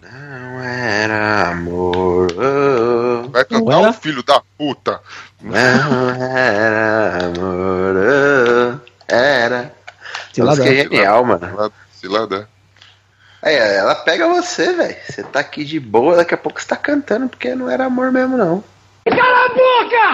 [0.02, 2.28] Não era amor.
[2.36, 3.90] oh, Vai cantar era?
[3.90, 5.00] o filho da puta.
[5.42, 7.96] Não era amor.
[7.96, 9.74] oh, Era.
[10.32, 11.72] Sei lá, é genial, mano.
[12.00, 12.46] Se lá dá.
[13.42, 14.96] É, ela pega você, velho.
[15.06, 18.10] Você tá aqui de boa, daqui a pouco você tá cantando, porque não era amor
[18.10, 18.64] mesmo, não.
[19.04, 20.10] Cala a boca!